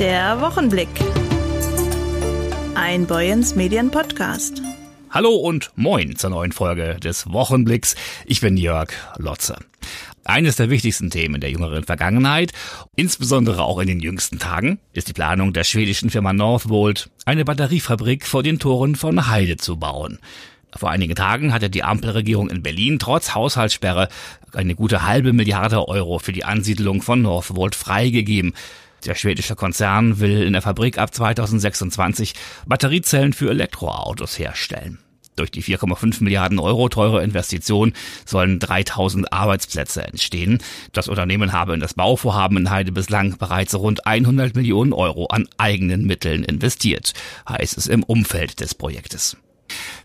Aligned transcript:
Der 0.00 0.40
Wochenblick. 0.40 0.88
Ein 2.74 3.06
Boyens 3.06 3.54
Medien 3.54 3.92
Podcast. 3.92 4.60
Hallo 5.10 5.36
und 5.36 5.70
moin 5.76 6.16
zur 6.16 6.30
neuen 6.30 6.50
Folge 6.50 6.96
des 7.00 7.30
Wochenblicks. 7.32 7.94
Ich 8.26 8.40
bin 8.40 8.56
Jörg 8.56 8.90
Lotze. 9.18 9.56
Eines 10.24 10.56
der 10.56 10.68
wichtigsten 10.68 11.10
Themen 11.10 11.40
der 11.40 11.52
jüngeren 11.52 11.84
Vergangenheit, 11.84 12.50
insbesondere 12.96 13.62
auch 13.62 13.78
in 13.78 13.86
den 13.86 14.00
jüngsten 14.00 14.40
Tagen, 14.40 14.80
ist 14.92 15.06
die 15.06 15.12
Planung 15.12 15.52
der 15.52 15.62
schwedischen 15.62 16.10
Firma 16.10 16.32
Northvolt, 16.32 17.08
eine 17.24 17.44
Batteriefabrik 17.44 18.26
vor 18.26 18.42
den 18.42 18.58
Toren 18.58 18.96
von 18.96 19.28
Heide 19.28 19.58
zu 19.58 19.76
bauen. 19.76 20.18
Vor 20.76 20.90
einigen 20.90 21.14
Tagen 21.14 21.52
hatte 21.52 21.70
die 21.70 21.84
Ampelregierung 21.84 22.50
in 22.50 22.64
Berlin 22.64 22.98
trotz 22.98 23.34
Haushaltssperre 23.34 24.08
eine 24.52 24.74
gute 24.74 25.04
halbe 25.06 25.32
Milliarde 25.32 25.86
Euro 25.86 26.18
für 26.18 26.32
die 26.32 26.44
Ansiedlung 26.44 27.00
von 27.00 27.22
Northvolt 27.22 27.76
freigegeben. 27.76 28.54
Der 29.04 29.14
schwedische 29.14 29.54
Konzern 29.54 30.18
will 30.18 30.42
in 30.42 30.54
der 30.54 30.62
Fabrik 30.62 30.98
ab 30.98 31.14
2026 31.14 32.34
Batteriezellen 32.66 33.32
für 33.32 33.50
Elektroautos 33.50 34.38
herstellen. 34.38 34.98
Durch 35.36 35.50
die 35.50 35.62
4,5 35.62 36.22
Milliarden 36.22 36.58
Euro 36.60 36.88
teure 36.88 37.22
Investition 37.22 37.92
sollen 38.24 38.60
3000 38.60 39.32
Arbeitsplätze 39.32 40.06
entstehen. 40.06 40.58
Das 40.92 41.08
Unternehmen 41.08 41.52
habe 41.52 41.74
in 41.74 41.80
das 41.80 41.94
Bauvorhaben 41.94 42.56
in 42.56 42.70
Heide 42.70 42.92
bislang 42.92 43.36
bereits 43.36 43.74
rund 43.74 44.06
100 44.06 44.54
Millionen 44.54 44.92
Euro 44.92 45.26
an 45.26 45.48
eigenen 45.58 46.06
Mitteln 46.06 46.44
investiert, 46.44 47.14
heißt 47.48 47.76
es 47.76 47.88
im 47.88 48.04
Umfeld 48.04 48.60
des 48.60 48.74
Projektes. 48.74 49.36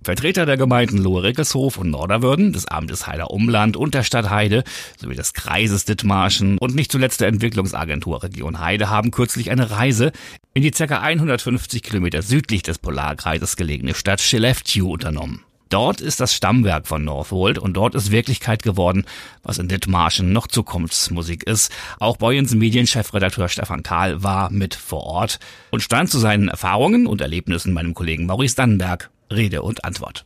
Vertreter 0.04 0.46
der 0.46 0.58
Gemeinden 0.58 0.98
Lohe-Rickelshof 0.98 1.78
und 1.78 1.90
Norderwürden, 1.90 2.54
des 2.54 2.68
Amtes 2.68 3.08
Heider 3.08 3.32
Umland 3.32 3.78
und 3.78 3.94
der 3.94 4.04
Stadt 4.04 4.30
Heide 4.30 4.64
sowie 4.98 5.16
des 5.16 5.34
Kreises 5.34 5.86
Dithmarschen 5.86 6.58
und 6.58 6.76
nicht 6.76 6.92
zuletzt 6.92 7.22
der 7.22 7.28
Entwicklungsagentur 7.28 8.24
Region 8.24 8.60
Heide 8.60 8.90
haben 8.90 9.12
kürzlich 9.12 9.52
eine 9.52 9.72
Reise 9.72 10.12
in 10.54 10.64
die 10.64 10.72
ca. 10.72 11.00
150 11.00 11.84
Kilometer 11.84 12.22
südlich 12.22 12.64
des 12.64 12.80
Polarkreises 12.80 13.56
gelegene 13.56 13.94
Stadt 13.94 14.20
Skellefteå 14.20 14.92
unternommen. 14.92 15.44
Dort 15.70 16.02
ist 16.02 16.20
das 16.20 16.34
Stammwerk 16.34 16.88
von 16.88 17.04
Northwold 17.04 17.60
und 17.60 17.74
dort 17.74 17.94
ist 17.94 18.10
Wirklichkeit 18.10 18.64
geworden, 18.64 19.06
was 19.44 19.60
in 19.60 19.68
Dithmarschen 19.68 20.34
noch 20.34 20.48
Zukunftsmusik 20.48 21.44
ist. 21.44 21.72
Auch 22.00 22.18
Boyens 22.18 22.56
Medienchefredakteur 22.56 23.50
Stefan 23.50 23.84
Kahl 23.84 24.24
war 24.24 24.50
mit 24.50 24.74
vor 24.74 25.04
Ort 25.04 25.40
und 25.70 25.84
stand 25.84 26.10
zu 26.10 26.18
seinen 26.18 26.48
Erfahrungen 26.48 27.06
und 27.06 27.22
Erlebnissen 27.22 27.74
meinem 27.74 27.94
Kollegen 27.94 28.26
Maurice 28.26 28.56
Dannenberg 28.56 29.12
Rede 29.32 29.62
und 29.62 29.86
Antwort. 29.86 30.26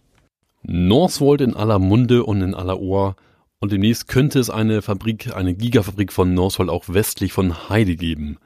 Northwold 0.63 1.41
in 1.41 1.55
aller 1.55 1.79
Munde 1.79 2.23
und 2.23 2.41
in 2.41 2.55
aller 2.55 2.79
Ohr. 2.79 3.15
Und 3.59 3.71
demnächst 3.71 4.07
könnte 4.07 4.39
es 4.39 4.49
eine 4.49 4.81
Fabrik, 4.81 5.35
eine 5.35 5.53
Gigafabrik 5.53 6.11
von 6.11 6.33
Northwold 6.33 6.69
auch 6.69 6.85
westlich 6.87 7.33
von 7.33 7.69
Heide 7.69 7.95
geben. 7.95 8.37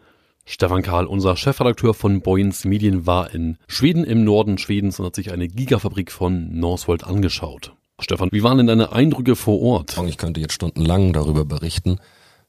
Stefan 0.45 0.81
Karl, 0.81 1.05
unser 1.05 1.36
Chefredakteur 1.36 1.94
von 1.94 2.22
Boyens 2.22 2.64
Medien, 2.64 3.05
war 3.05 3.33
in 3.33 3.58
Schweden 3.67 4.03
im 4.05 4.23
Norden 4.23 4.58
Schwedens 4.58 4.99
und 4.99 5.05
hat 5.05 5.16
sich 5.16 5.31
eine 5.31 5.47
Gigafabrik 5.47 6.11
von 6.11 6.58
Northwold 6.58 7.03
angeschaut. 7.03 7.73
Stefan, 7.99 8.30
wie 8.31 8.44
waren 8.44 8.58
denn 8.58 8.67
deine 8.67 8.92
Eindrücke 8.94 9.36
vor 9.36 9.59
Ort? 9.61 9.97
Ich 10.08 10.17
könnte 10.17 10.39
jetzt 10.39 10.53
stundenlang 10.53 11.14
darüber 11.14 11.45
berichten. 11.45 11.99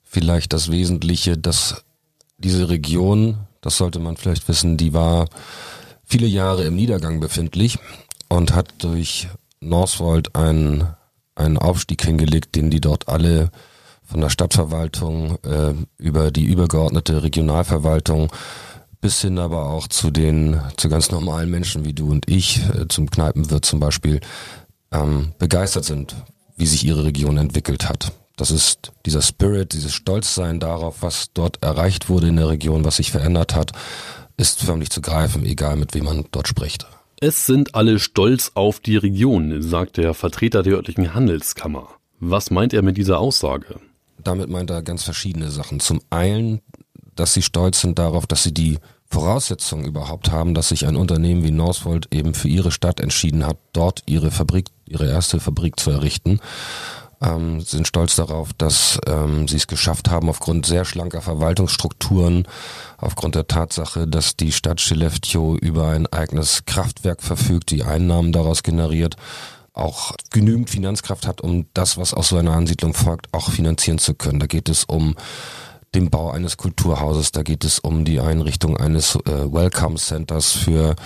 Vielleicht 0.05 0.53
das 0.53 0.71
Wesentliche, 0.71 1.37
dass 1.37 1.85
diese 2.37 2.69
Region, 2.69 3.39
das 3.63 3.79
sollte 3.79 3.99
man 3.99 4.17
vielleicht 4.17 4.47
wissen, 4.49 4.77
die 4.77 4.93
war 4.93 5.27
viele 6.09 6.27
Jahre 6.27 6.65
im 6.65 6.75
Niedergang 6.75 7.21
befindlich 7.21 7.79
und 8.29 8.55
hat 8.55 8.73
durch 8.79 9.29
Northwold 9.61 10.35
einen, 10.35 10.89
einen 11.35 11.59
Aufstieg 11.59 12.03
hingelegt, 12.03 12.57
den 12.57 12.71
die 12.71 12.81
dort 12.81 13.09
alle 13.09 13.51
von 14.05 14.21
der 14.21 14.31
Stadtverwaltung 14.31 15.39
äh, 15.45 15.75
über 15.99 16.31
die 16.31 16.47
übergeordnete 16.47 17.23
Regionalverwaltung 17.23 18.33
bis 19.01 19.21
hin 19.21 19.39
aber 19.39 19.69
auch 19.71 19.87
zu 19.87 20.11
den 20.11 20.61
zu 20.77 20.89
ganz 20.89 21.11
normalen 21.11 21.51
Menschen 21.51 21.85
wie 21.85 21.93
du 21.93 22.11
und 22.11 22.29
ich, 22.29 22.63
äh, 22.75 22.89
zum 22.89 23.11
Kneipenwirt 23.11 23.65
zum 23.65 23.79
Beispiel, 23.79 24.21
ähm, 24.91 25.33
begeistert 25.39 25.85
sind, 25.85 26.17
wie 26.57 26.67
sich 26.67 26.85
ihre 26.85 27.05
Region 27.05 27.37
entwickelt 27.37 27.89
hat. 27.89 28.13
Das 28.37 28.51
ist 28.51 28.93
dieser 29.05 29.23
Spirit, 29.23 29.73
dieses 29.73 29.93
Stolzsein 29.93 30.59
darauf, 30.59 31.03
was 31.03 31.33
dort 31.35 31.63
erreicht 31.63 32.09
wurde 32.09 32.29
in 32.29 32.37
der 32.37 32.49
Region, 32.49 32.85
was 32.85 32.97
sich 32.97 33.11
verändert 33.11 33.55
hat 33.55 33.73
ist 34.39 34.63
förmlich 34.63 34.89
zu 34.89 35.03
greifen, 35.03 35.45
egal 35.45 35.77
mit 35.77 35.93
wem 35.95 36.05
man 36.05 36.25
dort 36.31 36.49
spricht. 36.49 36.87
Es 37.21 37.45
sind 37.45 37.75
alle 37.75 37.99
stolz 37.99 38.53
auf 38.55 38.81
die 38.81 38.97
Region, 38.97 39.61
sagt 39.61 39.97
der 39.97 40.15
Vertreter 40.15 40.63
der 40.63 40.75
örtlichen 40.75 41.13
Handelskammer. 41.13 41.89
Was 42.21 42.51
meint 42.51 42.73
er 42.73 42.83
mit 42.83 42.97
dieser 42.97 43.19
Aussage? 43.19 43.81
Damit 44.23 44.49
meint 44.49 44.71
er 44.71 44.83
ganz 44.83 45.03
verschiedene 45.03 45.51
Sachen. 45.51 45.81
Zum 45.81 46.01
einen, 46.11 46.61
dass 47.17 47.35
sie 47.35 47.43
stolz 47.43 47.81
sind 47.81 47.99
darauf, 47.99 48.27
dass 48.27 48.45
sie 48.45 48.55
die 48.55 48.79
Voraussetzungen 49.11 49.87
überhaupt 49.87 50.31
haben, 50.31 50.55
dass 50.55 50.69
sich 50.69 50.87
ein 50.87 50.97
Unternehmen 50.97 51.43
wie 51.43 51.51
Northvolt 51.51 52.09
eben 52.13 52.35
für 52.35 52.49
ihre 52.49 52.71
Stadt 52.71 53.01
entschieden 53.01 53.45
hat, 53.45 53.57
dort 53.73 54.03
ihre 54.07 54.31
Fabrik, 54.31 54.67
ihre 54.87 55.09
erste 55.09 55.41
Fabrik 55.41 55.81
zu 55.81 55.91
errichten 55.91 56.41
ähm, 57.21 57.61
sind 57.61 57.87
stolz 57.87 58.17
darauf, 58.17 58.53
dass 58.53 58.99
ähm, 59.07 59.49
sie 59.49 59.57
es 59.57 59.67
geschafft 59.67 60.11
haben, 60.11 60.29
aufgrund 60.29 60.67
sehr 60.67 60.85
schlanker 60.85 61.21
Verwaltungsstrukturen, 61.21 62.47
aufgrund 62.97 63.35
der 63.35 63.49
Tatsache, 63.49 64.07
dass 64.07 64.37
die 64.37 64.53
Stadt 64.53 64.81
Skellefteå 64.81 65.57
über 65.57 65.89
ein 65.89 66.07
eigenes 66.07 66.65
Kraftwerk 66.65 67.23
verfügt, 67.23 67.71
die 67.71 67.85
Einnahmen 67.85 68.33
daraus 68.33 68.63
generiert, 68.63 69.17
auch 69.73 70.13
genügend 70.31 70.71
Finanzkraft 70.71 71.27
hat, 71.27 71.41
um 71.41 71.67
das, 71.73 71.97
was 71.97 72.13
aus 72.13 72.29
so 72.29 72.37
einer 72.37 72.53
Ansiedlung 72.53 72.95
folgt, 72.95 73.33
auch 73.33 73.51
finanzieren 73.51 73.99
zu 73.99 74.15
können. 74.15 74.41
Da 74.41 74.47
geht 74.47 74.69
es 74.69 74.85
um 74.85 75.15
den 75.95 76.11
Bau 76.11 76.31
eines 76.31 76.57
Kulturhauses, 76.57 77.33
da 77.33 77.43
geht 77.43 77.65
es 77.65 77.79
um 77.79 78.05
die 78.05 78.21
Einrichtung 78.21 78.77
eines 78.77 79.15
äh, 79.15 79.53
Welcome 79.53 79.97
Centers 79.97 80.53
für 80.53 80.97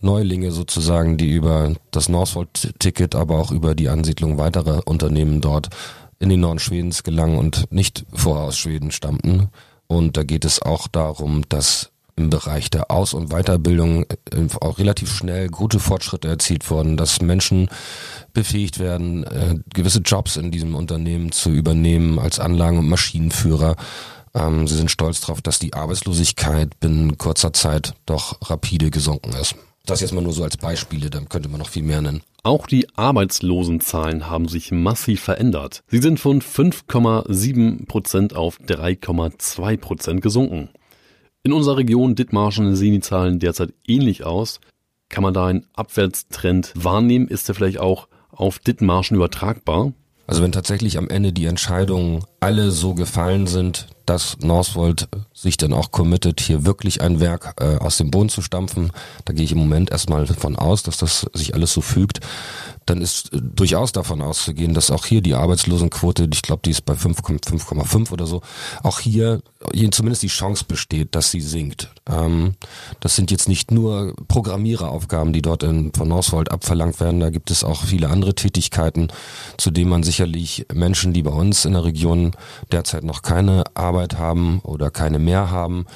Neulinge 0.00 0.50
sozusagen, 0.52 1.16
die 1.16 1.30
über 1.30 1.74
das 1.90 2.08
Northvolt-Ticket, 2.08 3.14
aber 3.14 3.38
auch 3.38 3.52
über 3.52 3.74
die 3.74 3.88
Ansiedlung 3.88 4.38
weiterer 4.38 4.86
Unternehmen 4.86 5.40
dort 5.40 5.68
in 6.18 6.28
den 6.28 6.40
Norden 6.40 6.58
Schwedens 6.58 7.02
gelangen 7.02 7.38
und 7.38 7.70
nicht 7.72 8.04
vorher 8.12 8.44
aus 8.44 8.58
Schweden 8.58 8.90
stammten. 8.90 9.48
Und 9.86 10.16
da 10.16 10.22
geht 10.22 10.44
es 10.44 10.62
auch 10.62 10.86
darum, 10.86 11.42
dass 11.48 11.90
im 12.16 12.30
Bereich 12.30 12.70
der 12.70 12.90
Aus- 12.90 13.14
und 13.14 13.30
Weiterbildung 13.30 14.04
äh, 14.04 14.46
auch 14.60 14.78
relativ 14.78 15.12
schnell 15.12 15.48
gute 15.48 15.80
Fortschritte 15.80 16.28
erzielt 16.28 16.70
wurden, 16.70 16.96
dass 16.96 17.22
Menschen 17.22 17.68
befähigt 18.32 18.78
werden, 18.78 19.24
äh, 19.24 19.56
gewisse 19.72 20.00
Jobs 20.00 20.36
in 20.36 20.50
diesem 20.50 20.74
Unternehmen 20.74 21.32
zu 21.32 21.50
übernehmen 21.50 22.18
als 22.18 22.38
Anlagen- 22.38 22.78
und 22.78 22.88
Maschinenführer. 22.88 23.76
Ähm, 24.34 24.68
sie 24.68 24.76
sind 24.76 24.90
stolz 24.90 25.20
darauf, 25.20 25.40
dass 25.40 25.58
die 25.58 25.72
Arbeitslosigkeit 25.72 26.78
binnen 26.78 27.16
kurzer 27.16 27.52
Zeit 27.52 27.94
doch 28.06 28.38
rapide 28.50 28.90
gesunken 28.90 29.32
ist. 29.32 29.54
Das 29.86 30.00
jetzt 30.00 30.12
mal 30.12 30.20
nur 30.20 30.32
so 30.32 30.44
als 30.44 30.56
Beispiele, 30.56 31.10
dann 31.10 31.28
könnte 31.28 31.48
man 31.48 31.58
noch 31.58 31.68
viel 31.68 31.82
mehr 31.82 32.02
nennen. 32.02 32.22
Auch 32.42 32.66
die 32.66 32.86
Arbeitslosenzahlen 32.96 34.28
haben 34.28 34.48
sich 34.48 34.70
massiv 34.70 35.20
verändert. 35.20 35.82
Sie 35.88 35.98
sind 35.98 36.20
von 36.20 36.40
5,7 36.40 37.86
Prozent 37.86 38.34
auf 38.34 38.58
3,2 38.60 39.76
Prozent 39.76 40.22
gesunken. 40.22 40.70
In 41.42 41.52
unserer 41.52 41.78
Region 41.78 42.14
Dithmarschen 42.14 42.76
sehen 42.76 42.92
die 42.92 43.00
Zahlen 43.00 43.38
derzeit 43.38 43.72
ähnlich 43.86 44.24
aus. 44.24 44.60
Kann 45.08 45.22
man 45.22 45.34
da 45.34 45.46
einen 45.46 45.66
Abwärtstrend 45.74 46.72
wahrnehmen? 46.74 47.28
Ist 47.28 47.48
der 47.48 47.54
vielleicht 47.54 47.78
auch 47.78 48.08
auf 48.30 48.58
Dithmarschen 48.58 49.16
übertragbar? 49.16 49.92
Also 50.26 50.42
wenn 50.42 50.52
tatsächlich 50.52 50.96
am 50.96 51.08
Ende 51.08 51.32
die 51.32 51.46
Entscheidungen 51.46 52.24
alle 52.38 52.70
so 52.70 52.94
gefallen 52.94 53.48
sind, 53.48 53.88
dass 54.06 54.38
Northvolt 54.38 55.08
sich 55.40 55.56
dann 55.56 55.72
auch 55.72 55.90
committet, 55.90 56.40
hier 56.40 56.66
wirklich 56.66 57.00
ein 57.00 57.18
Werk 57.18 57.54
äh, 57.60 57.76
aus 57.76 57.96
dem 57.96 58.10
Boden 58.10 58.28
zu 58.28 58.42
stampfen, 58.42 58.92
da 59.24 59.32
gehe 59.32 59.44
ich 59.44 59.52
im 59.52 59.58
Moment 59.58 59.90
erstmal 59.90 60.26
davon 60.26 60.56
aus, 60.56 60.82
dass 60.82 60.98
das 60.98 61.26
sich 61.32 61.54
alles 61.54 61.72
so 61.72 61.80
fügt, 61.80 62.20
dann 62.84 63.00
ist 63.00 63.32
äh, 63.32 63.38
durchaus 63.40 63.92
davon 63.92 64.20
auszugehen, 64.20 64.74
dass 64.74 64.90
auch 64.90 65.06
hier 65.06 65.22
die 65.22 65.34
Arbeitslosenquote, 65.34 66.28
ich 66.30 66.42
glaube, 66.42 66.62
die 66.64 66.70
ist 66.70 66.84
bei 66.84 66.92
5,5 66.92 68.12
oder 68.12 68.26
so, 68.26 68.42
auch 68.82 69.00
hier, 69.00 69.40
hier 69.72 69.90
zumindest 69.90 70.22
die 70.22 70.28
Chance 70.28 70.64
besteht, 70.66 71.14
dass 71.14 71.30
sie 71.30 71.40
sinkt. 71.40 71.88
Ähm, 72.06 72.54
das 73.00 73.16
sind 73.16 73.30
jetzt 73.30 73.48
nicht 73.48 73.70
nur 73.70 74.14
Programmiereraufgaben, 74.28 75.32
die 75.32 75.42
dort 75.42 75.62
in, 75.62 75.92
von 75.94 76.08
Northvolt 76.08 76.50
abverlangt 76.50 77.00
werden, 77.00 77.20
da 77.20 77.30
gibt 77.30 77.50
es 77.50 77.64
auch 77.64 77.84
viele 77.84 78.10
andere 78.10 78.34
Tätigkeiten, 78.34 79.08
zu 79.56 79.70
denen 79.70 79.90
man 79.90 80.02
sicherlich 80.02 80.66
Menschen, 80.72 81.12
die 81.12 81.22
bei 81.22 81.30
uns 81.30 81.64
in 81.64 81.72
der 81.72 81.84
Region 81.84 82.32
derzeit 82.72 83.04
noch 83.04 83.22
keine 83.22 83.64
Arbeit 83.74 84.18
haben 84.18 84.60
oder 84.60 84.90
keine 84.90 85.18
mehr 85.30 85.50
haben, 85.50 85.86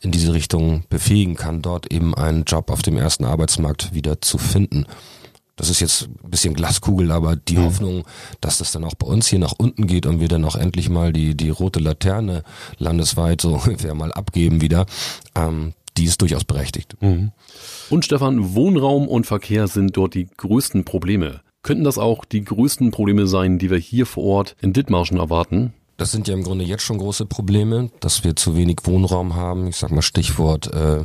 in 0.00 0.12
diese 0.12 0.32
Richtung 0.32 0.84
befähigen 0.88 1.34
kann, 1.34 1.62
dort 1.62 1.92
eben 1.92 2.14
einen 2.14 2.44
Job 2.44 2.70
auf 2.70 2.82
dem 2.82 2.96
ersten 2.96 3.24
Arbeitsmarkt 3.24 3.92
wieder 3.92 4.20
zu 4.20 4.38
finden. 4.38 4.86
Das 5.56 5.68
ist 5.68 5.80
jetzt 5.80 6.08
ein 6.24 6.30
bisschen 6.30 6.54
Glaskugel, 6.54 7.10
aber 7.10 7.36
die 7.36 7.56
mhm. 7.56 7.64
Hoffnung, 7.64 8.04
dass 8.40 8.58
das 8.58 8.72
dann 8.72 8.84
auch 8.84 8.94
bei 8.94 9.06
uns 9.06 9.26
hier 9.26 9.38
nach 9.38 9.54
unten 9.56 9.86
geht 9.86 10.06
und 10.06 10.20
wir 10.20 10.28
dann 10.28 10.44
auch 10.44 10.56
endlich 10.56 10.88
mal 10.88 11.12
die, 11.12 11.36
die 11.36 11.50
rote 11.50 11.80
Laterne 11.80 12.42
landesweit 12.78 13.40
so 13.40 13.54
ungefähr 13.64 13.94
mal 13.94 14.12
abgeben 14.12 14.60
wieder, 14.60 14.86
ähm, 15.34 15.74
die 15.96 16.04
ist 16.04 16.20
durchaus 16.20 16.44
berechtigt. 16.44 16.96
Mhm. 17.00 17.32
Und 17.90 18.04
Stefan, 18.04 18.54
Wohnraum 18.54 19.08
und 19.08 19.26
Verkehr 19.26 19.66
sind 19.68 19.96
dort 19.96 20.14
die 20.14 20.28
größten 20.36 20.84
Probleme. 20.84 21.40
Könnten 21.62 21.84
das 21.84 21.98
auch 21.98 22.24
die 22.24 22.44
größten 22.44 22.90
Probleme 22.90 23.26
sein, 23.26 23.58
die 23.58 23.70
wir 23.70 23.78
hier 23.78 24.06
vor 24.06 24.24
Ort 24.24 24.56
in 24.60 24.72
Dithmarschen 24.72 25.18
erwarten? 25.18 25.72
Das 25.96 26.10
sind 26.10 26.26
ja 26.26 26.34
im 26.34 26.42
Grunde 26.42 26.64
jetzt 26.64 26.82
schon 26.82 26.98
große 26.98 27.26
Probleme, 27.26 27.90
dass 28.00 28.24
wir 28.24 28.34
zu 28.34 28.56
wenig 28.56 28.78
Wohnraum 28.84 29.36
haben. 29.36 29.68
Ich 29.68 29.76
sag 29.76 29.92
mal 29.92 30.02
Stichwort 30.02 30.72
äh, 30.72 31.04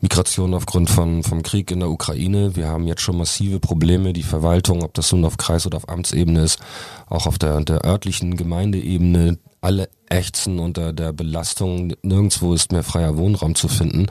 Migration 0.00 0.54
aufgrund 0.54 0.88
von 0.88 1.24
vom 1.24 1.42
Krieg 1.42 1.70
in 1.72 1.80
der 1.80 1.90
Ukraine. 1.90 2.54
Wir 2.54 2.68
haben 2.68 2.86
jetzt 2.86 3.02
schon 3.02 3.18
massive 3.18 3.58
Probleme. 3.58 4.12
Die 4.12 4.22
Verwaltung, 4.22 4.84
ob 4.84 4.94
das 4.94 5.10
nun 5.10 5.24
auf 5.24 5.36
Kreis- 5.36 5.66
oder 5.66 5.78
auf 5.78 5.88
Amtsebene 5.88 6.42
ist, 6.42 6.60
auch 7.08 7.26
auf 7.26 7.38
der, 7.38 7.60
der 7.62 7.84
örtlichen 7.84 8.36
Gemeindeebene, 8.36 9.38
alle 9.60 9.88
ächzen 10.08 10.60
unter 10.60 10.92
der 10.92 11.12
Belastung. 11.12 11.94
Nirgendwo 12.02 12.54
ist 12.54 12.70
mehr 12.70 12.84
freier 12.84 13.16
Wohnraum 13.16 13.56
zu 13.56 13.66
finden. 13.66 14.06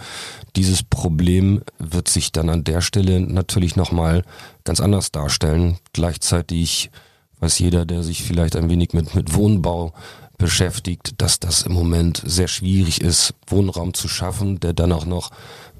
Dieses 0.56 0.84
Problem 0.84 1.62
wird 1.78 2.10
sich 2.10 2.34
dann 2.34 2.50
an 2.50 2.66
der 2.66 2.82
Stelle 2.82 3.22
natürlich 3.22 3.78
nochmal 3.78 4.24
ganz 4.66 4.82
anders 4.82 5.12
darstellen. 5.12 5.78
Gleichzeitig 5.94 6.92
weiß 7.40 7.60
jeder, 7.60 7.86
der 7.86 8.04
sich 8.04 8.24
vielleicht 8.24 8.56
ein 8.56 8.70
wenig 8.70 8.94
mit, 8.94 9.16
mit 9.16 9.34
Wohnbau 9.34 9.94
beschäftigt, 10.38 11.22
dass 11.22 11.40
das 11.40 11.64
im 11.64 11.74
Moment 11.74 12.24
sehr 12.26 12.48
schwierig 12.48 13.02
ist, 13.02 13.34
Wohnraum 13.48 13.94
zu 13.94 14.08
schaffen, 14.08 14.60
der 14.60 14.74
dann 14.74 14.92
auch 14.92 15.06
noch 15.06 15.32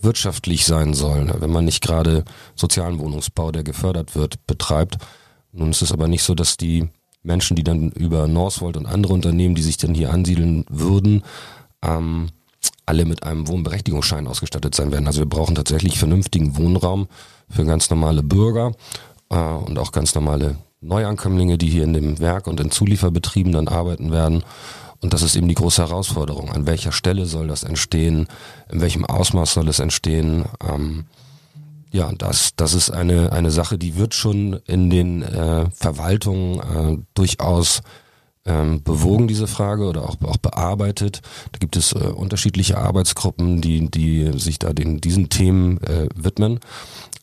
wirtschaftlich 0.02 0.66
sein 0.66 0.94
soll, 0.94 1.34
wenn 1.40 1.52
man 1.52 1.66
nicht 1.66 1.82
gerade 1.82 2.26
sozialen 2.56 3.00
Wohnungsbau, 3.00 3.52
der 3.52 3.64
gefördert 3.64 4.16
wird, 4.16 4.46
betreibt. 4.48 4.98
Nun 5.52 5.72
ist 5.72 5.82
es 5.82 5.92
aber 5.92 6.08
nicht 6.08 6.24
so, 6.24 6.36
dass 6.36 6.58
die 6.58 6.90
Menschen, 7.24 7.56
die 7.56 7.64
dann 7.64 7.92
über 7.92 8.28
Northvolt 8.28 8.78
und 8.78 8.86
andere 8.86 9.14
Unternehmen, 9.14 9.56
die 9.56 9.62
sich 9.62 9.78
dann 9.78 9.94
hier 9.94 10.12
ansiedeln 10.12 10.66
würden, 10.70 11.24
ähm, 11.82 12.30
alle 12.86 13.06
mit 13.06 13.24
einem 13.24 13.48
Wohnberechtigungsschein 13.48 14.28
ausgestattet 14.28 14.76
sein 14.76 14.92
werden. 14.92 15.08
Also 15.08 15.22
wir 15.22 15.30
brauchen 15.30 15.56
tatsächlich 15.56 16.00
vernünftigen 16.00 16.58
Wohnraum 16.58 17.08
für 17.50 17.66
ganz 17.66 17.90
normale 17.90 18.24
Bürger 18.24 18.74
äh, 19.30 19.36
und 19.36 19.78
auch 19.80 19.92
ganz 19.92 20.16
normale 20.16 20.58
Neuankömmlinge, 20.82 21.58
die 21.58 21.70
hier 21.70 21.84
in 21.84 21.94
dem 21.94 22.20
Werk 22.20 22.48
und 22.48 22.60
in 22.60 22.72
Zulieferbetrieben 22.72 23.52
dann 23.52 23.68
arbeiten 23.68 24.12
werden. 24.12 24.44
Und 25.02 25.14
das 25.14 25.22
ist 25.22 25.36
eben 25.36 25.48
die 25.48 25.56
große 25.56 25.82
Herausforderung. 25.82 26.52
An 26.52 26.66
welcher 26.66 26.92
Stelle 26.92 27.26
soll 27.26 27.48
das 27.48 27.64
entstehen? 27.64 28.28
In 28.70 28.82
welchem 28.82 29.06
Ausmaß 29.06 29.54
soll 29.54 29.68
es 29.70 29.80
entstehen? 29.80 30.46
Ähm, 30.68 31.06
ja, 31.92 32.12
das, 32.18 32.56
das 32.56 32.74
ist 32.74 32.92
eine, 32.92 33.32
eine 33.32 33.52
Sache, 33.52 33.78
die 33.78 33.96
wird 33.96 34.14
schon 34.14 34.60
in 34.66 34.90
den 34.90 35.24
äh, 35.24 35.70
Verwaltungen 35.72 36.60
äh, 36.60 37.04
durchaus 37.14 37.82
ähm, 38.50 38.82
bewogen, 38.84 39.28
diese 39.28 39.48
Frage, 39.48 39.86
oder 39.86 40.04
auch, 40.04 40.18
auch 40.24 40.38
bearbeitet. 40.38 41.22
Da 41.52 41.60
gibt 41.60 41.76
es 41.76 41.94
äh, 41.94 42.00
unterschiedliche 42.00 42.78
Arbeitsgruppen, 42.78 43.62
die, 43.62 43.90
die 43.90 44.32
sich 44.38 44.60
da 44.60 44.74
den, 44.74 45.00
diesen 45.00 45.30
Themen 45.30 45.82
äh, 45.84 46.10
widmen. 46.16 46.60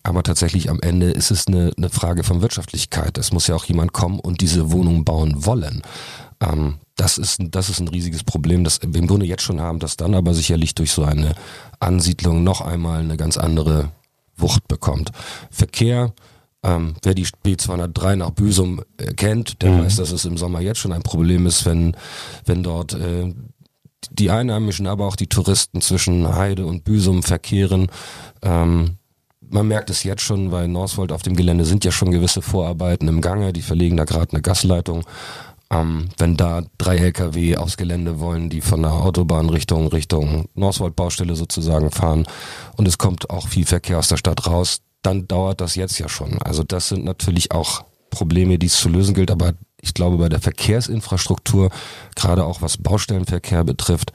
Aber 0.04 0.22
tatsächlich 0.22 0.70
am 0.70 0.80
Ende 0.80 1.10
ist 1.10 1.32
es 1.32 1.48
eine, 1.48 1.72
eine 1.76 1.90
Frage 1.90 2.22
von 2.22 2.40
Wirtschaftlichkeit. 2.40 3.18
Es 3.18 3.32
muss 3.32 3.48
ja 3.48 3.56
auch 3.56 3.64
jemand 3.64 3.92
kommen 3.92 4.20
und 4.20 4.40
diese 4.40 4.70
Wohnung 4.70 5.04
bauen 5.04 5.44
wollen. 5.44 5.82
Ähm, 6.40 6.76
das 6.94 7.18
ist, 7.18 7.40
das 7.50 7.68
ist 7.68 7.80
ein 7.80 7.88
riesiges 7.88 8.22
Problem, 8.22 8.62
das 8.62 8.80
wir 8.82 9.00
im 9.00 9.08
Grunde 9.08 9.26
jetzt 9.26 9.42
schon 9.42 9.60
haben, 9.60 9.80
das 9.80 9.96
dann 9.96 10.14
aber 10.14 10.32
sicherlich 10.32 10.74
durch 10.74 10.92
so 10.92 11.04
eine 11.04 11.34
Ansiedlung 11.80 12.44
noch 12.44 12.60
einmal 12.60 13.00
eine 13.00 13.16
ganz 13.16 13.36
andere 13.36 13.90
Wucht 14.36 14.68
bekommt. 14.68 15.10
Verkehr, 15.50 16.12
ähm, 16.66 16.94
wer 17.02 17.14
die 17.14 17.24
B203 17.24 18.16
nach 18.16 18.30
Büsum 18.30 18.82
äh, 18.98 19.14
kennt, 19.14 19.62
der 19.62 19.70
mhm. 19.70 19.84
weiß, 19.84 19.96
dass 19.96 20.10
es 20.10 20.24
im 20.24 20.36
Sommer 20.36 20.60
jetzt 20.60 20.80
schon 20.80 20.92
ein 20.92 21.02
Problem 21.02 21.46
ist, 21.46 21.64
wenn, 21.64 21.96
wenn 22.44 22.64
dort 22.64 22.92
äh, 22.94 23.32
die 24.10 24.30
Einheimischen, 24.30 24.88
aber 24.88 25.06
auch 25.06 25.16
die 25.16 25.28
Touristen 25.28 25.80
zwischen 25.80 26.34
Heide 26.34 26.66
und 26.66 26.84
Büsum 26.84 27.22
verkehren. 27.22 27.86
Ähm, 28.42 28.96
man 29.48 29.68
merkt 29.68 29.90
es 29.90 30.02
jetzt 30.02 30.22
schon, 30.22 30.50
weil 30.50 30.66
Northvolt 30.66 31.12
auf 31.12 31.22
dem 31.22 31.36
Gelände 31.36 31.64
sind 31.64 31.84
ja 31.84 31.92
schon 31.92 32.10
gewisse 32.10 32.42
Vorarbeiten 32.42 33.06
im 33.06 33.20
Gange, 33.20 33.52
die 33.52 33.62
verlegen 33.62 33.96
da 33.96 34.04
gerade 34.04 34.32
eine 34.32 34.42
Gasleitung. 34.42 35.04
Ähm, 35.70 36.08
wenn 36.18 36.36
da 36.36 36.62
drei 36.78 36.96
Lkw 36.96 37.56
aufs 37.56 37.76
Gelände 37.76 38.18
wollen, 38.18 38.50
die 38.50 38.60
von 38.60 38.82
der 38.82 38.92
Autobahn 38.92 39.50
Richtung 39.50 39.88
Richtung 39.88 40.46
Northvolt 40.54 40.96
Baustelle 40.96 41.36
sozusagen 41.36 41.92
fahren 41.92 42.26
und 42.76 42.88
es 42.88 42.98
kommt 42.98 43.30
auch 43.30 43.48
viel 43.48 43.66
Verkehr 43.66 43.98
aus 43.98 44.08
der 44.08 44.16
Stadt 44.16 44.46
raus, 44.46 44.80
dann 45.02 45.28
dauert 45.28 45.60
das 45.60 45.74
jetzt 45.74 45.98
ja 45.98 46.08
schon. 46.08 46.40
Also 46.42 46.62
das 46.62 46.88
sind 46.88 47.04
natürlich 47.04 47.52
auch 47.52 47.84
Probleme, 48.10 48.58
die 48.58 48.66
es 48.66 48.76
zu 48.76 48.88
lösen 48.88 49.14
gilt, 49.14 49.30
aber 49.30 49.54
ich 49.80 49.94
glaube 49.94 50.16
bei 50.16 50.28
der 50.28 50.40
Verkehrsinfrastruktur, 50.40 51.70
gerade 52.14 52.44
auch 52.44 52.62
was 52.62 52.78
Baustellenverkehr 52.78 53.62
betrifft, 53.64 54.12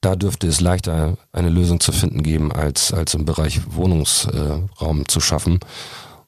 da 0.00 0.16
dürfte 0.16 0.48
es 0.48 0.60
leichter 0.60 1.16
eine 1.32 1.48
Lösung 1.48 1.80
zu 1.80 1.92
finden 1.92 2.22
geben, 2.22 2.52
als, 2.52 2.92
als 2.92 3.14
im 3.14 3.24
Bereich 3.24 3.60
Wohnungsraum 3.74 5.00
äh, 5.00 5.06
zu 5.06 5.20
schaffen. 5.20 5.60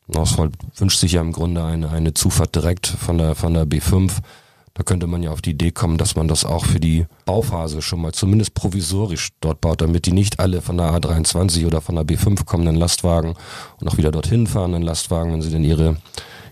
Northvolt 0.06 0.54
wünscht 0.76 1.00
sich 1.00 1.12
ja 1.12 1.20
im 1.20 1.32
Grunde 1.32 1.64
eine, 1.64 1.90
eine 1.90 2.14
Zufahrt 2.14 2.54
direkt 2.54 2.86
von 2.86 3.18
der, 3.18 3.34
von 3.34 3.54
der 3.54 3.66
B5. 3.66 4.12
Da 4.74 4.82
könnte 4.82 5.06
man 5.06 5.22
ja 5.22 5.30
auf 5.30 5.40
die 5.40 5.50
Idee 5.50 5.70
kommen, 5.70 5.98
dass 5.98 6.16
man 6.16 6.26
das 6.26 6.44
auch 6.44 6.64
für 6.64 6.80
die 6.80 7.06
Bauphase 7.26 7.80
schon 7.80 8.02
mal 8.02 8.12
zumindest 8.12 8.54
provisorisch 8.54 9.30
dort 9.40 9.60
baut, 9.60 9.80
damit 9.80 10.06
die 10.06 10.12
nicht 10.12 10.40
alle 10.40 10.60
von 10.60 10.76
der 10.76 10.90
A23 10.92 11.66
oder 11.66 11.80
von 11.80 11.94
der 11.94 12.04
B5 12.04 12.44
kommenden 12.44 12.74
Lastwagen 12.74 13.34
und 13.80 13.88
auch 13.88 13.96
wieder 13.96 14.10
dorthin 14.10 14.46
fahrenden 14.46 14.82
Lastwagen, 14.82 15.32
wenn 15.32 15.42
sie 15.42 15.50
denn 15.50 15.64
ihre 15.64 15.96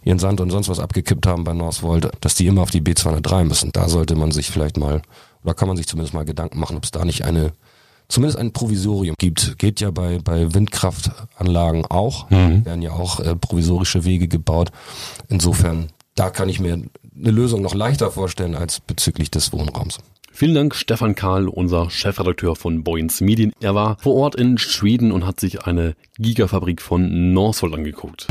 ihren 0.04 0.19
Sand 0.19 0.40
und 0.40 0.50
sonst 0.50 0.69
was 0.69 0.80
abgekippt 0.80 1.28
haben 1.28 1.44
bei 1.44 1.52
Northvolt, 1.52 2.10
dass 2.20 2.34
die 2.34 2.48
immer 2.48 2.62
auf 2.62 2.72
die 2.72 2.80
B203 2.80 3.44
müssen. 3.44 3.70
Da 3.72 3.88
sollte 3.88 4.16
man 4.16 4.32
sich 4.32 4.50
vielleicht 4.50 4.76
mal 4.76 5.00
oder 5.44 5.54
kann 5.54 5.68
man 5.68 5.76
sich 5.76 5.86
zumindest 5.86 6.14
mal 6.14 6.25
Gedanken 6.25 6.58
machen, 6.58 6.76
ob 6.76 6.84
es 6.84 6.90
da 6.90 7.04
nicht 7.04 7.25
eine, 7.25 7.52
zumindest 8.08 8.38
ein 8.38 8.52
Provisorium 8.52 9.16
gibt. 9.18 9.58
Geht 9.58 9.80
ja 9.80 9.90
bei, 9.90 10.18
bei 10.18 10.54
Windkraftanlagen 10.54 11.86
auch. 11.86 12.30
Mhm. 12.30 12.64
Werden 12.64 12.82
ja 12.82 12.92
auch 12.92 13.20
äh, 13.20 13.34
provisorische 13.34 14.04
Wege 14.04 14.28
gebaut. 14.28 14.70
Insofern, 15.28 15.88
da 16.14 16.31
kann 16.31 16.49
ich 16.49 16.61
mir 16.61 16.75
eine 16.75 17.31
Lösung 17.31 17.62
noch 17.62 17.75
leichter 17.75 18.11
vorstellen 18.11 18.55
als 18.55 18.81
bezüglich 18.81 19.31
des 19.31 19.53
Wohnraums. 19.53 19.99
Vielen 20.35 20.55
Dank, 20.55 20.75
Stefan 20.75 21.14
Karl, 21.14 21.47
unser 21.47 21.91
Chefredakteur 21.91 22.56
von 22.56 22.82
Boyens 22.82 23.20
Medien. 23.20 23.53
Er 23.61 23.75
war 23.75 23.99
vor 24.00 24.14
Ort 24.14 24.35
in 24.35 24.56
Schweden 24.56 25.12
und 25.12 25.26
hat 25.26 25.38
sich 25.38 25.64
eine 25.67 25.94
Gigafabrik 26.19 26.81
von 26.81 27.35
Northvolt 27.35 27.75
angeguckt. 27.75 28.29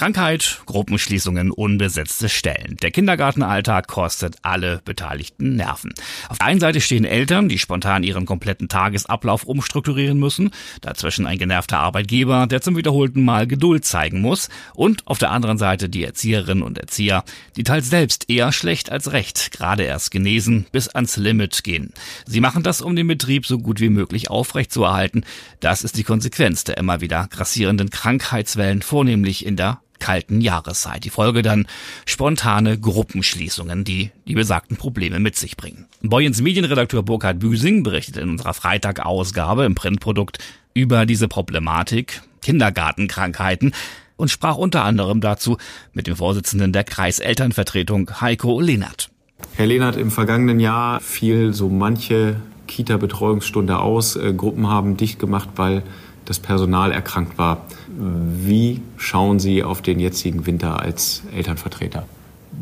Krankheit, 0.00 0.62
Gruppenschließungen, 0.64 1.50
unbesetzte 1.50 2.30
Stellen. 2.30 2.78
Der 2.80 2.90
Kindergartenalltag 2.90 3.86
kostet 3.86 4.36
alle 4.40 4.80
Beteiligten 4.82 5.56
Nerven. 5.56 5.92
Auf 6.30 6.38
der 6.38 6.46
einen 6.46 6.58
Seite 6.58 6.80
stehen 6.80 7.04
Eltern, 7.04 7.50
die 7.50 7.58
spontan 7.58 8.02
ihren 8.02 8.24
kompletten 8.24 8.70
Tagesablauf 8.70 9.44
umstrukturieren 9.44 10.18
müssen, 10.18 10.52
dazwischen 10.80 11.26
ein 11.26 11.36
genervter 11.36 11.80
Arbeitgeber, 11.80 12.46
der 12.46 12.62
zum 12.62 12.78
wiederholten 12.78 13.22
Mal 13.22 13.46
Geduld 13.46 13.84
zeigen 13.84 14.22
muss, 14.22 14.48
und 14.72 15.06
auf 15.06 15.18
der 15.18 15.32
anderen 15.32 15.58
Seite 15.58 15.90
die 15.90 16.02
Erzieherinnen 16.02 16.64
und 16.64 16.78
Erzieher, 16.78 17.22
die 17.58 17.64
teils 17.64 17.90
selbst 17.90 18.30
eher 18.30 18.52
schlecht 18.52 18.90
als 18.90 19.12
recht, 19.12 19.52
gerade 19.52 19.82
erst 19.82 20.10
genesen, 20.12 20.64
bis 20.72 20.88
ans 20.88 21.18
Limit 21.18 21.62
gehen. 21.62 21.92
Sie 22.24 22.40
machen 22.40 22.62
das, 22.62 22.80
um 22.80 22.96
den 22.96 23.06
Betrieb 23.06 23.44
so 23.44 23.58
gut 23.58 23.80
wie 23.80 23.90
möglich 23.90 24.30
aufrechtzuerhalten. 24.30 25.26
Das 25.60 25.84
ist 25.84 25.98
die 25.98 26.04
Konsequenz 26.04 26.64
der 26.64 26.78
immer 26.78 27.02
wieder 27.02 27.28
grassierenden 27.30 27.90
Krankheitswellen, 27.90 28.80
vornehmlich 28.80 29.44
in 29.44 29.56
der 29.56 29.82
kalten 30.00 30.40
Jahreszeit. 30.40 31.04
Die 31.04 31.10
Folge 31.10 31.42
dann 31.42 31.66
spontane 32.06 32.78
Gruppenschließungen, 32.78 33.84
die 33.84 34.10
die 34.26 34.34
besagten 34.34 34.76
Probleme 34.76 35.20
mit 35.20 35.36
sich 35.36 35.56
bringen. 35.56 35.86
Boyens 36.02 36.40
Medienredakteur 36.42 37.02
Burkhard 37.02 37.38
Büsing 37.38 37.82
berichtet 37.82 38.16
in 38.16 38.30
unserer 38.30 38.54
Freitagausgabe 38.54 39.64
im 39.64 39.74
Printprodukt 39.74 40.38
über 40.74 41.06
diese 41.06 41.28
Problematik 41.28 42.22
Kindergartenkrankheiten 42.42 43.72
und 44.16 44.30
sprach 44.30 44.56
unter 44.56 44.84
anderem 44.84 45.20
dazu 45.20 45.56
mit 45.92 46.06
dem 46.06 46.16
Vorsitzenden 46.16 46.72
der 46.72 46.84
Kreiselternvertretung 46.84 48.20
Heiko 48.20 48.60
Lehnert. 48.60 49.10
Herr 49.54 49.66
Lehnert, 49.66 49.96
im 49.96 50.10
vergangenen 50.10 50.60
Jahr 50.60 51.00
fiel 51.00 51.54
so 51.54 51.68
manche 51.68 52.36
Kita-Betreuungsstunde 52.66 53.78
aus. 53.78 54.16
Äh, 54.16 54.32
Gruppen 54.34 54.68
haben 54.68 54.96
dicht 54.96 55.18
gemacht, 55.18 55.48
weil 55.56 55.82
das 56.24 56.38
Personal 56.38 56.92
erkrankt 56.92 57.38
war. 57.38 57.66
Wie 57.88 58.80
schauen 59.10 59.40
Sie 59.40 59.64
auf 59.64 59.82
den 59.82 59.98
jetzigen 59.98 60.46
Winter 60.46 60.80
als 60.80 61.22
Elternvertreter? 61.34 62.06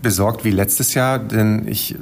Besorgt 0.02 0.44
wie 0.46 0.50
letztes 0.50 0.94
Jahr, 0.94 1.18
denn 1.18 1.68
ich 1.68 1.94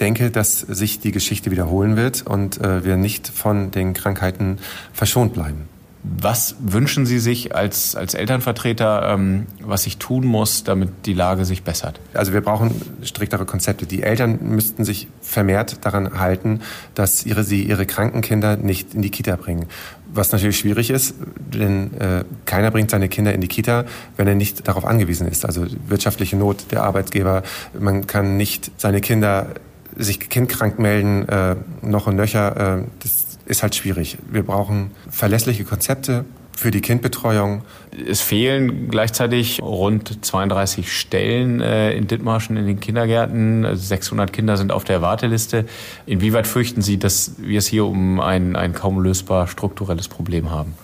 denke, 0.00 0.32
dass 0.32 0.58
sich 0.60 0.98
die 0.98 1.12
Geschichte 1.12 1.52
wiederholen 1.52 1.96
wird 1.96 2.26
und 2.26 2.60
äh, 2.60 2.84
wir 2.84 2.96
nicht 2.96 3.28
von 3.28 3.70
den 3.70 3.94
Krankheiten 3.94 4.58
verschont 4.92 5.34
bleiben. 5.34 5.68
Was 6.06 6.56
wünschen 6.60 7.06
Sie 7.06 7.18
sich 7.18 7.56
als, 7.56 7.96
als 7.96 8.12
Elternvertreter, 8.12 9.14
ähm, 9.14 9.46
was 9.60 9.84
sich 9.84 9.96
tun 9.96 10.26
muss, 10.26 10.62
damit 10.62 11.06
die 11.06 11.14
Lage 11.14 11.46
sich 11.46 11.62
bessert? 11.62 11.98
Also 12.12 12.34
wir 12.34 12.42
brauchen 12.42 12.72
striktere 13.02 13.46
Konzepte. 13.46 13.86
Die 13.86 14.02
Eltern 14.02 14.38
müssten 14.42 14.84
sich 14.84 15.08
vermehrt 15.22 15.82
daran 15.86 16.18
halten, 16.18 16.60
dass 16.94 17.24
ihre, 17.24 17.42
sie 17.42 17.62
ihre 17.62 17.86
kranken 17.86 18.20
Kinder 18.20 18.58
nicht 18.58 18.92
in 18.92 19.00
die 19.00 19.10
Kita 19.10 19.36
bringen. 19.36 19.64
Was 20.12 20.30
natürlich 20.30 20.58
schwierig 20.58 20.90
ist, 20.90 21.14
denn 21.54 21.98
äh, 21.98 22.24
keiner 22.44 22.70
bringt 22.70 22.90
seine 22.90 23.08
Kinder 23.08 23.32
in 23.32 23.40
die 23.40 23.48
Kita, 23.48 23.86
wenn 24.18 24.28
er 24.28 24.34
nicht 24.34 24.68
darauf 24.68 24.84
angewiesen 24.84 25.26
ist. 25.26 25.46
Also 25.46 25.64
wirtschaftliche 25.88 26.36
Not 26.36 26.66
der 26.70 26.82
Arbeitgeber. 26.82 27.42
Man 27.78 28.06
kann 28.06 28.36
nicht 28.36 28.70
seine 28.76 29.00
Kinder 29.00 29.54
sich 29.96 30.20
kindkrank 30.28 30.78
melden, 30.78 31.28
äh, 31.28 31.56
noch 31.82 32.06
und 32.06 32.16
nöcher. 32.16 32.78
Äh, 32.78 32.84
das 33.02 33.23
ist 33.46 33.62
halt 33.62 33.74
schwierig. 33.74 34.18
Wir 34.30 34.42
brauchen 34.42 34.90
verlässliche 35.10 35.64
Konzepte 35.64 36.24
für 36.56 36.70
die 36.70 36.80
Kindbetreuung. 36.80 37.62
Es 38.08 38.20
fehlen 38.20 38.88
gleichzeitig 38.88 39.60
rund 39.60 40.24
32 40.24 40.92
Stellen 40.92 41.60
äh, 41.60 41.92
in 41.92 42.06
Dithmarschen 42.06 42.56
in 42.56 42.66
den 42.66 42.80
Kindergärten. 42.80 43.66
600 43.74 44.32
Kinder 44.32 44.56
sind 44.56 44.72
auf 44.72 44.84
der 44.84 45.02
Warteliste. 45.02 45.66
Inwieweit 46.06 46.46
fürchten 46.46 46.82
Sie, 46.82 46.98
dass 46.98 47.32
wir 47.38 47.58
es 47.58 47.66
hier 47.66 47.84
um 47.84 48.20
ein, 48.20 48.56
ein 48.56 48.72
kaum 48.72 49.00
lösbar 49.00 49.48
strukturelles 49.48 50.08
Problem 50.08 50.50
haben? 50.50 50.74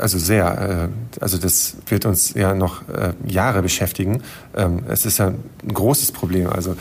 Also 0.00 0.18
sehr. 0.18 0.90
Äh, 1.16 1.20
also 1.20 1.38
das 1.38 1.76
wird 1.86 2.06
uns 2.06 2.34
ja 2.34 2.54
noch 2.54 2.88
äh, 2.88 3.12
Jahre 3.26 3.62
beschäftigen. 3.62 4.22
Ähm, 4.56 4.82
es 4.88 5.06
ist 5.06 5.18
ja 5.18 5.28
ein 5.28 5.42
großes 5.72 6.12
Problem. 6.12 6.48
Also 6.48 6.76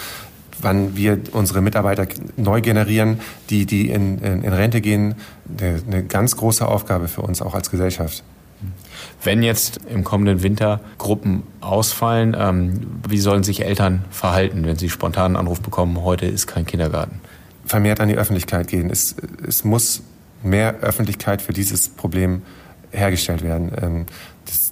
wann 0.62 0.96
wir 0.96 1.20
unsere 1.32 1.62
Mitarbeiter 1.62 2.08
neu 2.36 2.62
generieren, 2.62 3.20
die, 3.50 3.66
die 3.66 3.90
in, 3.90 4.20
in, 4.20 4.44
in 4.44 4.54
Rente 4.54 4.82
gehen, 4.82 5.16
eine, 5.58 5.82
eine 5.86 6.04
ganz 6.04 6.36
große 6.38 6.68
Aufgabe 6.68 7.08
für 7.08 7.22
uns 7.22 7.42
auch 7.42 7.54
als 7.54 7.70
Gesellschaft. 7.70 8.24
Wenn 9.24 9.44
jetzt 9.44 9.80
im 9.90 10.04
kommenden 10.04 10.42
Winter 10.42 10.80
Gruppen 10.98 11.44
ausfallen, 11.62 12.36
ähm, 12.38 12.88
wie 13.08 13.20
sollen 13.20 13.44
sich 13.44 13.64
Eltern 13.64 14.06
verhalten, 14.10 14.66
wenn 14.66 14.78
sie 14.78 14.90
spontan 14.90 15.26
einen 15.28 15.36
Anruf 15.36 15.62
bekommen, 15.62 16.02
heute 16.04 16.26
ist 16.26 16.48
kein 16.48 16.66
Kindergarten? 16.66 17.22
Vermehrt 17.66 18.00
an 18.00 18.08
die 18.08 18.16
Öffentlichkeit 18.16 18.68
gehen. 18.68 18.90
Es, 18.90 19.16
es 19.46 19.64
muss 19.64 20.02
mehr 20.44 20.76
Öffentlichkeit 20.82 21.42
für 21.42 21.54
dieses 21.54 21.90
Problem 21.90 22.42
hergestellt 22.92 23.44
werden. 23.44 23.72
Ähm, 23.82 24.06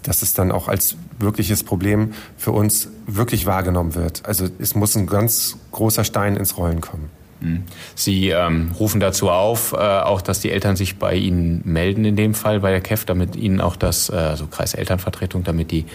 dass, 0.08 0.22
es 0.22 0.34
dann 0.34 0.52
auch 0.52 0.68
als 0.68 0.96
wirkliches 1.20 1.64
Problem 1.64 2.14
für 2.38 2.52
uns 2.52 2.90
wirklich 3.08 3.46
wahrgenommen 3.46 3.96
wird. 3.96 4.26
Also 4.26 4.48
es 4.60 4.76
muss 4.76 4.96
ein 4.96 5.08
ganz 5.08 5.58
großer 5.72 6.04
Stein 6.04 6.36
ins 6.36 6.58
Rollen 6.58 6.82
kommen. 6.82 7.10
Mhm. 7.42 7.64
Sie 7.96 8.30
ähm, 8.30 8.72
rufen 8.80 9.00
dazu 9.00 9.30
auf, 9.30 9.74
äh, 9.74 9.76
auch 9.76 10.22
dass 10.22 10.40
die 10.40 10.52
Eltern 10.52 10.76
sich 10.76 10.98
bei 10.98 11.16
Ihnen 11.16 11.62
melden 11.66 12.06
in 12.06 12.16
dem 12.16 12.34
Fall 12.34 12.62
bei 12.62 12.72
der 12.72 12.82
KEF, 12.82 13.06
damit 13.06 13.36
Ihnen 13.36 13.62
auch 13.62 13.76
das, 13.76 14.10
äh, 14.10 14.14
also 14.14 14.48
Kreiselternvertretung, 14.48 15.44
damit 15.44 15.72
die 15.72 15.86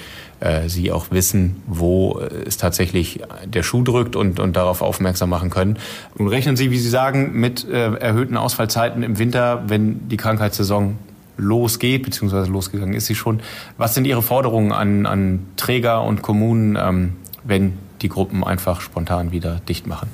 äh, 0.40 0.69
Sie 0.69 0.93
auch 0.93 1.07
wissen, 1.11 1.62
wo 1.67 2.21
es 2.47 2.57
tatsächlich 2.57 3.21
der 3.45 3.62
Schuh 3.62 3.83
drückt 3.83 4.17
und, 4.17 4.38
und 4.38 4.55
darauf 4.55 4.83
aufmerksam 4.83 5.31
machen 5.31 5.50
können. 5.50 5.79
Nun 6.17 6.29
rechnen 6.29 6.57
Sie, 6.57 6.71
wie 6.71 6.79
Sie 6.79 6.90
sagen, 6.90 7.33
mit 7.33 7.67
äh, 7.69 7.95
erhöhten 7.95 8.37
Ausfallzeiten 8.37 9.02
im 9.02 9.19
Winter, 9.19 9.64
wenn 9.69 10.09
die 10.09 10.17
Krankheitssaison 10.17 10.99
losgeht, 11.40 12.04
beziehungsweise 12.04 12.50
losgegangen 12.50 12.94
ist 12.94 13.06
sie 13.06 13.14
schon. 13.14 13.40
Was 13.76 13.94
sind 13.94 14.04
Ihre 14.04 14.23
Forderungen 14.23 14.73
an, 14.73 15.06
an 15.06 15.47
Träger 15.56 16.02
und 16.02 16.23
Kommunen, 16.23 16.76
ähm, 16.80 17.16
wenn 17.44 17.78
die 18.02 18.09
Gruppen 18.09 18.44
einfach 18.44 18.80
spontan 18.80 19.32
wieder 19.32 19.61
dicht 19.68 19.87
machen? 19.87 20.09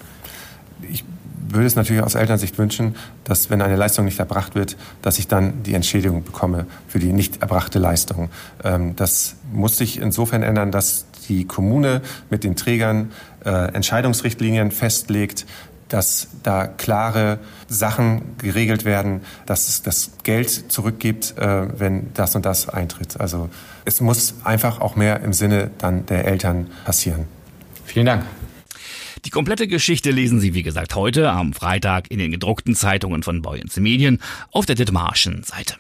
Ich 0.91 1.05
würde 1.49 1.67
es 1.67 1.77
natürlich 1.77 2.03
aus 2.03 2.15
Elternsicht 2.15 2.59
wünschen, 2.59 2.97
dass 3.25 3.51
wenn 3.51 3.63
eine 3.63 3.77
Leistung 3.77 4.05
nicht 4.05 4.19
erbracht 4.19 4.55
wird, 4.55 4.77
dass 5.03 5.19
ich 5.19 5.29
dann 5.29 5.63
die 5.63 5.75
Entschädigung 5.75 6.25
bekomme 6.25 6.67
für 6.89 6.99
die 6.99 7.13
nicht 7.13 7.43
erbrachte 7.43 7.79
Leistung. 7.79 8.31
Ähm, 8.65 8.97
das 8.97 9.37
muss 9.53 9.77
sich 9.77 10.01
insofern 10.01 10.43
ändern, 10.43 10.71
dass 10.71 11.07
die 11.29 11.45
Kommune 11.45 12.03
mit 12.31 12.45
den 12.45 12.57
Trägern 12.57 13.11
äh, 13.45 13.73
Entscheidungsrichtlinien 13.73 14.71
festlegt, 14.71 15.47
dass 15.89 16.29
da 16.43 16.67
klare 16.67 17.39
Sachen 17.69 18.37
geregelt 18.39 18.85
werden, 18.85 19.21
dass 19.47 19.69
es 19.69 19.83
das 19.83 20.13
Geld 20.23 20.51
zurückgibt, 20.51 21.37
äh, 21.39 21.79
wenn 21.79 22.13
das 22.15 22.35
und 22.35 22.45
das 22.45 22.69
eintritt. 22.69 23.21
Also 23.21 23.49
es 23.85 24.01
muss 24.01 24.35
einfach 24.45 24.81
auch 24.81 24.97
mehr 24.97 25.21
im 25.21 25.33
Sinne 25.33 25.71
dann 25.79 26.07
der 26.07 26.27
Eltern 26.27 26.69
passieren. 26.85 27.27
Vielen 27.85 28.07
Dank. 28.07 28.25
Die 29.25 29.31
komplette 29.31 29.67
Geschichte 29.67 30.11
lesen 30.11 30.39
Sie, 30.39 30.55
wie 30.55 30.63
gesagt, 30.63 30.95
heute 30.95 31.31
am 31.31 31.53
Freitag 31.53 32.11
in 32.11 32.19
den 32.19 32.31
gedruckten 32.31 32.77
Zeitungen 32.77 33.23
von 33.23 33.43
Boyens 33.43 33.77
Medien 33.77 34.21
auf 34.53 34.67
der 34.67 34.77
Dithmarschen 34.77 35.43
Seite. 35.43 35.75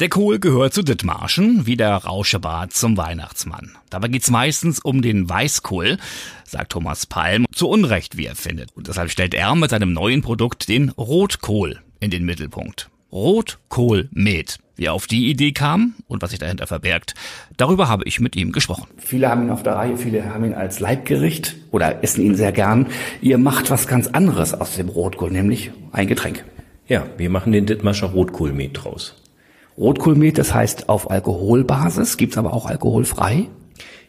Der 0.00 0.08
Kohl 0.08 0.38
gehört 0.38 0.72
zu 0.72 0.82
Dithmarschen, 0.82 1.66
wie 1.66 1.76
der 1.76 1.94
Rauschebart 1.94 2.72
zum 2.72 2.96
Weihnachtsmann. 2.96 3.76
Dabei 3.90 4.08
geht's 4.08 4.30
meistens 4.30 4.80
um 4.80 5.02
den 5.02 5.28
Weißkohl, 5.28 5.98
sagt 6.46 6.72
Thomas 6.72 7.06
Palm, 7.06 7.44
zu 7.52 7.68
Unrecht, 7.68 8.16
wie 8.16 8.26
er 8.26 8.34
findet. 8.34 8.72
Und 8.74 8.88
deshalb 8.88 9.10
stellt 9.10 9.34
er 9.34 9.54
mit 9.54 9.70
seinem 9.70 9.92
neuen 9.92 10.22
Produkt 10.22 10.68
den 10.68 10.88
Rotkohl 10.90 11.80
in 12.00 12.10
den 12.10 12.24
Mittelpunkt. 12.24 12.88
Rotkohlmet. 13.12 14.58
Wie 14.74 14.86
er 14.86 14.94
auf 14.94 15.06
die 15.06 15.28
Idee 15.28 15.52
kam 15.52 15.94
und 16.08 16.22
was 16.22 16.30
sich 16.30 16.38
dahinter 16.38 16.66
verbergt, 16.66 17.12
darüber 17.58 17.86
habe 17.86 18.04
ich 18.06 18.18
mit 18.18 18.34
ihm 18.34 18.52
gesprochen. 18.52 18.88
Viele 18.96 19.28
haben 19.28 19.42
ihn 19.42 19.50
auf 19.50 19.62
der 19.62 19.74
Reihe, 19.74 19.98
viele 19.98 20.24
haben 20.24 20.46
ihn 20.46 20.54
als 20.54 20.80
Leibgericht 20.80 21.56
oder 21.70 22.02
essen 22.02 22.24
ihn 22.24 22.34
sehr 22.34 22.52
gern. 22.52 22.86
Ihr 23.20 23.36
macht 23.36 23.70
was 23.70 23.86
ganz 23.86 24.06
anderes 24.08 24.54
aus 24.54 24.76
dem 24.76 24.88
Rotkohl, 24.88 25.30
nämlich 25.30 25.70
ein 25.92 26.06
Getränk. 26.06 26.44
Ja, 26.88 27.06
wir 27.18 27.28
machen 27.28 27.52
den 27.52 27.66
Dithmarscher 27.66 28.08
Rotkohlmet 28.08 28.70
draus. 28.82 29.21
Rotkohlmet, 29.76 30.38
das 30.38 30.52
heißt 30.54 30.88
auf 30.88 31.10
Alkoholbasis, 31.10 32.16
gibt's 32.16 32.36
aber 32.36 32.52
auch 32.52 32.66
alkoholfrei? 32.66 33.48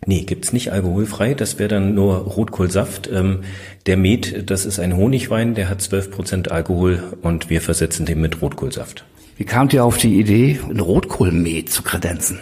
Nee, 0.06 0.24
gibt's 0.24 0.52
nicht 0.52 0.72
alkoholfrei, 0.72 1.34
das 1.34 1.60
wäre 1.60 1.70
dann 1.70 1.96
nur 1.96 2.18
Rotkohlsaft. 2.18 3.10
Ähm, 3.12 3.40
der 3.86 3.96
Met, 3.98 4.50
das 4.50 4.66
ist 4.66 4.80
ein 4.80 4.98
Honigwein, 4.98 5.56
der 5.56 5.70
hat 5.70 5.82
12% 5.82 6.50
Alkohol 6.50 7.04
und 7.22 7.50
wir 7.50 7.62
versetzen 7.62 8.06
den 8.06 8.20
mit 8.20 8.42
Rotkohlsaft. 8.42 9.06
Wie 9.38 9.46
kamt 9.46 9.74
ihr 9.74 9.84
auf 9.84 9.98
die 9.98 10.20
Idee, 10.20 10.60
ein 10.70 10.80
Rotkohlmet 10.80 11.70
zu 11.70 11.84
kredenzen? 11.84 12.40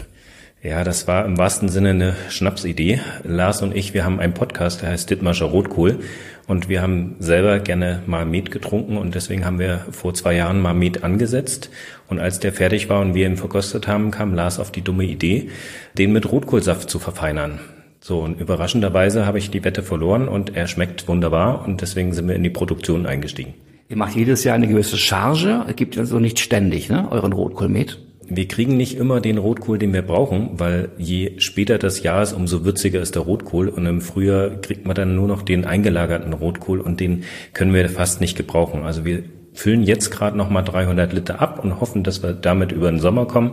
Ja, 0.63 0.83
das 0.83 1.07
war 1.07 1.25
im 1.25 1.39
wahrsten 1.39 1.69
Sinne 1.69 1.89
eine 1.89 2.15
Schnapsidee. 2.29 2.99
Lars 3.23 3.63
und 3.63 3.75
ich, 3.75 3.95
wir 3.95 4.05
haben 4.05 4.19
einen 4.19 4.35
Podcast, 4.35 4.83
der 4.83 4.89
heißt 4.89 5.09
Dittmarscher 5.09 5.47
Rotkohl. 5.47 6.01
Und 6.45 6.69
wir 6.69 6.83
haben 6.83 7.15
selber 7.17 7.57
gerne 7.57 8.03
mal 8.05 8.27
Met 8.27 8.51
getrunken 8.51 8.97
und 8.97 9.15
deswegen 9.15 9.43
haben 9.43 9.57
wir 9.57 9.85
vor 9.89 10.13
zwei 10.13 10.35
Jahren 10.35 10.61
mal 10.61 10.75
Met 10.75 11.03
angesetzt. 11.03 11.71
Und 12.09 12.19
als 12.19 12.39
der 12.39 12.53
fertig 12.53 12.89
war 12.89 13.01
und 13.01 13.15
wir 13.15 13.25
ihn 13.25 13.37
verkostet 13.37 13.87
haben, 13.87 14.11
kam 14.11 14.35
Lars 14.35 14.59
auf 14.59 14.71
die 14.71 14.83
dumme 14.83 15.05
Idee, 15.05 15.49
den 15.97 16.13
mit 16.13 16.31
Rotkohlsaft 16.31 16.91
zu 16.91 16.99
verfeinern. 16.99 17.59
So, 17.99 18.19
und 18.19 18.39
überraschenderweise 18.39 19.25
habe 19.25 19.39
ich 19.39 19.49
die 19.49 19.63
Wette 19.63 19.81
verloren 19.81 20.27
und 20.27 20.55
er 20.55 20.67
schmeckt 20.67 21.07
wunderbar 21.07 21.65
und 21.65 21.81
deswegen 21.81 22.13
sind 22.13 22.27
wir 22.27 22.35
in 22.35 22.43
die 22.43 22.49
Produktion 22.51 23.07
eingestiegen. 23.07 23.55
Ihr 23.89 23.97
macht 23.97 24.15
jedes 24.15 24.43
Jahr 24.43 24.55
eine 24.55 24.67
gewisse 24.67 24.97
Charge, 24.97 25.65
gibt 25.75 25.97
also 25.97 26.19
nicht 26.19 26.39
ständig, 26.39 26.89
ne, 26.89 27.11
euren 27.11 27.33
Rotkohlmet? 27.33 27.99
Wir 28.33 28.47
kriegen 28.47 28.77
nicht 28.77 28.95
immer 28.95 29.19
den 29.19 29.37
Rotkohl, 29.37 29.77
den 29.77 29.91
wir 29.91 30.03
brauchen, 30.03 30.51
weil 30.53 30.89
je 30.97 31.33
später 31.39 31.77
das 31.77 32.01
Jahr 32.01 32.23
ist, 32.23 32.31
umso 32.31 32.63
würziger 32.63 33.01
ist 33.01 33.15
der 33.15 33.23
Rotkohl 33.23 33.67
und 33.67 33.85
im 33.85 33.99
Frühjahr 33.99 34.51
kriegt 34.51 34.85
man 34.85 34.95
dann 34.95 35.17
nur 35.17 35.27
noch 35.27 35.41
den 35.41 35.65
eingelagerten 35.65 36.31
Rotkohl 36.31 36.79
und 36.79 37.01
den 37.01 37.25
können 37.51 37.73
wir 37.73 37.89
fast 37.89 38.21
nicht 38.21 38.37
gebrauchen. 38.37 38.83
Also 38.83 39.03
wir 39.03 39.23
füllen 39.53 39.83
jetzt 39.83 40.11
gerade 40.11 40.37
noch 40.37 40.49
mal 40.49 40.61
300 40.61 41.11
Liter 41.11 41.41
ab 41.41 41.61
und 41.61 41.81
hoffen, 41.81 42.05
dass 42.05 42.23
wir 42.23 42.31
damit 42.31 42.71
über 42.71 42.89
den 42.89 43.01
Sommer 43.01 43.25
kommen. 43.25 43.51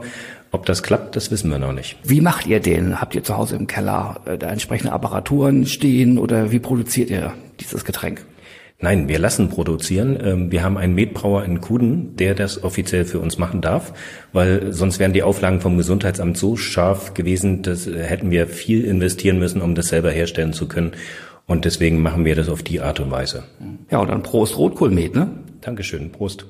Ob 0.53 0.65
das 0.65 0.85
klappt, 0.85 1.17
das 1.17 1.33
wissen 1.33 1.51
wir 1.51 1.59
noch 1.59 1.73
nicht. 1.73 1.99
Wie 2.05 2.21
macht 2.21 2.47
ihr 2.47 2.61
den? 2.61 3.01
Habt 3.01 3.17
ihr 3.17 3.25
zu 3.25 3.37
Hause 3.37 3.57
im 3.57 3.67
Keller 3.67 4.21
äh, 4.27 4.39
da 4.39 4.49
entsprechende 4.49 4.93
Apparaturen 4.93 5.67
stehen 5.67 6.19
oder 6.19 6.53
wie 6.53 6.61
produziert 6.61 7.11
ihr 7.11 7.35
dieses 7.59 7.85
Getränk? 7.85 8.25
Nein, 8.81 9.09
wir 9.09 9.19
lassen 9.19 9.49
produzieren. 9.49 10.17
Ähm, 10.23 10.53
wir 10.53 10.63
haben 10.63 10.79
einen 10.79 10.95
Metbrauer 10.95 11.45
in 11.45 11.61
Kuden, 11.61 12.15
der 12.15 12.37
das 12.37 12.63
offiziell 12.63 13.05
für 13.05 13.19
uns 13.19 13.37
machen 13.37 13.61
darf, 13.61 13.93
weil 14.33 14.73
sonst 14.73 15.01
wären 15.01 15.13
die 15.13 15.25
Auflagen 15.25 15.61
vom 15.61 15.77
Gesundheitsamt 15.77 16.39
so 16.39 16.57
scharf 16.57 17.13
gewesen, 17.13 17.63
dass 17.63 17.89
äh, 17.89 18.05
hätten 18.05 18.31
wir 18.31 18.47
viel 18.47 18.85
investieren 18.85 19.41
müssen, 19.41 19.63
um 19.63 19.75
das 19.75 19.89
selber 19.89 20.13
herstellen 20.13 20.53
zu 20.53 20.69
können. 20.69 20.93
Und 21.47 21.65
deswegen 21.65 22.03
machen 22.03 22.25
wir 22.25 22.37
das 22.37 22.49
auf 22.49 22.63
die 22.63 22.81
Art 22.81 23.01
und 23.01 23.11
Weise. 23.11 23.43
Ja, 23.91 23.99
und 23.99 24.09
dann 24.09 24.23
Prost 24.23 24.57
Rotkohlmet, 24.57 25.13
ne? 25.13 25.29
Dankeschön, 25.61 26.13
Prost. 26.13 26.47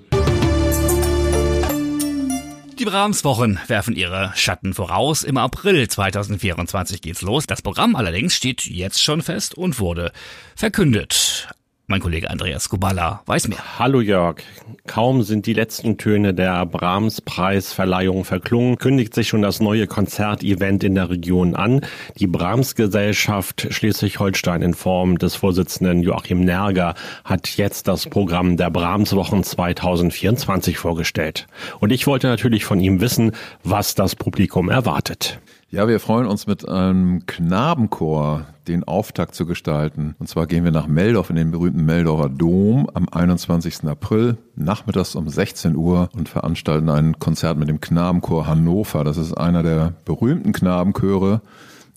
Die 2.79 2.85
Brahms-Wochen 2.85 3.59
werfen 3.69 3.97
ihre 3.97 4.33
Schatten 4.35 4.75
voraus. 4.75 5.25
Im 5.25 5.39
April 5.39 5.89
2024 5.89 7.01
geht's 7.01 7.23
los. 7.23 7.47
Das 7.47 7.63
Programm 7.63 7.97
allerdings 7.97 8.35
steht 8.35 8.67
jetzt 8.67 9.03
schon 9.03 9.23
fest 9.23 9.55
und 9.55 9.81
wurde 9.81 10.13
verkündet. 10.55 11.49
Mein 11.91 12.03
Kollege 12.03 12.29
Andreas 12.29 12.69
Kubala 12.69 13.23
weiß 13.25 13.49
mehr. 13.49 13.79
Hallo 13.79 14.03
Jörg. 14.03 14.43
Kaum 14.87 15.23
sind 15.23 15.47
die 15.47 15.55
letzten 15.55 15.97
Töne 15.97 16.35
der 16.35 16.67
Brahms-Preisverleihung 16.67 18.27
verklungen, 18.27 18.77
kündigt 18.77 19.15
sich 19.15 19.29
schon 19.29 19.41
das 19.41 19.61
neue 19.61 19.87
Konzertevent 19.87 20.85
in 20.85 20.97
der 20.97 21.09
Region 21.09 21.57
an. 21.57 21.81
Die 22.19 22.27
Brahms-Gesellschaft 22.27 23.69
Schleswig-Holstein 23.71 24.61
in 24.61 24.75
Form 24.75 25.17
des 25.17 25.35
Vorsitzenden 25.35 26.03
Joachim 26.03 26.45
Nerger 26.45 26.93
hat 27.25 27.57
jetzt 27.57 27.89
das 27.89 28.05
Programm 28.05 28.59
der 28.59 28.69
Brahms-Wochen 28.69 29.43
2024 29.43 30.77
vorgestellt. 30.77 31.47
Und 31.81 31.91
ich 31.91 32.07
wollte 32.07 32.27
natürlich 32.27 32.67
von 32.67 32.81
ihm 32.81 33.01
wissen, 33.01 33.33
was 33.65 33.95
das 33.95 34.15
Publikum 34.15 34.69
erwartet. 34.69 35.41
Ja, 35.71 35.87
wir 35.87 36.01
freuen 36.01 36.27
uns 36.27 36.47
mit 36.47 36.67
einem 36.67 37.27
Knabenchor 37.27 38.47
den 38.69 38.85
Auftakt 38.85 39.35
zu 39.35 39.45
gestalten. 39.45 40.15
Und 40.19 40.27
zwar 40.27 40.47
gehen 40.47 40.65
wir 40.65 40.71
nach 40.71 40.87
Meldorf 40.87 41.29
in 41.29 41.37
den 41.37 41.51
berühmten 41.51 41.85
Meldorfer 41.85 42.31
Dom 42.31 42.89
am 42.95 43.07
21. 43.13 43.85
April 43.85 44.39
nachmittags 44.57 45.15
um 45.15 45.29
16 45.29 45.77
Uhr 45.77 46.09
und 46.17 46.31
veranstalten 46.31 46.89
ein 46.89 47.19
Konzert 47.19 47.59
mit 47.59 47.69
dem 47.69 47.83
Knabenchor 47.83 48.47
Hannover. 48.47 49.05
Das 49.05 49.19
ist 49.19 49.35
einer 49.35 49.63
der 49.63 49.93
berühmten 50.07 50.55
Knabenchöre 50.55 51.43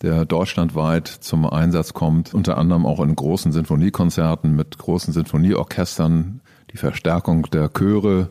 der 0.01 0.25
deutschlandweit 0.25 1.07
zum 1.07 1.45
Einsatz 1.45 1.93
kommt, 1.93 2.33
unter 2.33 2.57
anderem 2.57 2.85
auch 2.85 2.99
in 2.99 3.15
großen 3.15 3.53
Sinfoniekonzerten 3.53 4.53
mit 4.53 4.77
großen 4.79 5.13
Sinfonieorchestern, 5.13 6.41
die 6.73 6.77
Verstärkung 6.77 7.43
der 7.51 7.69
Chöre, 7.69 8.29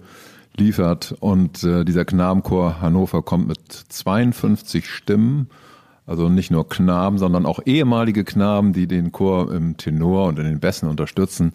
liefert. 0.57 1.15
Und 1.21 1.63
äh, 1.65 1.85
dieser 1.85 2.05
Knabenchor 2.05 2.81
Hannover 2.81 3.23
kommt 3.23 3.49
mit 3.49 3.73
52 3.73 4.89
Stimmen. 4.89 5.49
Also 6.07 6.29
nicht 6.29 6.51
nur 6.51 6.69
Knaben, 6.69 7.19
sondern 7.19 7.47
auch 7.47 7.61
ehemalige 7.65 8.25
Knaben, 8.25 8.73
die 8.73 8.89
den 8.89 9.13
Chor 9.13 9.53
im 9.53 9.77
Tenor 9.77 10.27
und 10.27 10.39
in 10.39 10.45
den 10.45 10.61
Bässen 10.61 10.89
unterstützen. 10.89 11.53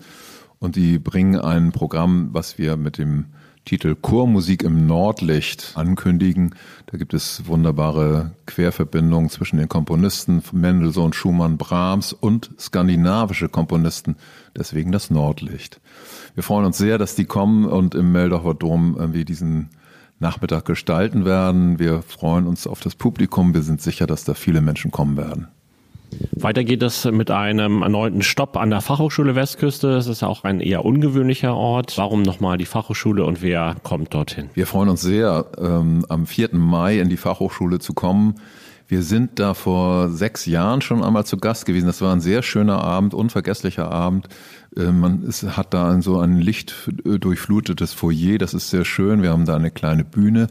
Und 0.60 0.76
die 0.76 0.98
bringen 0.98 1.40
ein 1.40 1.72
Programm, 1.72 2.30
was 2.32 2.58
wir 2.58 2.78
mit 2.78 2.98
dem 2.98 3.26
Titel 3.66 3.96
Chormusik 3.96 4.62
im 4.62 4.86
Nordlicht 4.86 5.74
ankündigen. 5.76 6.54
Da 6.86 6.98
gibt 7.00 7.16
es 7.16 7.48
wunderbare 7.48 8.32
Querverbindungen 8.46 9.30
zwischen 9.30 9.58
den 9.58 9.68
Komponisten 9.68 10.44
Mendelssohn, 10.52 11.14
Schumann, 11.14 11.58
Brahms 11.58 12.14
und 12.14 12.52
skandinavische 12.60 13.50
Komponisten. 13.50 14.18
Deswegen 14.56 14.92
das 14.92 15.10
Nordlicht. 15.10 15.82
Wir 16.36 16.44
freuen 16.44 16.66
uns 16.66 16.78
sehr, 16.78 17.00
dass 17.00 17.16
die 17.16 17.26
kommen 17.26 17.66
und 17.66 17.96
im 17.96 18.12
Meldorfer 18.12 18.54
Dom 18.54 18.96
irgendwie 19.00 19.26
diesen 19.26 19.70
Nachmittag 20.20 20.66
gestalten 20.66 21.26
werden. 21.26 21.80
Wir 21.80 22.04
freuen 22.04 22.46
uns 22.46 22.68
auf 22.68 22.82
das 22.82 22.94
Publikum. 22.94 23.56
Wir 23.56 23.64
sind 23.64 23.82
sicher, 23.82 24.06
dass 24.06 24.26
da 24.26 24.36
viele 24.36 24.62
Menschen 24.62 24.92
kommen 24.92 25.18
werden. 25.18 25.48
Weiter 26.32 26.64
geht 26.64 26.84
es 26.84 27.06
mit 27.06 27.32
einem 27.32 27.82
erneuten 27.82 28.22
Stopp 28.22 28.58
an 28.58 28.70
der 28.70 28.82
Fachhochschule 28.82 29.36
Westküste. 29.36 29.96
Es 29.96 30.08
ist 30.08 30.22
ja 30.22 30.28
auch 30.28 30.44
ein 30.44 30.60
eher 30.60 30.86
ungewöhnlicher 30.86 31.56
Ort. 31.56 31.98
Warum 31.98 32.22
nochmal 32.22 32.58
die 32.58 32.66
Fachhochschule 32.66 33.26
und 33.26 33.42
wer 33.42 33.76
kommt 33.84 34.14
dorthin? 34.14 34.50
Wir 34.54 34.68
freuen 34.68 34.90
uns 34.90 35.02
sehr, 35.02 35.46
ähm, 35.58 36.06
am 36.10 36.26
4. 36.28 36.50
Mai 36.54 37.00
in 37.00 37.10
die 37.10 37.18
Fachhochschule 37.18 37.80
zu 37.80 37.94
kommen. 37.94 38.36
Wir 38.88 39.02
sind 39.02 39.40
da 39.40 39.56
vor 39.56 40.10
sechs 40.10 40.46
Jahren 40.46 40.82
schon 40.82 41.04
einmal 41.04 41.26
zu 41.26 41.38
Gast 41.38 41.66
gewesen. 41.66 41.88
Das 41.88 42.02
war 42.02 42.14
ein 42.14 42.22
sehr 42.22 42.44
schöner 42.44 42.84
Abend, 42.84 43.16
unvergesslicher 43.16 43.90
Abend. 43.92 44.28
Äh, 44.78 44.92
man 44.92 45.24
ist, 45.24 45.58
hat 45.58 45.74
da 45.74 46.00
so 46.02 46.20
ein 46.20 46.38
lichtdurchflutetes 46.38 47.94
Foyer. 47.94 48.38
Das 48.38 48.54
ist 48.54 48.70
sehr 48.70 48.86
schön. 48.86 49.24
Wir 49.24 49.32
haben 49.32 49.46
da 49.46 49.56
eine 49.56 49.72
kleine 49.72 50.04
Bühne 50.04 50.48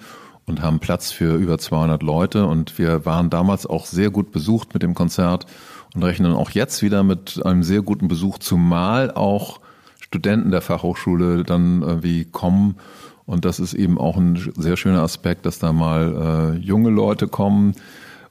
und 0.46 0.62
haben 0.62 0.78
Platz 0.78 1.10
für 1.10 1.36
über 1.36 1.58
200 1.58 2.02
Leute. 2.02 2.46
Und 2.46 2.78
wir 2.78 3.06
waren 3.06 3.30
damals 3.30 3.66
auch 3.66 3.86
sehr 3.86 4.10
gut 4.10 4.32
besucht 4.32 4.74
mit 4.74 4.82
dem 4.82 4.94
Konzert 4.94 5.46
und 5.94 6.02
rechnen 6.02 6.34
auch 6.34 6.50
jetzt 6.50 6.82
wieder 6.82 7.02
mit 7.02 7.44
einem 7.44 7.62
sehr 7.62 7.82
guten 7.82 8.08
Besuch, 8.08 8.38
zumal 8.38 9.10
auch 9.10 9.60
Studenten 10.00 10.50
der 10.50 10.60
Fachhochschule 10.60 11.44
dann 11.44 11.82
irgendwie 11.82 12.24
kommen. 12.24 12.76
Und 13.26 13.44
das 13.44 13.58
ist 13.58 13.74
eben 13.74 13.98
auch 13.98 14.16
ein 14.16 14.52
sehr 14.56 14.76
schöner 14.76 15.02
Aspekt, 15.02 15.46
dass 15.46 15.58
da 15.58 15.72
mal 15.72 16.56
äh, 16.56 16.58
junge 16.58 16.90
Leute 16.90 17.26
kommen 17.26 17.74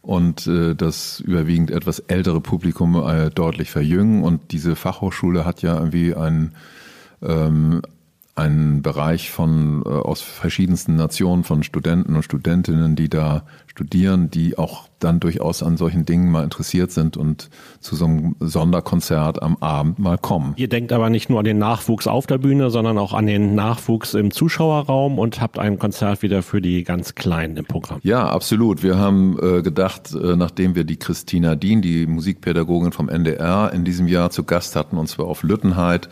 und 0.04 0.46
äh, 0.46 0.76
das 0.76 1.20
überwiegend 1.20 1.72
etwas 1.72 2.00
ältere 2.00 2.42
Publikum 2.42 2.96
äh, 2.96 3.32
deutlich 3.32 3.72
verjüngen. 3.72 4.24
Und 4.24 4.52
diese 4.52 4.76
Fachhochschule 4.76 5.46
hat 5.46 5.62
ja 5.64 5.76
irgendwie 5.76 6.14
ein 6.14 6.52
ähm, 7.24 7.82
ein 8.36 8.82
Bereich 8.82 9.30
von 9.30 9.84
äh, 9.86 9.90
aus 9.90 10.22
verschiedensten 10.22 10.96
Nationen 10.96 11.44
von 11.44 11.62
Studenten 11.62 12.16
und 12.16 12.24
Studentinnen, 12.24 12.96
die 12.96 13.08
da 13.08 13.44
studieren, 13.68 14.32
die 14.32 14.58
auch 14.58 14.88
dann 15.00 15.20
durchaus 15.20 15.62
an 15.62 15.78
solchen 15.78 16.06
Dingen 16.06 16.32
mal 16.32 16.44
interessiert 16.44 16.92
sind 16.92 17.16
und 17.16 17.50
zu 17.80 17.96
so 17.96 18.06
einem 18.06 18.36
Sonderkonzert 18.40 19.42
am 19.42 19.58
Abend 19.58 20.00
mal 20.00 20.18
kommen. 20.18 20.54
Ihr 20.56 20.70
denkt 20.70 20.92
aber 20.92 21.10
nicht 21.10 21.30
nur 21.30 21.40
an 21.40 21.46
den 21.46 21.60
Nachwuchs 21.60 22.08
auf 22.08 22.26
der 22.26 22.40
Bühne, 22.40 22.72
sondern 22.72 22.98
auch 22.98 23.14
an 23.14 23.28
den 23.28 23.54
Nachwuchs 23.54 24.14
im 24.16 24.32
Zuschauerraum 24.32 25.20
und 25.20 25.40
habt 25.42 25.60
ein 25.60 25.78
Konzert 25.78 26.24
wieder 26.24 26.42
für 26.42 26.62
die 26.62 26.84
ganz 26.84 27.14
Kleinen 27.16 27.58
im 27.58 27.66
Programm. 27.66 28.00
Ja, 28.04 28.28
absolut. 28.30 28.82
Wir 28.82 28.98
haben 28.98 29.38
äh, 29.42 29.62
gedacht, 29.62 30.14
äh, 30.14 30.36
nachdem 30.36 30.74
wir 30.74 30.86
die 30.86 30.98
Christina 30.98 31.56
Dien, 31.56 31.82
die 31.82 32.08
Musikpädagogin 32.08 32.94
vom 32.94 33.10
NDR, 33.10 33.72
in 33.74 33.84
diesem 33.84 34.08
Jahr 34.08 34.32
zu 34.32 34.44
Gast 34.44 34.76
hatten, 34.76 34.98
und 34.98 35.08
zwar 35.08 35.28
auf 35.28 35.44
Lüttenheit, 35.44 36.10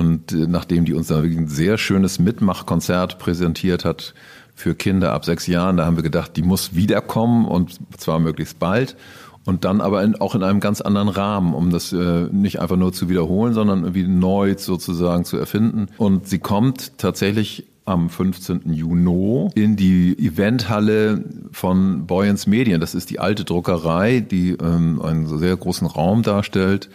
und 0.00 0.32
äh, 0.32 0.46
nachdem 0.48 0.86
die 0.86 0.94
uns 0.94 1.08
da 1.08 1.20
ein 1.20 1.46
sehr 1.46 1.76
schönes 1.76 2.18
Mitmachkonzert 2.18 3.18
präsentiert 3.18 3.84
hat 3.84 4.14
für 4.54 4.74
Kinder 4.74 5.12
ab 5.12 5.26
sechs 5.26 5.46
Jahren, 5.46 5.76
da 5.76 5.84
haben 5.84 5.96
wir 5.96 6.02
gedacht, 6.02 6.36
die 6.36 6.42
muss 6.42 6.74
wiederkommen 6.74 7.44
und 7.44 7.78
zwar 7.98 8.18
möglichst 8.18 8.58
bald. 8.58 8.96
Und 9.44 9.64
dann 9.64 9.80
aber 9.82 10.02
in, 10.02 10.16
auch 10.16 10.34
in 10.34 10.42
einem 10.42 10.60
ganz 10.60 10.80
anderen 10.80 11.08
Rahmen, 11.08 11.54
um 11.54 11.70
das 11.70 11.92
äh, 11.92 12.28
nicht 12.32 12.60
einfach 12.60 12.76
nur 12.76 12.94
zu 12.94 13.10
wiederholen, 13.10 13.52
sondern 13.52 13.80
irgendwie 13.80 14.06
neu 14.06 14.54
sozusagen 14.56 15.24
zu 15.24 15.36
erfinden. 15.36 15.88
Und 15.98 16.28
sie 16.28 16.38
kommt 16.38 16.96
tatsächlich 16.98 17.66
am 17.84 18.08
15. 18.08 18.72
Juni 18.72 19.50
in 19.54 19.76
die 19.76 20.16
Eventhalle 20.18 21.24
von 21.52 22.06
Boyens 22.06 22.46
Medien. 22.46 22.80
Das 22.80 22.94
ist 22.94 23.10
die 23.10 23.18
alte 23.18 23.44
Druckerei, 23.44 24.20
die 24.20 24.52
ähm, 24.52 25.00
einen 25.02 25.38
sehr 25.38 25.56
großen 25.56 25.86
Raum 25.86 26.22
darstellt 26.22 26.88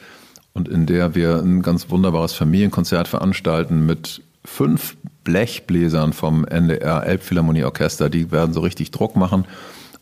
und 0.56 0.70
in 0.70 0.86
der 0.86 1.14
wir 1.14 1.36
ein 1.36 1.62
ganz 1.62 1.90
wunderbares 1.92 2.34
Familienkonzert 2.34 3.08
veranstalten 3.08 3.86
mit 3.86 4.24
fünf 4.46 4.96
Blechbläsern 5.26 6.14
vom 6.14 6.46
NDR 6.46 7.06
Elbphilharmonie 7.06 7.66
Orchester. 7.66 8.10
Die 8.10 8.32
werden 8.32 8.54
so 8.54 8.62
richtig 8.62 8.92
Druck 8.92 9.16
machen. 9.16 9.46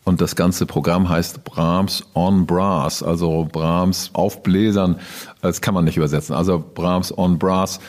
Und 0.06 0.22
das 0.22 0.36
ganze 0.36 0.66
Programm 0.66 1.10
heißt 1.10 1.44
Brahms 1.44 2.04
on 2.14 2.46
Brass, 2.46 3.02
also 3.02 3.48
Brahms 3.52 4.12
auf 4.14 4.44
Bläsern. 4.44 5.00
Das 5.42 5.62
kann 5.62 5.74
man 5.74 5.86
nicht 5.86 5.98
übersetzen. 5.98 6.36
Also 6.36 6.64
Brahms 6.74 7.18
on 7.18 7.40
Brass. 7.40 7.80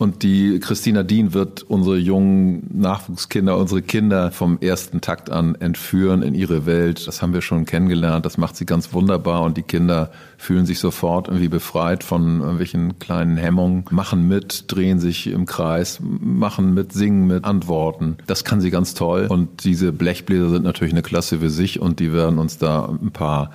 Und 0.00 0.22
die 0.22 0.60
Christina 0.60 1.02
Dien 1.02 1.34
wird 1.34 1.62
unsere 1.64 1.98
jungen 1.98 2.66
Nachwuchskinder, 2.72 3.58
unsere 3.58 3.82
Kinder 3.82 4.30
vom 4.30 4.56
ersten 4.58 5.02
Takt 5.02 5.28
an 5.28 5.56
entführen 5.56 6.22
in 6.22 6.34
ihre 6.34 6.64
Welt. 6.64 7.06
Das 7.06 7.20
haben 7.20 7.34
wir 7.34 7.42
schon 7.42 7.66
kennengelernt. 7.66 8.24
Das 8.24 8.38
macht 8.38 8.56
sie 8.56 8.64
ganz 8.64 8.94
wunderbar 8.94 9.42
und 9.42 9.58
die 9.58 9.62
Kinder 9.62 10.10
fühlen 10.38 10.64
sich 10.64 10.78
sofort 10.78 11.28
irgendwie 11.28 11.48
befreit 11.48 12.02
von 12.02 12.40
irgendwelchen 12.40 12.98
kleinen 12.98 13.36
Hemmungen, 13.36 13.84
machen 13.90 14.26
mit, 14.26 14.72
drehen 14.72 15.00
sich 15.00 15.26
im 15.26 15.44
Kreis, 15.44 16.00
machen 16.00 16.72
mit, 16.72 16.94
singen 16.94 17.26
mit, 17.26 17.44
antworten. 17.44 18.16
Das 18.26 18.44
kann 18.44 18.62
sie 18.62 18.70
ganz 18.70 18.94
toll. 18.94 19.26
Und 19.28 19.64
diese 19.64 19.92
Blechbläser 19.92 20.48
sind 20.48 20.62
natürlich 20.62 20.94
eine 20.94 21.02
Klasse 21.02 21.40
für 21.40 21.50
sich 21.50 21.78
und 21.78 22.00
die 22.00 22.14
werden 22.14 22.38
uns 22.38 22.56
da 22.56 22.86
ein 22.86 23.10
paar 23.10 23.50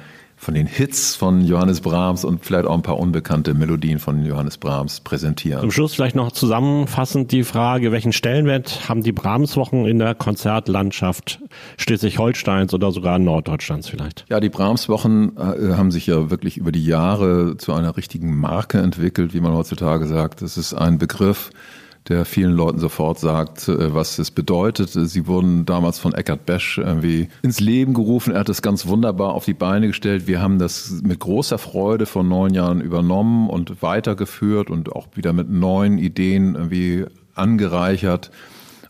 von 0.45 0.53
den 0.53 0.67
Hits 0.67 1.15
von 1.15 1.41
Johannes 1.41 1.81
Brahms 1.81 2.23
und 2.23 2.45
vielleicht 2.45 2.67
auch 2.67 2.75
ein 2.75 2.83
paar 2.83 2.99
unbekannte 2.99 3.55
Melodien 3.55 3.97
von 3.97 4.23
Johannes 4.23 4.59
Brahms 4.59 4.99
präsentieren. 4.99 5.61
Zum 5.61 5.71
Schluss 5.71 5.95
vielleicht 5.95 6.15
noch 6.15 6.31
zusammenfassend 6.31 7.31
die 7.31 7.43
Frage, 7.43 7.91
welchen 7.91 8.13
Stellenwert 8.13 8.87
haben 8.87 9.01
die 9.01 9.11
Brahms-Wochen 9.11 9.85
in 9.85 9.97
der 9.97 10.13
Konzertlandschaft 10.13 11.39
Schleswig-Holsteins 11.77 12.75
oder 12.75 12.91
sogar 12.91 13.17
Norddeutschlands 13.17 13.89
vielleicht? 13.89 14.25
Ja, 14.29 14.39
die 14.39 14.49
Brahms-Wochen 14.49 15.31
äh, 15.35 15.73
haben 15.73 15.89
sich 15.89 16.05
ja 16.05 16.29
wirklich 16.29 16.57
über 16.57 16.71
die 16.71 16.85
Jahre 16.85 17.57
zu 17.57 17.73
einer 17.73 17.97
richtigen 17.97 18.37
Marke 18.37 18.77
entwickelt, 18.77 19.33
wie 19.33 19.41
man 19.41 19.51
heutzutage 19.53 20.05
sagt. 20.05 20.43
Es 20.43 20.57
ist 20.57 20.75
ein 20.75 20.99
Begriff, 20.99 21.49
der 22.09 22.25
vielen 22.25 22.53
Leuten 22.53 22.79
sofort 22.79 23.19
sagt, 23.19 23.67
äh, 23.67 23.93
was 23.93 24.19
es 24.19 24.31
bedeutet. 24.31 24.89
Sie 24.91 25.27
wurden 25.27 25.65
damals 25.65 25.99
von 25.99 26.13
Eckhard 26.13 26.45
Besch 26.45 26.77
irgendwie 26.77 27.29
ins 27.41 27.59
Leben 27.59 27.93
gerufen. 27.93 28.33
Er 28.33 28.41
hat 28.41 28.49
es 28.49 28.61
ganz 28.61 28.85
wunderbar 28.85 29.33
auf 29.33 29.45
die 29.45 29.53
Beine 29.53 29.87
gestellt. 29.87 30.27
Wir 30.27 30.41
haben 30.41 30.59
das 30.59 31.01
mit 31.03 31.19
großer 31.19 31.57
Freude 31.57 32.05
vor 32.05 32.23
neun 32.23 32.53
Jahren 32.53 32.81
übernommen 32.81 33.49
und 33.49 33.81
weitergeführt 33.81 34.69
und 34.69 34.91
auch 34.91 35.07
wieder 35.15 35.33
mit 35.33 35.49
neuen 35.49 35.97
Ideen 35.97 36.55
irgendwie 36.55 37.05
angereichert. 37.33 38.31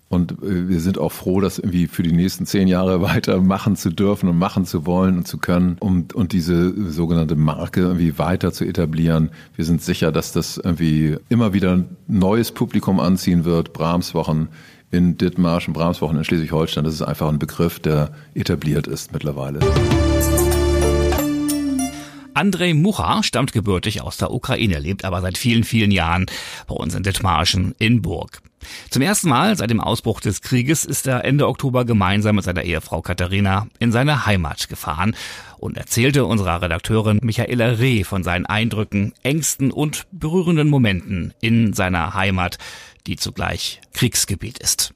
Und 0.08 0.34
äh, 0.44 0.70
wir 0.70 0.80
sind 0.80 0.98
auch 0.98 1.12
froh, 1.12 1.42
das 1.42 1.58
irgendwie 1.58 1.88
für 1.88 2.04
die 2.04 2.12
nächsten 2.12 2.46
zehn 2.46 2.68
Jahre 2.68 3.02
weiter 3.02 3.42
machen 3.42 3.76
zu 3.76 3.90
dürfen 3.90 4.30
und 4.30 4.38
machen 4.38 4.66
zu 4.66 4.86
wollen 4.86 5.18
und 5.18 5.28
zu 5.28 5.38
können, 5.38 5.78
um 5.80 6.08
und 6.14 6.32
diese 6.32 6.92
sogenannte 6.92 7.36
Marke 7.36 7.82
irgendwie 7.82 8.18
weiter 8.18 8.52
zu 8.52 8.66
etablieren. 8.66 9.32
Wir 9.56 9.66
sind 9.66 9.82
sicher, 9.82 10.12
dass 10.12 10.32
das 10.32 10.58
irgendwie 10.58 11.18
immer 11.30 11.54
wieder 11.54 11.74
ein 11.74 11.98
neues 12.08 12.52
Publikum 12.52 13.00
anziehen 13.00 13.46
wird. 13.46 13.74
Brahmswochen 13.74 14.50
in 14.92 15.18
Dithmarschen, 15.18 15.74
Brahmswochen 15.74 16.18
in 16.18 16.24
Schleswig-Holstein, 16.24 16.84
das 16.84 16.94
ist 16.94 17.02
einfach 17.02 17.28
ein 17.28 17.40
Begriff, 17.40 17.80
der 17.80 18.12
etabliert 18.34 18.88
ist 18.88 19.12
mittlerweile. 19.12 19.60
Andrei 22.34 22.74
Mucha 22.74 23.24
stammt 23.24 23.54
gebürtig 23.54 24.02
aus 24.02 24.18
der 24.18 24.32
Ukraine, 24.32 24.80
lebt 24.80 25.06
aber 25.06 25.22
seit 25.22 25.38
vielen, 25.38 25.64
vielen 25.64 25.92
Jahren 25.92 26.26
bei 26.68 26.76
uns 26.76 26.94
in 26.94 27.04
Dithmarschen 27.04 27.74
in 27.80 28.02
Burg. 28.02 28.42
Zum 28.90 29.02
ersten 29.02 29.30
Mal 29.30 29.56
seit 29.58 29.70
dem 29.70 29.82
Ausbruch 29.82 30.22
des 30.22 30.42
Krieges 30.42 30.86
ist 30.86 31.08
er 31.08 31.26
Ende 31.26 31.48
Oktober 31.48 31.86
gemeinsam 31.86 32.36
mit 32.36 32.46
seiner 32.46 32.64
Ehefrau 32.64 33.02
Katharina 33.02 33.68
in 33.80 33.92
seine 33.92 34.26
Heimat 34.26 34.70
gefahren 34.70 35.16
und 35.58 35.78
erzählte 35.78 36.26
unserer 36.26 36.62
Redakteurin 36.62 37.20
Michaela 37.22 37.72
Reh 37.72 38.04
von 38.04 38.24
seinen 38.24 38.46
Eindrücken, 38.46 39.14
Ängsten 39.24 39.72
und 39.72 40.06
berührenden 40.12 40.70
Momenten 40.70 41.34
in 41.42 41.74
seiner 41.74 42.14
Heimat, 42.14 42.58
die 43.08 43.16
zugleich 43.16 43.82
Kriegsgebiet 43.94 44.60
ist. 44.60 44.94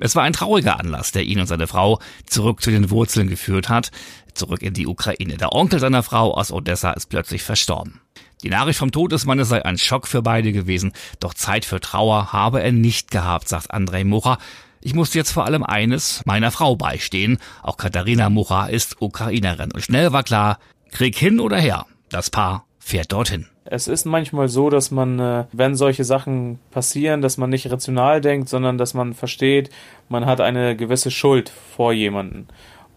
Es 0.00 0.14
war 0.14 0.22
ein 0.22 0.32
trauriger 0.32 0.78
Anlass, 0.78 1.12
der 1.12 1.24
ihn 1.24 1.40
und 1.40 1.46
seine 1.46 1.66
Frau 1.66 1.98
zurück 2.26 2.62
zu 2.62 2.70
den 2.70 2.90
Wurzeln 2.90 3.28
geführt 3.28 3.68
hat, 3.68 3.90
zurück 4.32 4.62
in 4.62 4.74
die 4.74 4.86
Ukraine. 4.86 5.36
Der 5.36 5.52
Onkel 5.52 5.80
seiner 5.80 6.02
Frau 6.02 6.34
aus 6.34 6.52
Odessa 6.52 6.92
ist 6.92 7.06
plötzlich 7.06 7.42
verstorben. 7.42 8.00
Die 8.42 8.50
Nachricht 8.50 8.78
vom 8.78 8.92
Tod 8.92 9.10
des 9.12 9.26
Mannes 9.26 9.48
sei 9.48 9.64
ein 9.64 9.78
Schock 9.78 10.06
für 10.06 10.22
beide 10.22 10.52
gewesen, 10.52 10.92
doch 11.18 11.34
Zeit 11.34 11.64
für 11.64 11.80
Trauer 11.80 12.32
habe 12.32 12.62
er 12.62 12.72
nicht 12.72 13.10
gehabt, 13.10 13.48
sagt 13.48 13.72
Andrei 13.72 14.04
Mucha. 14.04 14.38
Ich 14.80 14.94
musste 14.94 15.18
jetzt 15.18 15.32
vor 15.32 15.44
allem 15.44 15.64
eines, 15.64 16.22
meiner 16.24 16.52
Frau 16.52 16.76
beistehen. 16.76 17.38
Auch 17.62 17.76
Katharina 17.76 18.30
Mucha 18.30 18.66
ist 18.66 19.02
Ukrainerin. 19.02 19.72
Und 19.72 19.82
schnell 19.82 20.12
war 20.12 20.22
klar, 20.22 20.58
Krieg 20.92 21.16
hin 21.16 21.40
oder 21.40 21.58
her. 21.58 21.86
Das 22.10 22.30
Paar 22.30 22.64
fährt 22.78 23.12
dorthin. 23.12 23.46
Es 23.64 23.86
ist 23.86 24.06
manchmal 24.06 24.48
so, 24.48 24.70
dass 24.70 24.90
man, 24.90 25.18
äh, 25.18 25.44
wenn 25.52 25.74
solche 25.74 26.04
Sachen 26.04 26.58
passieren, 26.70 27.20
dass 27.20 27.36
man 27.36 27.50
nicht 27.50 27.70
rational 27.70 28.20
denkt, 28.20 28.48
sondern 28.48 28.78
dass 28.78 28.94
man 28.94 29.12
versteht, 29.12 29.68
man 30.08 30.24
hat 30.24 30.40
eine 30.40 30.74
gewisse 30.74 31.10
Schuld 31.10 31.52
vor 31.76 31.92
jemanden. 31.92 32.48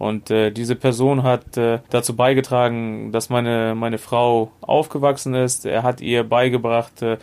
Und 0.02 0.32
äh, 0.32 0.50
diese 0.50 0.76
Person 0.76 1.22
hat 1.22 1.58
äh, 1.58 1.78
dazu 1.92 2.16
beigetragen, 2.16 3.12
dass 3.12 3.30
meine, 3.30 3.76
meine 3.76 4.00
Frau 4.00 4.52
aufgewachsen 4.60 5.36
ist. 5.36 5.64
Er 5.68 5.84
hat 5.84 6.02
ihr 6.02 6.24
beigebracht, 6.24 7.04
äh, 7.04 7.18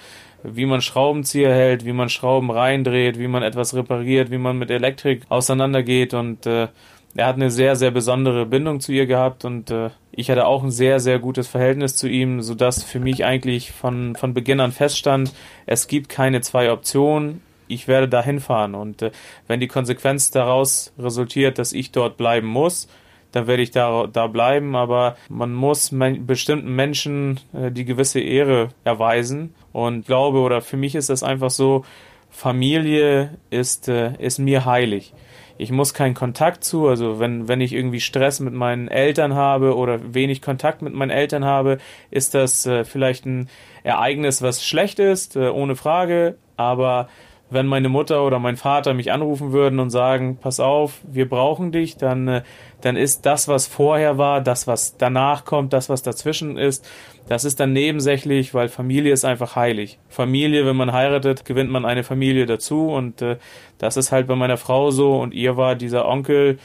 wie 0.44 0.64
man 0.64 0.80
Schraubenzieher 0.80 1.52
hält, 1.52 1.84
wie 1.84 1.92
man 1.92 2.08
Schrauben 2.08 2.52
reindreht, 2.52 3.18
wie 3.18 3.26
man 3.26 3.42
etwas 3.42 3.74
repariert, 3.74 4.30
wie 4.30 4.38
man 4.38 4.58
mit 4.58 4.70
Elektrik 4.70 5.22
auseinandergeht. 5.28 6.14
Und 6.14 6.46
äh, 6.46 6.68
er 7.16 7.26
hat 7.26 7.34
eine 7.34 7.50
sehr, 7.50 7.74
sehr 7.74 7.90
besondere 7.90 8.46
Bindung 8.46 8.78
zu 8.78 8.92
ihr 8.92 9.06
gehabt 9.06 9.44
und 9.44 9.72
äh, 9.72 9.90
ich 10.12 10.30
hatte 10.30 10.46
auch 10.46 10.62
ein 10.62 10.70
sehr, 10.70 11.00
sehr 11.00 11.18
gutes 11.18 11.48
Verhältnis 11.48 11.96
zu 11.96 12.06
ihm, 12.06 12.42
sodass 12.42 12.84
für 12.84 13.00
mich 13.00 13.24
eigentlich 13.24 13.72
von, 13.72 14.14
von 14.14 14.34
Beginn 14.34 14.60
an 14.60 14.70
feststand, 14.70 15.34
es 15.66 15.88
gibt 15.88 16.08
keine 16.10 16.42
zwei 16.42 16.70
Optionen, 16.70 17.42
ich 17.68 17.88
werde 17.88 18.08
dahin 18.08 18.40
fahren. 18.40 18.74
Und 18.74 19.02
äh, 19.02 19.10
wenn 19.46 19.60
die 19.60 19.68
Konsequenz 19.68 20.30
daraus 20.30 20.92
resultiert, 20.98 21.58
dass 21.58 21.72
ich 21.72 21.92
dort 21.92 22.16
bleiben 22.16 22.46
muss, 22.46 22.88
dann 23.32 23.46
werde 23.46 23.62
ich 23.62 23.70
da, 23.70 24.06
da 24.06 24.26
bleiben, 24.26 24.74
aber 24.74 25.16
man 25.28 25.52
muss 25.52 25.92
men 25.92 26.26
bestimmten 26.26 26.74
Menschen 26.74 27.40
äh, 27.52 27.70
die 27.70 27.84
gewisse 27.84 28.20
Ehre 28.20 28.68
erweisen. 28.84 29.54
Und 29.72 30.06
glaube 30.06 30.38
oder 30.38 30.60
für 30.60 30.76
mich 30.76 30.94
ist 30.94 31.10
das 31.10 31.22
einfach 31.22 31.50
so, 31.50 31.84
Familie 32.30 33.38
ist, 33.50 33.88
äh, 33.88 34.12
ist 34.18 34.38
mir 34.38 34.64
heilig. 34.64 35.12
Ich 35.60 35.72
muss 35.72 35.92
keinen 35.92 36.14
Kontakt 36.14 36.62
zu, 36.62 36.86
also 36.86 37.18
wenn, 37.18 37.48
wenn 37.48 37.60
ich 37.60 37.72
irgendwie 37.72 38.00
Stress 38.00 38.38
mit 38.38 38.54
meinen 38.54 38.86
Eltern 38.86 39.34
habe 39.34 39.76
oder 39.76 40.14
wenig 40.14 40.40
Kontakt 40.40 40.82
mit 40.82 40.94
meinen 40.94 41.10
Eltern 41.10 41.44
habe, 41.44 41.78
ist 42.10 42.34
das 42.34 42.64
äh, 42.64 42.84
vielleicht 42.84 43.26
ein 43.26 43.48
Ereignis, 43.82 44.40
was 44.40 44.64
schlecht 44.64 45.00
ist, 45.00 45.34
äh, 45.34 45.48
ohne 45.48 45.74
Frage, 45.74 46.36
aber 46.56 47.08
wenn 47.50 47.66
meine 47.66 47.88
Mutter 47.88 48.24
oder 48.24 48.38
mein 48.38 48.56
Vater 48.56 48.94
mich 48.94 49.12
anrufen 49.12 49.52
würden 49.52 49.78
und 49.78 49.90
sagen, 49.90 50.38
pass 50.40 50.60
auf, 50.60 51.00
wir 51.10 51.28
brauchen 51.28 51.72
dich, 51.72 51.96
dann, 51.96 52.28
äh, 52.28 52.42
dann 52.80 52.96
ist 52.96 53.24
das, 53.26 53.48
was 53.48 53.66
vorher 53.66 54.18
war, 54.18 54.40
das, 54.40 54.66
was 54.66 54.96
danach 54.96 55.44
kommt, 55.44 55.72
das, 55.72 55.88
was 55.88 56.02
dazwischen 56.02 56.56
ist, 56.56 56.86
das 57.28 57.44
ist 57.44 57.60
dann 57.60 57.72
nebensächlich, 57.72 58.54
weil 58.54 58.68
Familie 58.68 59.12
ist 59.12 59.24
einfach 59.24 59.56
heilig. 59.56 59.98
Familie, 60.08 60.66
wenn 60.66 60.76
man 60.76 60.92
heiratet, 60.92 61.44
gewinnt 61.44 61.70
man 61.70 61.84
eine 61.84 62.04
Familie 62.04 62.46
dazu 62.46 62.88
und 62.88 63.22
äh, 63.22 63.36
das 63.78 63.96
ist 63.96 64.12
halt 64.12 64.26
bei 64.26 64.36
meiner 64.36 64.56
Frau 64.56 64.90
so 64.90 65.18
und 65.18 65.34
ihr 65.34 65.56
war 65.56 65.74
dieser 65.74 66.06
Onkel, 66.06 66.58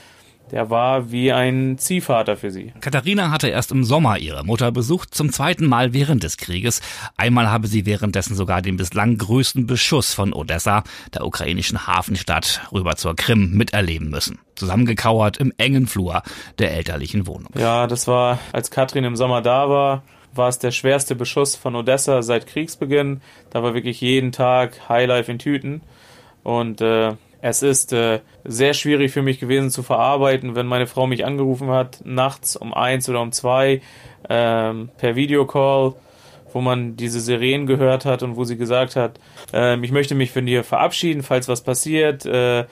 der 0.53 0.69
war 0.69 1.11
wie 1.11 1.33
ein 1.33 1.79
Ziehvater 1.79 2.37
für 2.37 2.51
sie. 2.51 2.73
Katharina 2.79 3.31
hatte 3.31 3.47
erst 3.47 3.71
im 3.71 3.83
Sommer 3.83 4.19
ihre 4.19 4.45
Mutter 4.45 4.71
besucht, 4.71 5.15
zum 5.15 5.31
zweiten 5.31 5.65
Mal 5.65 5.93
während 5.93 6.21
des 6.21 6.37
Krieges. 6.37 6.79
Einmal 7.17 7.49
habe 7.49 7.65
sie 7.65 7.87
währenddessen 7.87 8.35
sogar 8.35 8.61
den 8.61 8.77
bislang 8.77 9.17
größten 9.17 9.65
Beschuss 9.65 10.13
von 10.13 10.31
Odessa, 10.31 10.83
der 11.11 11.25
ukrainischen 11.25 11.87
Hafenstadt, 11.87 12.61
rüber 12.71 12.95
zur 12.97 13.15
Krim 13.15 13.57
miterleben 13.57 14.11
müssen. 14.11 14.37
Zusammengekauert 14.53 15.37
im 15.37 15.51
engen 15.57 15.87
Flur 15.87 16.21
der 16.59 16.75
elterlichen 16.75 17.25
Wohnung. 17.25 17.49
Ja, 17.57 17.87
das 17.87 18.07
war, 18.07 18.37
als 18.51 18.69
Katrin 18.69 19.05
im 19.05 19.15
Sommer 19.15 19.41
da 19.41 19.69
war, 19.69 20.03
war 20.35 20.49
es 20.49 20.59
der 20.59 20.69
schwerste 20.69 21.15
Beschuss 21.15 21.55
von 21.55 21.75
Odessa 21.75 22.21
seit 22.21 22.45
Kriegsbeginn. 22.45 23.21
Da 23.49 23.63
war 23.63 23.73
wirklich 23.73 24.01
jeden 24.01 24.31
Tag 24.31 24.87
Highlife 24.87 25.31
in 25.31 25.39
Tüten. 25.39 25.81
Und 26.43 26.79
äh, 26.81 27.13
es 27.45 27.61
ist 27.61 27.91
äh, 27.91 28.21
sehr 28.45 28.73
schwierig 28.73 29.11
für 29.11 29.21
mich 29.21 29.37
gewesen 29.37 29.69
zu 29.69 29.83
verarbeiten, 29.83 30.55
wenn 30.55 30.65
meine 30.65 30.87
Frau 30.87 31.07
mich 31.07 31.25
angerufen 31.25 31.69
hat, 31.71 31.99
nachts 32.05 32.55
um 32.55 32.73
eins 32.73 33.09
oder 33.09 33.19
um 33.19 33.33
zwei 33.33 33.81
ähm, 34.29 34.89
per 34.97 35.17
Videocall, 35.17 35.93
wo 36.53 36.61
man 36.61 36.95
diese 36.95 37.19
Sirenen 37.19 37.67
gehört 37.67 38.05
hat 38.05 38.23
und 38.23 38.37
wo 38.37 38.45
sie 38.45 38.55
gesagt 38.55 38.95
hat, 38.95 39.19
äh, 39.51 39.77
ich 39.83 39.91
möchte 39.91 40.15
mich 40.15 40.31
von 40.31 40.45
dir 40.45 40.63
verabschieden, 40.63 41.21
falls 41.21 41.49
was 41.49 41.59
passiert, 41.63 42.25
äh, 42.25 42.63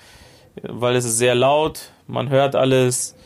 weil 0.63 0.95
es 0.95 1.03
ist 1.03 1.17
sehr 1.17 1.35
laut, 1.35 1.91
man 2.07 2.29
hört 2.29 2.55
alles. 2.55 3.17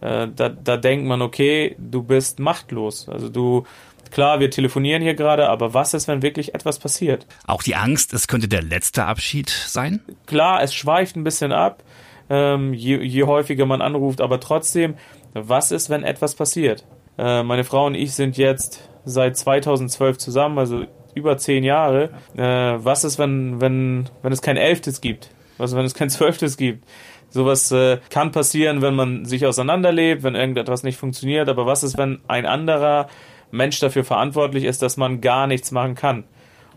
Äh, 0.00 0.26
da, 0.34 0.48
da 0.48 0.76
denkt 0.76 1.06
man, 1.06 1.22
okay, 1.22 1.76
du 1.78 2.02
bist 2.02 2.40
machtlos. 2.40 3.08
Also 3.08 3.28
du 3.28 3.64
Klar, 4.10 4.40
wir 4.40 4.50
telefonieren 4.50 5.02
hier 5.02 5.14
gerade, 5.14 5.48
aber 5.48 5.74
was 5.74 5.94
ist, 5.94 6.08
wenn 6.08 6.22
wirklich 6.22 6.54
etwas 6.54 6.78
passiert? 6.78 7.26
Auch 7.46 7.62
die 7.62 7.74
Angst, 7.74 8.12
es 8.12 8.28
könnte 8.28 8.48
der 8.48 8.62
letzte 8.62 9.04
Abschied 9.04 9.48
sein? 9.48 10.00
Klar, 10.26 10.62
es 10.62 10.74
schweift 10.74 11.16
ein 11.16 11.24
bisschen 11.24 11.52
ab, 11.52 11.82
ähm, 12.30 12.74
je, 12.74 13.02
je 13.02 13.24
häufiger 13.24 13.66
man 13.66 13.82
anruft, 13.82 14.20
aber 14.20 14.40
trotzdem, 14.40 14.94
was 15.34 15.70
ist, 15.70 15.90
wenn 15.90 16.02
etwas 16.02 16.34
passiert? 16.34 16.84
Äh, 17.18 17.42
meine 17.42 17.64
Frau 17.64 17.86
und 17.86 17.94
ich 17.94 18.12
sind 18.12 18.36
jetzt 18.36 18.88
seit 19.04 19.36
2012 19.36 20.18
zusammen, 20.18 20.58
also 20.58 20.84
über 21.14 21.36
zehn 21.36 21.64
Jahre. 21.64 22.10
Äh, 22.36 22.42
was 22.84 23.04
ist, 23.04 23.18
wenn, 23.18 23.60
wenn, 23.60 24.08
wenn 24.22 24.32
es 24.32 24.42
kein 24.42 24.56
Elftes 24.56 25.00
gibt? 25.00 25.30
Was, 25.58 25.74
wenn 25.74 25.84
es 25.84 25.94
kein 25.94 26.10
Zwölftes 26.10 26.56
gibt? 26.56 26.84
Sowas 27.30 27.70
äh, 27.72 27.98
kann 28.08 28.30
passieren, 28.30 28.80
wenn 28.80 28.94
man 28.94 29.24
sich 29.26 29.44
auseinanderlebt, 29.44 30.22
wenn 30.22 30.34
irgendetwas 30.34 30.82
nicht 30.82 30.98
funktioniert. 30.98 31.48
Aber 31.48 31.66
was 31.66 31.82
ist, 31.82 31.98
wenn 31.98 32.20
ein 32.26 32.46
anderer 32.46 33.08
Mensch 33.50 33.80
dafür 33.80 34.04
verantwortlich 34.04 34.64
ist, 34.64 34.82
dass 34.82 34.96
man 34.96 35.20
gar 35.20 35.46
nichts 35.46 35.70
machen 35.70 35.94
kann. 35.94 36.24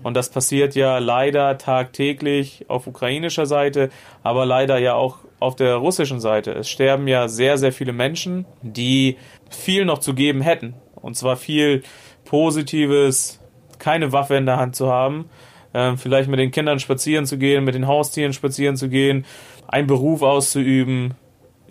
Und 0.03 0.15
das 0.15 0.29
passiert 0.29 0.75
ja 0.75 0.97
leider 0.97 1.57
tagtäglich 1.57 2.65
auf 2.67 2.88
ukrainischer 2.88 3.45
Seite, 3.45 3.89
aber 4.23 4.45
leider 4.45 4.79
ja 4.79 4.95
auch 4.95 5.19
auf 5.39 5.55
der 5.55 5.75
russischen 5.75 6.19
Seite. 6.19 6.51
Es 6.51 6.69
sterben 6.69 7.07
ja 7.07 7.27
sehr, 7.27 7.57
sehr 7.57 7.71
viele 7.71 7.93
Menschen, 7.93 8.45
die 8.62 9.17
viel 9.49 9.86
noch 9.86 9.99
zu 9.99 10.13
geben 10.13 10.41
hätten. 10.41 10.75
Und 10.95 11.17
zwar 11.17 11.36
viel 11.36 11.84
Positives, 12.25 13.39
keine 13.79 14.12
Waffe 14.12 14.36
in 14.36 14.45
der 14.45 14.57
Hand 14.57 14.75
zu 14.75 14.88
haben, 14.88 15.29
äh, 15.73 15.95
vielleicht 15.97 16.29
mit 16.29 16.39
den 16.39 16.51
Kindern 16.51 16.79
spazieren 16.79 17.25
zu 17.25 17.38
gehen, 17.38 17.63
mit 17.63 17.75
den 17.75 17.88
Haustieren 17.88 18.34
spazieren 18.34 18.77
zu 18.77 18.89
gehen, 18.89 19.25
einen 19.67 19.88
Beruf 19.88 20.21
auszuüben, 20.21 21.15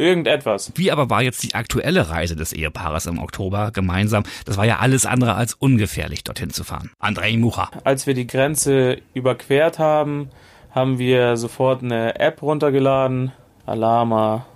Irgendetwas. 0.00 0.72
Wie 0.76 0.90
aber 0.90 1.10
war 1.10 1.22
jetzt 1.22 1.42
die 1.42 1.54
aktuelle 1.54 2.08
Reise 2.08 2.34
des 2.34 2.54
Ehepaares 2.54 3.04
im 3.04 3.18
Oktober 3.18 3.70
gemeinsam? 3.70 4.24
Das 4.46 4.56
war 4.56 4.64
ja 4.64 4.78
alles 4.78 5.04
andere 5.04 5.34
als 5.34 5.52
ungefährlich, 5.52 6.24
dorthin 6.24 6.50
zu 6.50 6.64
fahren. 6.64 6.90
Andrei 6.98 7.36
Mucha. 7.36 7.70
Als 7.84 8.06
wir 8.06 8.14
die 8.14 8.26
Grenze 8.26 8.96
überquert 9.12 9.78
haben, 9.78 10.30
haben 10.70 10.98
wir 10.98 11.36
sofort 11.36 11.82
eine 11.82 12.18
App 12.18 12.40
runtergeladen. 12.40 13.32
Alama, 13.66 14.46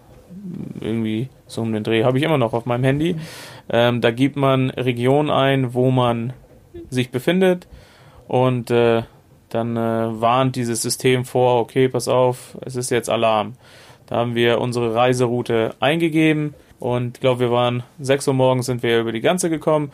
irgendwie 0.81 1.29
so 1.47 1.61
um 1.61 1.73
den 1.73 1.85
Dreh, 1.85 2.05
habe 2.05 2.17
ich 2.17 2.25
immer 2.25 2.39
noch 2.39 2.55
auf 2.55 2.65
meinem 2.65 2.85
Handy. 2.85 3.17
Ähm, 3.69 4.01
da 4.01 4.11
gibt 4.11 4.37
man 4.37 4.71
Region 4.71 5.31
ein, 5.31 5.75
wo 5.75 5.91
man 5.91 6.33
sich 6.89 7.11
befindet 7.11 7.69
und 8.29 8.71
äh, 8.71 9.03
dann 9.51 9.77
äh, 9.77 10.21
warnt 10.21 10.57
dieses 10.57 10.81
System 10.81 11.27
vor, 11.27 11.61
okay, 11.61 11.89
pass 11.89 12.09
auf, 12.09 12.57
es 12.63 12.77
ist 12.77 12.91
jetzt 12.91 13.11
Alarm. 13.11 13.55
Da 14.07 14.17
haben 14.17 14.35
wir 14.35 14.61
unsere 14.61 14.95
Reiseroute 14.95 15.75
eingegeben 15.81 16.55
und 16.79 17.17
ich 17.17 17.21
glaube, 17.21 17.41
wir 17.41 17.51
waren 17.51 17.83
6 18.01 18.29
Uhr 18.29 18.35
morgens 18.35 18.67
sind 18.67 18.83
wir 18.83 19.01
über 19.01 19.13
die 19.13 19.21
ganze 19.21 19.49
gekommen. 19.49 19.91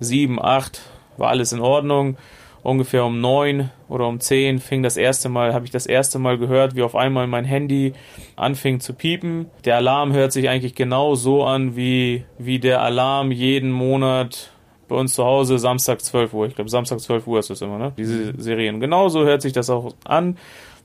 7, 0.00 0.42
8 0.42 0.80
war 1.16 1.28
alles 1.28 1.52
in 1.52 1.60
Ordnung. 1.60 2.16
Ungefähr 2.62 3.04
um 3.06 3.20
9 3.20 3.70
oder 3.88 4.06
um 4.06 4.20
10 4.20 4.58
fing 4.58 4.82
das 4.82 4.98
erste 4.98 5.30
Mal, 5.30 5.54
habe 5.54 5.64
ich 5.64 5.70
das 5.70 5.86
erste 5.86 6.18
Mal 6.18 6.36
gehört, 6.36 6.74
wie 6.76 6.82
auf 6.82 6.94
einmal 6.94 7.26
mein 7.26 7.46
Handy 7.46 7.94
anfing 8.36 8.80
zu 8.80 8.92
piepen. 8.92 9.46
Der 9.64 9.76
Alarm 9.76 10.12
hört 10.12 10.32
sich 10.32 10.48
eigentlich 10.48 10.74
genau 10.74 11.14
so 11.14 11.44
an, 11.44 11.74
wie, 11.74 12.24
wie 12.38 12.58
der 12.58 12.82
Alarm 12.82 13.32
jeden 13.32 13.70
Monat 13.70 14.50
bei 14.88 14.96
uns 14.96 15.14
zu 15.14 15.24
Hause 15.24 15.58
Samstag 15.58 16.02
12 16.02 16.34
Uhr. 16.34 16.46
Ich 16.46 16.54
glaube, 16.54 16.68
Samstag 16.68 17.00
12 17.00 17.26
Uhr 17.26 17.38
ist 17.38 17.48
das 17.48 17.62
immer, 17.62 17.78
ne? 17.78 17.92
Diese 17.96 18.34
Serien. 18.40 18.80
Genauso 18.80 19.24
hört 19.24 19.40
sich 19.40 19.52
das 19.52 19.70
auch 19.70 19.94
an. 20.04 20.36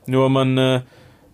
Nur 0.06 0.30
man 0.30 0.56
äh, 0.56 0.80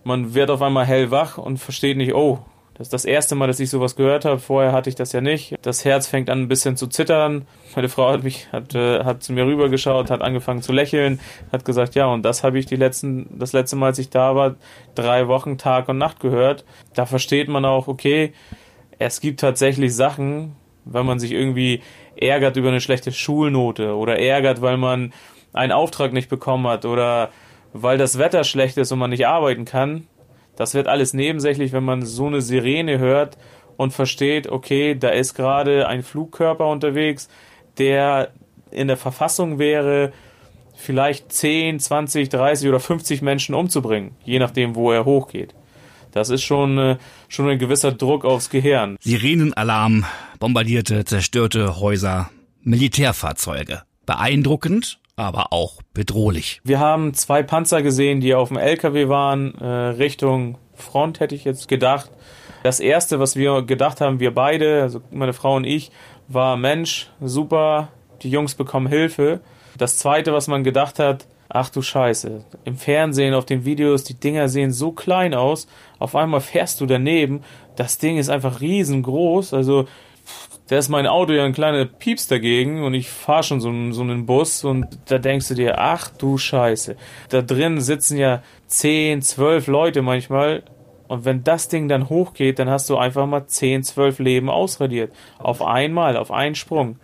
man 0.03 0.33
wird 0.33 0.49
auf 0.49 0.61
einmal 0.61 0.85
hellwach 0.85 1.37
und 1.37 1.57
versteht 1.57 1.97
nicht, 1.97 2.13
oh, 2.13 2.39
das 2.75 2.87
ist 2.87 2.93
das 2.93 3.05
erste 3.05 3.35
Mal, 3.35 3.45
dass 3.45 3.59
ich 3.59 3.69
sowas 3.69 3.95
gehört 3.95 4.25
habe. 4.25 4.39
Vorher 4.39 4.71
hatte 4.71 4.89
ich 4.89 4.95
das 4.95 5.11
ja 5.11 5.21
nicht. 5.21 5.55
Das 5.61 5.85
Herz 5.85 6.07
fängt 6.07 6.29
an 6.29 6.41
ein 6.41 6.47
bisschen 6.47 6.75
zu 6.75 6.87
zittern. 6.87 7.45
Meine 7.75 7.87
Frau 7.87 8.09
hat 8.11 8.23
mich, 8.23 8.51
hat, 8.51 8.73
äh, 8.73 9.03
hat 9.03 9.21
zu 9.21 9.31
mir 9.31 9.45
rübergeschaut, 9.45 10.09
hat 10.09 10.21
angefangen 10.21 10.63
zu 10.63 10.71
lächeln, 10.71 11.19
hat 11.51 11.65
gesagt, 11.65 11.93
ja, 11.93 12.07
und 12.07 12.23
das 12.23 12.43
habe 12.43 12.57
ich 12.57 12.65
die 12.65 12.75
letzten, 12.75 13.27
das 13.37 13.53
letzte 13.53 13.75
Mal, 13.75 13.87
als 13.87 13.99
ich 13.99 14.09
da 14.09 14.35
war, 14.35 14.55
drei 14.95 15.27
Wochen 15.27 15.59
Tag 15.59 15.87
und 15.87 15.99
Nacht 15.99 16.19
gehört. 16.19 16.65
Da 16.95 17.05
versteht 17.05 17.47
man 17.47 17.63
auch, 17.63 17.87
okay, 17.87 18.33
es 18.97 19.21
gibt 19.21 19.39
tatsächlich 19.39 19.95
Sachen, 19.95 20.55
wenn 20.83 21.05
man 21.05 21.19
sich 21.19 21.31
irgendwie 21.31 21.81
ärgert 22.15 22.57
über 22.57 22.69
eine 22.69 22.81
schlechte 22.81 23.11
Schulnote 23.11 23.95
oder 23.95 24.17
ärgert, 24.17 24.61
weil 24.61 24.77
man 24.77 25.13
einen 25.53 25.71
Auftrag 25.71 26.11
nicht 26.11 26.29
bekommen 26.29 26.65
hat 26.65 26.85
oder 26.85 27.29
weil 27.73 27.97
das 27.97 28.17
Wetter 28.17 28.43
schlecht 28.43 28.77
ist 28.77 28.91
und 28.91 28.99
man 28.99 29.09
nicht 29.09 29.27
arbeiten 29.27 29.65
kann. 29.65 30.07
Das 30.55 30.73
wird 30.75 30.87
alles 30.87 31.13
nebensächlich, 31.13 31.73
wenn 31.73 31.83
man 31.83 32.03
so 32.03 32.27
eine 32.27 32.41
Sirene 32.41 32.99
hört 32.99 33.37
und 33.75 33.91
versteht, 33.91 34.47
okay, 34.47 34.95
da 34.95 35.09
ist 35.09 35.33
gerade 35.33 35.87
ein 35.87 36.03
Flugkörper 36.03 36.67
unterwegs, 36.67 37.27
der 37.79 38.31
in 38.69 38.87
der 38.87 38.97
Verfassung 38.97 39.59
wäre, 39.59 40.13
vielleicht 40.75 41.31
10, 41.31 41.79
20, 41.79 42.29
30 42.29 42.69
oder 42.69 42.79
50 42.79 43.21
Menschen 43.21 43.55
umzubringen, 43.55 44.15
je 44.23 44.39
nachdem, 44.39 44.75
wo 44.75 44.91
er 44.91 45.05
hochgeht. 45.05 45.53
Das 46.11 46.29
ist 46.29 46.43
schon, 46.43 46.77
äh, 46.77 46.97
schon 47.27 47.49
ein 47.49 47.57
gewisser 47.57 47.91
Druck 47.91 48.23
aufs 48.23 48.51
Gehirn. 48.51 48.97
Sirenenalarm, 49.01 50.05
bombardierte, 50.39 51.05
zerstörte 51.05 51.79
Häuser, 51.79 52.29
Militärfahrzeuge. 52.61 53.81
Beeindruckend, 54.05 54.99
aber 55.15 55.53
auch 55.53 55.81
bedrohlich. 55.93 56.61
Wir 56.63 56.79
haben 56.79 57.13
zwei 57.13 57.43
Panzer 57.43 57.81
gesehen, 57.81 58.19
die 58.19 58.33
auf 58.33 58.49
dem 58.49 58.57
LKW 58.57 59.09
waren, 59.09 59.55
äh, 59.55 59.65
Richtung 59.65 60.57
Front 60.73 61.19
hätte 61.19 61.35
ich 61.35 61.43
jetzt 61.43 61.67
gedacht. 61.67 62.09
Das 62.63 62.79
erste, 62.79 63.19
was 63.19 63.35
wir 63.35 63.61
gedacht 63.61 64.01
haben, 64.01 64.19
wir 64.19 64.33
beide, 64.33 64.81
also 64.81 65.01
meine 65.11 65.33
Frau 65.33 65.55
und 65.55 65.65
ich, 65.65 65.91
war 66.27 66.57
Mensch, 66.57 67.09
super, 67.21 67.89
die 68.21 68.29
Jungs 68.29 68.55
bekommen 68.55 68.87
Hilfe. 68.87 69.41
Das 69.77 69.97
zweite, 69.97 70.33
was 70.33 70.47
man 70.47 70.63
gedacht 70.63 70.97
hat, 70.97 71.27
ach 71.49 71.69
du 71.69 71.81
Scheiße, 71.81 72.43
im 72.63 72.77
Fernsehen, 72.77 73.33
auf 73.33 73.45
den 73.45 73.65
Videos, 73.65 74.03
die 74.03 74.19
Dinger 74.19 74.49
sehen 74.49 74.71
so 74.71 74.91
klein 74.91 75.33
aus, 75.33 75.67
auf 75.99 76.15
einmal 76.15 76.41
fährst 76.41 76.81
du 76.81 76.85
daneben, 76.85 77.43
das 77.75 77.97
Ding 77.97 78.17
ist 78.17 78.29
einfach 78.29 78.61
riesengroß, 78.61 79.53
also 79.53 79.85
da 80.67 80.77
ist 80.77 80.89
mein 80.89 81.07
Auto 81.07 81.33
ja 81.33 81.43
ein 81.43 81.53
kleiner 81.53 81.85
Pieps 81.85 82.27
dagegen 82.27 82.83
und 82.83 82.93
ich 82.93 83.09
fahre 83.09 83.43
schon 83.43 83.59
so, 83.59 83.91
so 83.91 84.01
einen 84.01 84.25
Bus 84.25 84.63
und 84.63 84.87
da 85.05 85.17
denkst 85.17 85.49
du 85.49 85.55
dir, 85.55 85.79
ach 85.79 86.09
du 86.09 86.37
Scheiße, 86.37 86.95
da 87.29 87.41
drin 87.41 87.81
sitzen 87.81 88.17
ja 88.17 88.41
10, 88.67 89.21
12 89.21 89.67
Leute 89.67 90.01
manchmal 90.01 90.63
und 91.07 91.25
wenn 91.25 91.43
das 91.43 91.67
Ding 91.67 91.87
dann 91.87 92.09
hochgeht, 92.09 92.59
dann 92.59 92.69
hast 92.69 92.89
du 92.89 92.97
einfach 92.97 93.25
mal 93.27 93.45
10, 93.45 93.83
12 93.83 94.19
Leben 94.19 94.49
ausradiert. 94.49 95.13
Auf 95.37 95.61
einmal, 95.61 96.17
auf 96.17 96.31
einen 96.31 96.55
Sprung 96.55 96.97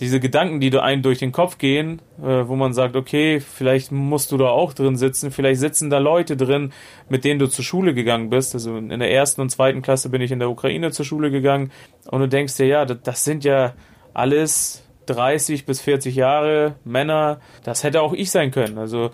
diese 0.00 0.20
Gedanken, 0.20 0.60
die 0.60 0.70
da 0.70 0.82
einen 0.82 1.02
durch 1.02 1.18
den 1.18 1.32
Kopf 1.32 1.58
gehen, 1.58 2.02
äh, 2.18 2.46
wo 2.46 2.56
man 2.56 2.72
sagt, 2.72 2.96
okay, 2.96 3.40
vielleicht 3.40 3.92
musst 3.92 4.30
du 4.32 4.36
da 4.36 4.48
auch 4.48 4.72
drin 4.72 4.96
sitzen, 4.96 5.30
vielleicht 5.30 5.60
sitzen 5.60 5.88
da 5.88 5.98
Leute 5.98 6.36
drin, 6.36 6.72
mit 7.08 7.24
denen 7.24 7.38
du 7.38 7.46
zur 7.46 7.64
Schule 7.64 7.94
gegangen 7.94 8.28
bist. 8.28 8.54
Also 8.54 8.76
in 8.76 8.88
der 8.88 9.10
ersten 9.10 9.40
und 9.40 9.50
zweiten 9.50 9.82
Klasse 9.82 10.10
bin 10.10 10.20
ich 10.20 10.32
in 10.32 10.38
der 10.38 10.50
Ukraine 10.50 10.90
zur 10.90 11.06
Schule 11.06 11.30
gegangen 11.30 11.72
und 12.10 12.20
du 12.20 12.28
denkst 12.28 12.56
dir, 12.56 12.66
ja, 12.66 12.84
das, 12.84 12.98
das 13.02 13.24
sind 13.24 13.44
ja 13.44 13.74
alles 14.12 14.82
30 15.06 15.66
bis 15.66 15.80
40 15.80 16.14
Jahre 16.14 16.74
Männer, 16.84 17.40
das 17.64 17.84
hätte 17.84 18.02
auch 18.02 18.12
ich 18.12 18.30
sein 18.30 18.50
können. 18.50 18.78
Also 18.78 19.10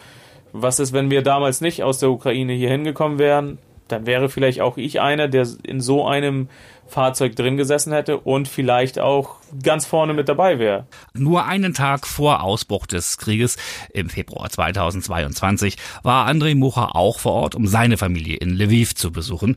was 0.53 0.81
ist, 0.81 0.92
wenn 0.92 1.11
wir 1.11 1.23
damals 1.23 1.61
nicht 1.61 1.83
aus 1.83 1.99
der 1.99 2.11
Ukraine 2.11 2.53
hier 2.53 2.71
hingekommen 2.71 3.18
wären? 3.18 3.59
Dann 3.88 4.07
wäre 4.07 4.29
vielleicht 4.29 4.61
auch 4.61 4.77
ich 4.77 5.01
einer, 5.01 5.29
der 5.29 5.47
in 5.64 5.81
so 5.81 6.07
einem 6.07 6.49
Fahrzeug 6.92 7.35
drin 7.35 7.57
gesessen 7.57 7.92
hätte 7.92 8.18
und 8.18 8.46
vielleicht 8.46 8.98
auch 8.98 9.37
ganz 9.62 9.87
vorne 9.87 10.14
mit 10.14 10.28
dabei 10.28 10.59
wäre. 10.59 10.87
Nur 11.14 11.46
einen 11.46 11.74
Tag 11.74 12.07
vor 12.07 12.42
Ausbruch 12.42 12.87
des 12.87 13.18
Krieges 13.18 13.57
im 13.92 14.09
Februar 14.09 14.48
2022 14.48 15.76
war 16.02 16.26
Andrei 16.26 16.55
Mucha 16.55 16.90
auch 16.92 17.18
vor 17.18 17.33
Ort, 17.33 17.55
um 17.55 17.66
seine 17.66 17.96
Familie 17.96 18.37
in 18.37 18.50
Lviv 18.50 18.94
zu 18.94 19.11
besuchen 19.11 19.57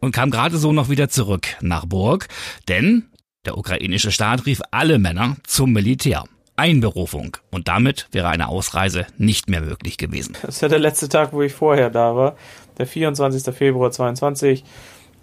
und 0.00 0.12
kam 0.12 0.30
gerade 0.30 0.56
so 0.56 0.72
noch 0.72 0.88
wieder 0.88 1.08
zurück 1.08 1.46
nach 1.60 1.86
Burg, 1.86 2.28
denn 2.68 3.04
der 3.46 3.56
ukrainische 3.56 4.10
Staat 4.10 4.46
rief 4.46 4.60
alle 4.70 4.98
Männer 4.98 5.36
zum 5.46 5.72
Militär. 5.72 6.24
Einberufung. 6.56 7.38
Und 7.50 7.68
damit 7.68 8.06
wäre 8.12 8.28
eine 8.28 8.48
Ausreise 8.48 9.06
nicht 9.16 9.48
mehr 9.48 9.62
möglich 9.62 9.96
gewesen. 9.96 10.36
Das 10.42 10.56
ist 10.56 10.60
ja 10.60 10.68
der 10.68 10.78
letzte 10.78 11.08
Tag, 11.08 11.32
wo 11.32 11.40
ich 11.40 11.54
vorher 11.54 11.88
da 11.88 12.14
war. 12.14 12.36
Der 12.76 12.86
24. 12.86 13.54
Februar 13.54 13.90
22 13.90 14.64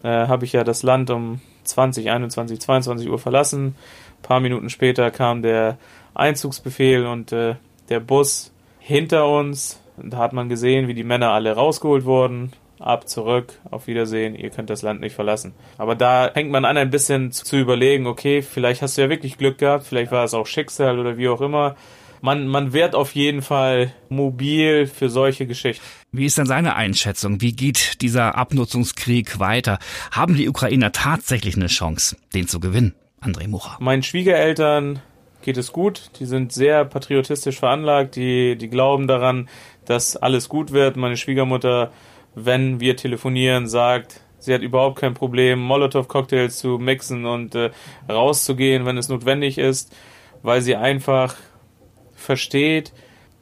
äh, 0.04 0.28
habe 0.28 0.46
ich 0.46 0.54
ja 0.54 0.64
das 0.64 0.84
Land 0.84 1.10
um 1.10 1.42
20, 1.64 2.10
21, 2.10 2.60
22 2.60 3.10
Uhr 3.10 3.20
verlassen. 3.20 3.76
Ein 4.20 4.22
paar 4.24 4.40
Minuten 4.40 4.70
später 4.70 5.12
kam 5.12 5.42
der 5.42 5.78
Einzugsbefehl 6.14 7.06
und 7.06 7.32
äh, 7.32 7.56
der 7.90 8.00
Bus 8.00 8.52
hinter 8.80 9.28
uns. 9.28 9.82
Da 9.98 10.18
hat 10.18 10.34
man 10.34 10.50
gesehen, 10.50 10.88
wie 10.88 10.94
die 10.94 11.04
Männer 11.04 11.32
alle 11.32 11.54
rausgeholt 11.54 12.06
wurden. 12.06 12.54
Ab, 12.80 13.10
zurück, 13.10 13.54
auf 13.72 13.88
Wiedersehen, 13.88 14.36
ihr 14.36 14.52
könnt 14.52 14.70
das 14.70 14.84
Land 14.84 15.02
nicht 15.02 15.16
verlassen. 15.16 15.54
Aber 15.80 15.96
da 15.96 16.30
hängt 16.32 16.52
man 16.52 16.64
an, 16.64 16.78
ein 16.78 16.92
bisschen 16.92 17.32
zu 17.32 17.58
überlegen, 17.58 18.06
okay, 18.06 18.44
vielleicht 18.44 18.84
hast 18.84 18.98
du 18.98 19.02
ja 19.02 19.10
wirklich 19.10 19.40
Glück 19.40 19.58
gehabt, 19.58 19.86
vielleicht 19.86 20.12
war 20.12 20.24
es 20.24 20.36
auch 20.36 20.46
Schicksal 20.46 21.00
oder 21.00 21.18
wie 21.18 21.28
auch 21.28 21.42
immer 21.42 21.76
man, 22.22 22.48
man 22.48 22.74
wird 22.74 22.96
auf 22.96 23.16
jeden 23.16 23.42
Fall 23.42 23.94
mobil 24.10 24.88
für 24.88 25.10
solche 25.10 25.48
Geschichten. 25.48 25.84
Wie 26.12 26.26
ist 26.26 26.38
denn 26.38 26.46
seine 26.46 26.76
Einschätzung? 26.76 27.42
Wie 27.42 27.54
geht 27.54 28.02
dieser 28.02 28.36
Abnutzungskrieg 28.36 29.40
weiter? 29.40 29.80
Haben 30.12 30.36
die 30.36 30.50
Ukrainer 30.50 30.92
tatsächlich 30.92 31.56
eine 31.56 31.68
Chance, 31.68 32.18
den 32.34 32.48
zu 32.48 32.60
gewinnen? 32.60 32.94
André 33.22 33.48
Mucha. 33.48 33.78
Meinen 33.80 34.04
Schwiegereltern 34.04 35.02
geht 35.42 35.58
es 35.58 35.72
gut. 35.72 36.12
Die 36.20 36.26
sind 36.26 36.52
sehr 36.52 36.86
patriotisch 36.86 37.58
veranlagt. 37.58 38.16
Die, 38.16 38.58
die 38.58 38.70
glauben 38.70 39.08
daran, 39.08 39.50
dass 39.86 40.16
alles 40.16 40.50
gut 40.50 40.72
wird. 40.72 40.98
Meine 40.98 41.18
Schwiegermutter, 41.18 41.92
wenn 42.36 42.80
wir 42.80 42.96
telefonieren, 42.96 43.68
sagt, 43.68 44.22
sie 44.40 44.54
hat 44.54 44.62
überhaupt 44.62 45.00
kein 45.00 45.14
Problem, 45.14 45.60
Molotow-Cocktails 45.60 46.58
zu 46.58 46.78
mixen 46.78 47.26
und 47.26 47.56
äh, 47.56 47.72
rauszugehen, 48.10 48.86
wenn 48.86 48.98
es 48.98 49.10
notwendig 49.10 49.58
ist, 49.58 49.96
weil 50.44 50.62
sie 50.62 50.76
einfach 50.76 51.36
versteht, 52.18 52.92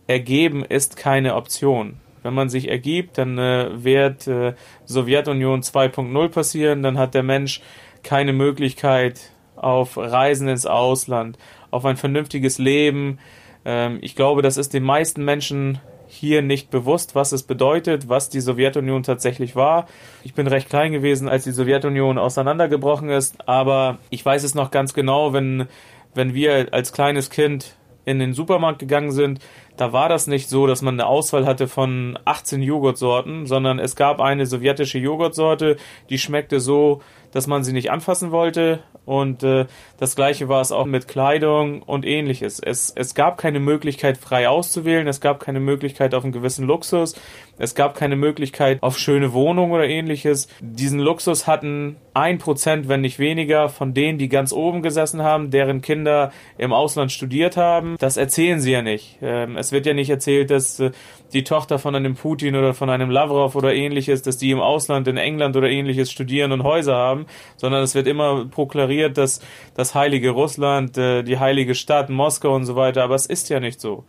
ergeben 0.08 0.64
ist 0.64 0.98
keine 0.98 1.36
Option. 1.36 1.98
Wenn 2.22 2.34
man 2.34 2.50
sich 2.50 2.70
ergibt, 2.70 3.18
dann 3.18 3.38
äh, 3.38 3.84
wird 3.84 4.28
äh, 4.28 4.54
Sowjetunion 4.86 5.62
2.0 5.62 6.30
passieren, 6.30 6.84
dann 6.84 6.98
hat 6.98 7.14
der 7.14 7.24
Mensch 7.24 7.62
keine 8.04 8.34
Möglichkeit 8.34 9.32
auf 9.56 9.98
Reisen 9.98 10.48
ins 10.48 10.66
Ausland, 10.66 11.38
auf 11.72 11.86
ein 11.86 11.98
vernünftiges 11.98 12.58
Leben. 12.58 13.20
Ähm, 13.64 14.00
ich 14.02 14.16
glaube, 14.16 14.42
das 14.42 14.58
ist 14.58 14.74
den 14.74 14.84
meisten 14.84 15.24
Menschen 15.24 15.80
hier 16.08 16.42
nicht 16.42 16.70
bewusst, 16.70 17.16
was 17.16 17.32
es 17.32 17.44
bedeutet, 17.44 18.10
was 18.10 18.30
die 18.30 18.40
Sowjetunion 18.40 19.04
tatsächlich 19.04 19.56
war. 19.56 19.88
Ich 20.24 20.34
bin 20.34 20.48
recht 20.48 20.70
klein 20.70 20.92
gewesen, 20.92 21.28
als 21.28 21.44
die 21.44 21.52
Sowjetunion 21.52 22.18
auseinandergebrochen 22.18 23.10
ist, 23.10 23.48
aber 23.48 23.98
ich 24.10 24.26
weiß 24.26 24.44
es 24.44 24.56
noch 24.56 24.72
ganz 24.72 24.94
genau, 24.94 25.34
wenn, 25.34 25.68
wenn 26.14 26.34
wir 26.34 26.74
als 26.74 26.94
kleines 26.94 27.30
Kind 27.30 27.76
in 28.06 28.20
den 28.20 28.34
Supermarkt 28.34 28.80
gegangen 28.80 29.12
sind, 29.12 29.40
da 29.78 29.92
war 29.92 30.10
das 30.10 30.28
nicht 30.28 30.50
so, 30.50 30.68
dass 30.68 30.82
man 30.82 30.96
eine 30.96 31.08
Auswahl 31.08 31.46
hatte 31.46 31.68
von 31.68 32.18
18 32.26 32.62
Joghurtsorten, 32.62 33.46
sondern 33.46 33.80
es 33.80 33.96
gab 33.96 34.22
eine 34.22 34.46
sowjetische 34.46 35.00
Joghurtsorte, 35.00 35.78
die 36.10 36.18
schmeckte 36.18 36.60
so, 36.60 37.02
dass 37.36 37.48
man 37.48 37.66
sie 37.66 37.74
nicht 37.74 37.92
anfassen 37.92 38.32
wollte. 38.32 38.80
Und 39.04 39.44
äh, 39.44 39.66
das 40.00 40.16
gleiche 40.16 40.48
war 40.48 40.62
es 40.62 40.72
auch 40.72 40.86
mit 40.86 41.10
Kleidung 41.10 41.82
und 41.82 42.06
ähnliches. 42.06 42.60
Es, 42.60 42.94
es 42.96 43.14
gab 43.14 43.38
keine 43.38 43.60
Möglichkeit, 43.60 44.18
frei 44.18 44.48
auszuwählen, 44.48 45.06
es 45.06 45.20
gab 45.20 45.42
keine 45.42 45.60
Möglichkeit 45.60 46.16
auf 46.16 46.24
einen 46.24 46.32
gewissen 46.32 46.66
Luxus, 46.66 47.14
es 47.58 47.76
gab 47.76 47.96
keine 47.96 48.16
Möglichkeit 48.16 48.82
auf 48.82 48.98
schöne 48.98 49.34
Wohnungen 49.34 49.74
oder 49.74 49.86
ähnliches. 49.86 50.48
Diesen 50.62 51.00
Luxus 51.00 51.46
hatten 51.46 51.98
ein 52.14 52.38
Prozent, 52.38 52.88
wenn 52.88 53.02
nicht 53.02 53.20
weniger, 53.20 53.68
von 53.68 53.94
denen, 53.94 54.18
die 54.18 54.30
ganz 54.30 54.54
oben 54.54 54.82
gesessen 54.82 55.22
haben, 55.22 55.52
deren 55.52 55.82
Kinder 55.82 56.32
im 56.58 56.72
Ausland 56.72 57.12
studiert 57.12 57.58
haben. 57.58 57.98
Das 58.00 58.16
erzählen 58.16 58.62
sie 58.62 58.72
ja 58.72 58.82
nicht. 58.82 59.20
Ähm, 59.22 59.58
es 59.58 59.74
wird 59.74 59.86
ja 59.86 59.94
nicht 59.94 60.10
erzählt, 60.10 60.52
dass 60.52 60.80
äh, 60.80 60.92
die 61.36 61.44
Tochter 61.44 61.78
von 61.78 61.96
einem 61.96 62.16
Putin 62.16 62.56
oder 62.56 62.74
von 62.74 62.90
einem 62.90 63.10
Lavrov 63.10 63.56
oder 63.56 63.74
ähnliches, 63.74 64.22
dass 64.22 64.38
die 64.38 64.52
im 64.52 64.62
Ausland 64.62 65.08
in 65.08 65.18
England 65.18 65.56
oder 65.56 65.70
ähnliches 65.70 66.10
studieren 66.10 66.52
und 66.52 66.64
Häuser 66.64 66.96
haben, 66.96 67.26
sondern 67.58 67.84
es 67.84 67.94
wird 67.94 68.08
immer 68.08 68.46
proklariert, 68.46 69.18
dass 69.18 69.42
das 69.76 69.94
heilige 69.94 70.32
Russland, 70.32 70.98
äh, 70.98 71.24
die 71.24 71.38
heilige 71.38 71.76
Stadt, 71.76 72.10
Moskau 72.10 72.56
und 72.56 72.66
so 72.66 72.76
weiter, 72.76 73.04
aber 73.04 73.16
es 73.16 73.26
ist 73.26 73.50
ja 73.50 73.60
nicht 73.60 73.82
so. 73.82 74.06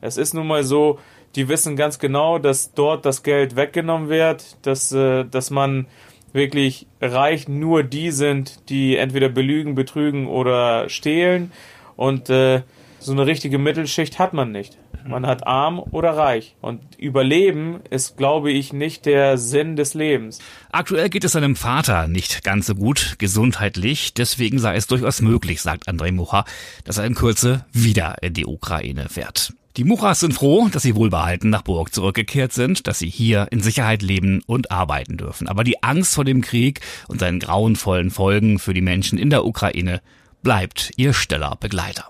Es 0.00 0.16
ist 0.16 0.34
nun 0.34 0.46
mal 0.46 0.62
so, 0.62 0.98
die 1.34 1.48
wissen 1.48 1.76
ganz 1.76 1.98
genau, 1.98 2.38
dass 2.38 2.72
dort 2.72 3.04
das 3.04 3.22
Geld 3.22 3.56
weggenommen 3.56 4.08
wird, 4.08 4.56
dass, 4.64 4.92
äh, 4.92 5.24
dass 5.24 5.50
man 5.50 5.86
wirklich 6.32 6.86
reich 7.00 7.48
nur 7.48 7.82
die 7.82 8.12
sind, 8.12 8.68
die 8.68 8.96
entweder 8.96 9.28
belügen, 9.28 9.74
betrügen 9.74 10.28
oder 10.28 10.88
stehlen 10.88 11.50
und 11.96 12.30
äh, 12.30 12.62
so 13.00 13.12
eine 13.12 13.26
richtige 13.26 13.58
Mittelschicht 13.58 14.18
hat 14.18 14.32
man 14.32 14.52
nicht. 14.52 14.78
Man 15.06 15.26
hat 15.26 15.46
arm 15.46 15.78
oder 15.78 16.16
reich. 16.16 16.56
Und 16.60 16.80
Überleben 16.98 17.80
ist, 17.90 18.16
glaube 18.16 18.50
ich, 18.50 18.72
nicht 18.72 19.06
der 19.06 19.38
Sinn 19.38 19.76
des 19.76 19.94
Lebens. 19.94 20.38
Aktuell 20.70 21.08
geht 21.08 21.24
es 21.24 21.32
seinem 21.32 21.56
Vater 21.56 22.08
nicht 22.08 22.44
ganz 22.44 22.66
so 22.66 22.74
gut 22.74 23.16
gesundheitlich. 23.18 24.14
Deswegen 24.14 24.58
sei 24.58 24.76
es 24.76 24.86
durchaus 24.86 25.20
möglich, 25.20 25.62
sagt 25.62 25.88
Andrei 25.88 26.12
Mucha, 26.12 26.44
dass 26.84 26.98
er 26.98 27.06
in 27.06 27.14
Kürze 27.14 27.64
wieder 27.72 28.16
in 28.22 28.34
die 28.34 28.46
Ukraine 28.46 29.08
fährt. 29.08 29.52
Die 29.78 29.84
Muchas 29.84 30.18
sind 30.18 30.34
froh, 30.34 30.68
dass 30.72 30.82
sie 30.82 30.96
wohlbehalten 30.96 31.50
nach 31.50 31.62
Burg 31.62 31.94
zurückgekehrt 31.94 32.52
sind, 32.52 32.88
dass 32.88 32.98
sie 32.98 33.08
hier 33.08 33.46
in 33.52 33.60
Sicherheit 33.60 34.02
leben 34.02 34.42
und 34.44 34.72
arbeiten 34.72 35.16
dürfen. 35.16 35.46
Aber 35.46 35.62
die 35.62 35.84
Angst 35.84 36.14
vor 36.14 36.24
dem 36.24 36.40
Krieg 36.40 36.80
und 37.06 37.20
seinen 37.20 37.38
grauenvollen 37.38 38.10
Folgen 38.10 38.58
für 38.58 38.74
die 38.74 38.80
Menschen 38.80 39.18
in 39.18 39.30
der 39.30 39.44
Ukraine 39.44 40.00
bleibt 40.42 40.90
ihr 40.96 41.12
stiller 41.12 41.56
Begleiter. 41.60 42.08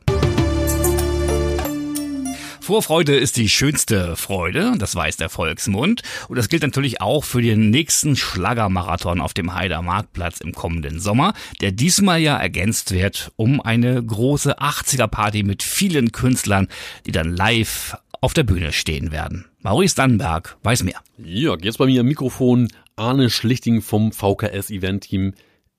Vorfreude 2.68 3.16
ist 3.16 3.38
die 3.38 3.48
schönste 3.48 4.14
Freude, 4.14 4.74
das 4.76 4.94
weiß 4.94 5.16
der 5.16 5.30
Volksmund. 5.30 6.02
Und 6.28 6.36
das 6.36 6.50
gilt 6.50 6.60
natürlich 6.60 7.00
auch 7.00 7.24
für 7.24 7.40
den 7.40 7.70
nächsten 7.70 8.14
Schlagermarathon 8.14 9.22
auf 9.22 9.32
dem 9.32 9.54
Heider 9.54 9.80
Marktplatz 9.80 10.42
im 10.42 10.52
kommenden 10.52 11.00
Sommer, 11.00 11.32
der 11.62 11.72
diesmal 11.72 12.20
ja 12.20 12.36
ergänzt 12.36 12.90
wird 12.90 13.32
um 13.36 13.62
eine 13.62 14.04
große 14.04 14.58
80er-Party 14.58 15.44
mit 15.44 15.62
vielen 15.62 16.12
Künstlern, 16.12 16.68
die 17.06 17.10
dann 17.10 17.34
live 17.34 17.96
auf 18.20 18.34
der 18.34 18.42
Bühne 18.42 18.74
stehen 18.74 19.12
werden. 19.12 19.46
Maurice 19.62 19.96
Dannenberg 19.96 20.58
weiß 20.62 20.82
mehr. 20.82 21.00
Ja, 21.16 21.56
jetzt 21.58 21.78
bei 21.78 21.86
mir 21.86 22.02
am 22.02 22.06
Mikrofon 22.06 22.68
Arne 22.96 23.30
Schlichting 23.30 23.80
vom 23.80 24.12
VKS 24.12 24.68
Event 24.68 25.04
Team. 25.04 25.32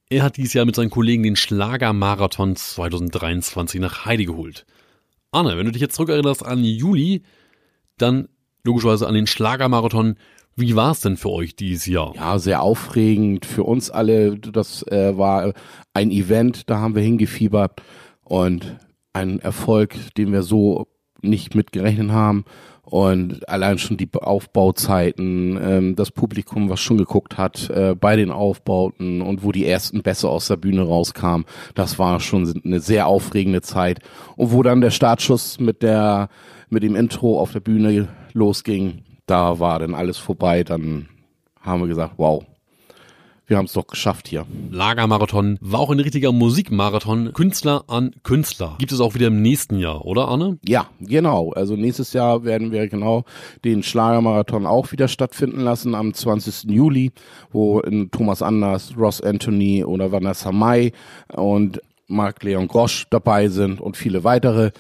Er 0.10 0.23
hat 0.23 0.38
dieses 0.38 0.54
Jahr 0.54 0.65
mit 0.65 0.75
seinen 0.75 0.89
Kollegen 0.89 1.21
den 1.21 1.36
Schlagermarathon 1.36 2.56
2023 2.56 3.80
nach 3.80 4.06
Heide 4.06 4.25
geholt. 4.25 4.65
Arne, 5.31 5.57
wenn 5.57 5.65
du 5.65 5.71
dich 5.71 5.81
jetzt 5.81 5.95
zurückerinnerst 5.95 6.45
an 6.45 6.63
Juli, 6.63 7.23
dann 7.97 8.29
logischerweise 8.63 9.07
an 9.07 9.13
den 9.13 9.27
Schlagermarathon. 9.27 10.15
Wie 10.55 10.75
war 10.75 10.91
es 10.91 11.01
denn 11.01 11.17
für 11.17 11.29
euch 11.29 11.55
dieses 11.55 11.85
Jahr? 11.85 12.13
Ja, 12.15 12.39
sehr 12.39 12.61
aufregend 12.61 13.45
für 13.45 13.63
uns 13.63 13.89
alle. 13.89 14.37
Das 14.37 14.83
äh, 14.87 15.17
war 15.17 15.53
ein 15.93 16.11
Event, 16.11 16.69
da 16.69 16.79
haben 16.79 16.95
wir 16.95 17.03
hingefiebert 17.03 17.81
und 18.23 18.77
ein 19.13 19.39
Erfolg, 19.39 19.95
den 20.15 20.31
wir 20.31 20.43
so 20.43 20.87
nicht 21.21 21.55
mitgerechnet 21.55 22.11
haben. 22.11 22.45
Und 22.89 23.47
allein 23.47 23.78
schon 23.78 23.97
die 23.97 24.10
Aufbauzeiten, 24.13 25.60
ähm, 25.62 25.95
das 25.95 26.12
Publikum, 26.12 26.69
was 26.69 26.80
schon 26.80 26.97
geguckt 26.97 27.38
hat 27.38 27.69
äh, 27.69 27.93
bei 27.93 28.15
den 28.15 28.32
Aufbauten 28.32 29.21
und 29.21 29.43
wo 29.43 29.52
die 29.52 29.65
ersten 29.65 30.02
Bässe 30.02 30.28
aus 30.28 30.47
der 30.47 30.58
Bühne 30.58 30.82
rauskamen, 30.82 31.45
das 31.75 31.99
war 31.99 32.19
schon 32.19 32.62
eine 32.65 32.80
sehr 32.80 33.06
aufregende 33.06 33.62
Zeit. 33.62 33.99
Und 34.36 34.52
wo 34.52 34.63
dann 34.63 34.82
der 34.82 34.91
Startschuss 34.91 35.60
mit 35.60 35.84
der 35.84 36.30
mit 36.69 36.84
dem 36.84 36.95
Intro 36.95 37.39
auf 37.39 37.52
der 37.52 37.60
Bühne 37.60 38.08
losging, 38.34 39.04
da 39.25 39.60
war 39.60 39.80
dann 39.80 39.93
alles 39.93 40.17
vorbei. 40.17 40.63
Dann 40.63 41.10
haben 41.62 41.82
wir 41.82 41.88
gesagt, 41.88 42.13
wow, 42.17 42.43
wir 43.49 43.57
haben 43.57 43.65
es 43.65 43.73
doch 43.73 43.88
geschafft 43.88 44.27
hier. 44.27 44.45
Lagermarathon 44.69 45.57
war 45.59 45.79
auch 45.79 45.89
ein 45.89 45.99
richtiger 45.99 46.31
Musikmarathon, 46.31 47.33
Künstler 47.33 47.83
an 47.88 48.12
Künstler. 48.23 48.75
Gibt 48.77 48.91
es 48.91 48.99
auch 48.99 49.15
wieder 49.15 49.27
im 49.27 49.41
nächsten 49.41 49.79
Jahr, 49.79 50.05
oder 50.05 50.27
Arne? 50.27 50.59
Ja, 50.63 50.88
genau. 50.99 51.51
Also 51.53 51.75
nächstes 51.75 52.13
Jahr 52.13 52.43
werden 52.43 52.71
wir 52.71 52.88
genau 52.88 53.25
den 53.65 53.81
Schlagermarathon 53.81 54.67
auch 54.67 54.91
wieder 54.91 55.07
stattfinden 55.07 55.62
lassen 55.62 55.95
am 55.95 56.13
20. 56.13 56.69
Juli, 56.69 57.12
wo 57.51 57.81
Thomas 58.12 58.43
Anders, 58.43 58.93
Ross 58.95 59.19
Anthony 59.19 59.83
oder 59.83 60.12
Vanessa 60.12 60.51
Mai 60.51 60.91
und 61.33 61.81
Marc 62.07 62.43
Leon 62.43 62.67
Grosch 62.67 63.07
dabei 63.09 63.47
sind 63.47 63.81
und 63.81 63.97
viele 63.97 64.23
weitere. 64.23 64.71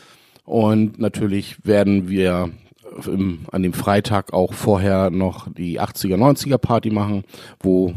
Und 0.45 0.99
natürlich 0.99 1.65
werden 1.65 2.07
wir 2.09 2.51
im, 3.07 3.45
an 3.51 3.63
dem 3.63 3.73
Freitag 3.73 4.33
auch 4.33 4.53
vorher 4.53 5.09
noch 5.09 5.47
die 5.53 5.79
80er, 5.79 6.17
90er 6.17 6.57
Party 6.57 6.89
machen, 6.89 7.23
wo 7.59 7.93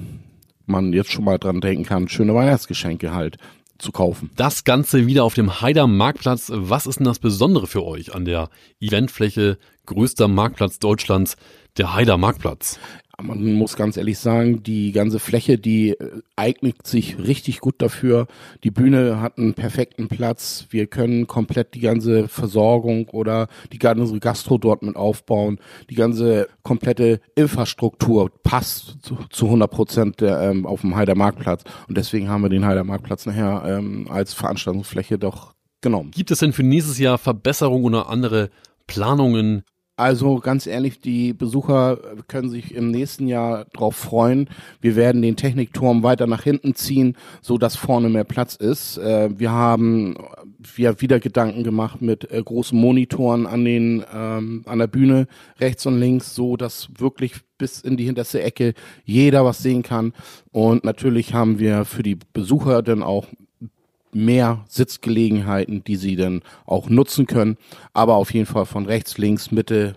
man 0.66 0.92
jetzt 0.92 1.10
schon 1.10 1.24
mal 1.24 1.38
dran 1.38 1.60
denken 1.60 1.84
kann, 1.84 2.08
schöne 2.08 2.34
Weihnachtsgeschenke 2.34 3.12
halt 3.12 3.38
zu 3.78 3.92
kaufen. 3.92 4.30
Das 4.36 4.64
Ganze 4.64 5.06
wieder 5.06 5.24
auf 5.24 5.34
dem 5.34 5.60
Haider 5.60 5.86
Marktplatz. 5.86 6.50
Was 6.54 6.86
ist 6.86 7.00
denn 7.00 7.06
das 7.06 7.18
Besondere 7.18 7.66
für 7.66 7.84
euch 7.84 8.14
an 8.14 8.24
der 8.24 8.48
Eventfläche 8.80 9.58
größter 9.86 10.28
Marktplatz 10.28 10.78
Deutschlands, 10.78 11.36
der 11.76 11.94
Haider 11.94 12.16
Marktplatz? 12.16 12.78
Man 13.22 13.54
muss 13.54 13.76
ganz 13.76 13.96
ehrlich 13.96 14.18
sagen, 14.18 14.62
die 14.62 14.92
ganze 14.92 15.18
Fläche, 15.18 15.58
die 15.58 15.90
äh, 15.90 16.22
eignet 16.36 16.86
sich 16.86 17.18
richtig 17.18 17.60
gut 17.60 17.76
dafür. 17.78 18.26
Die 18.64 18.70
Bühne 18.70 19.20
hat 19.20 19.38
einen 19.38 19.54
perfekten 19.54 20.08
Platz. 20.08 20.66
Wir 20.70 20.86
können 20.86 21.26
komplett 21.26 21.74
die 21.74 21.80
ganze 21.80 22.28
Versorgung 22.28 23.08
oder 23.08 23.48
die 23.72 23.78
ganze 23.78 24.18
Gastro 24.18 24.58
dort 24.58 24.82
mit 24.82 24.96
aufbauen. 24.96 25.58
Die 25.90 25.94
ganze 25.94 26.48
komplette 26.62 27.20
Infrastruktur 27.34 28.30
passt 28.42 28.98
zu, 29.02 29.16
zu 29.30 29.46
100 29.46 29.70
Prozent 29.70 30.16
ähm, 30.22 30.66
auf 30.66 30.82
dem 30.82 30.96
Heider 30.96 31.14
Marktplatz. 31.14 31.62
Und 31.88 31.96
deswegen 31.96 32.28
haben 32.28 32.42
wir 32.42 32.50
den 32.50 32.66
Heider 32.66 32.84
Marktplatz 32.84 33.26
nachher 33.26 33.64
ähm, 33.66 34.06
als 34.10 34.34
Veranstaltungsfläche 34.34 35.18
doch 35.18 35.54
genommen. 35.80 36.10
Gibt 36.12 36.30
es 36.30 36.38
denn 36.38 36.52
für 36.52 36.62
nächstes 36.62 36.98
Jahr 36.98 37.18
Verbesserungen 37.18 37.94
oder 37.94 38.08
andere 38.08 38.50
Planungen, 38.86 39.64
also 39.96 40.36
ganz 40.36 40.66
ehrlich, 40.66 41.00
die 41.00 41.34
Besucher 41.34 41.98
können 42.26 42.48
sich 42.48 42.74
im 42.74 42.90
nächsten 42.90 43.28
Jahr 43.28 43.66
darauf 43.72 43.94
freuen. 43.94 44.48
Wir 44.80 44.96
werden 44.96 45.20
den 45.20 45.36
Technikturm 45.36 46.02
weiter 46.02 46.26
nach 46.26 46.42
hinten 46.42 46.74
ziehen, 46.74 47.16
so 47.42 47.58
dass 47.58 47.76
vorne 47.76 48.08
mehr 48.08 48.24
Platz 48.24 48.56
ist. 48.56 48.96
Äh, 48.96 49.38
wir 49.38 49.50
haben 49.50 50.16
wir 50.74 51.00
wieder 51.02 51.20
Gedanken 51.20 51.62
gemacht 51.62 52.00
mit 52.00 52.30
äh, 52.30 52.42
großen 52.42 52.78
Monitoren 52.78 53.46
an 53.46 53.64
den 53.64 54.02
ähm, 54.12 54.62
an 54.66 54.78
der 54.78 54.86
Bühne 54.86 55.26
rechts 55.60 55.84
und 55.84 56.00
links, 56.00 56.34
so 56.34 56.56
dass 56.56 56.88
wirklich 56.96 57.34
bis 57.58 57.80
in 57.82 57.96
die 57.96 58.04
hinterste 58.04 58.42
Ecke 58.42 58.72
jeder 59.04 59.44
was 59.44 59.58
sehen 59.58 59.82
kann. 59.82 60.14
Und 60.52 60.84
natürlich 60.84 61.34
haben 61.34 61.58
wir 61.58 61.84
für 61.84 62.02
die 62.02 62.18
Besucher 62.32 62.82
dann 62.82 63.02
auch 63.02 63.26
mehr 64.14 64.64
Sitzgelegenheiten, 64.68 65.84
die 65.84 65.96
sie 65.96 66.16
dann 66.16 66.42
auch 66.66 66.88
nutzen 66.88 67.26
können. 67.26 67.56
Aber 67.92 68.16
auf 68.16 68.32
jeden 68.32 68.46
Fall 68.46 68.66
von 68.66 68.86
rechts, 68.86 69.18
links, 69.18 69.50
Mitte, 69.50 69.96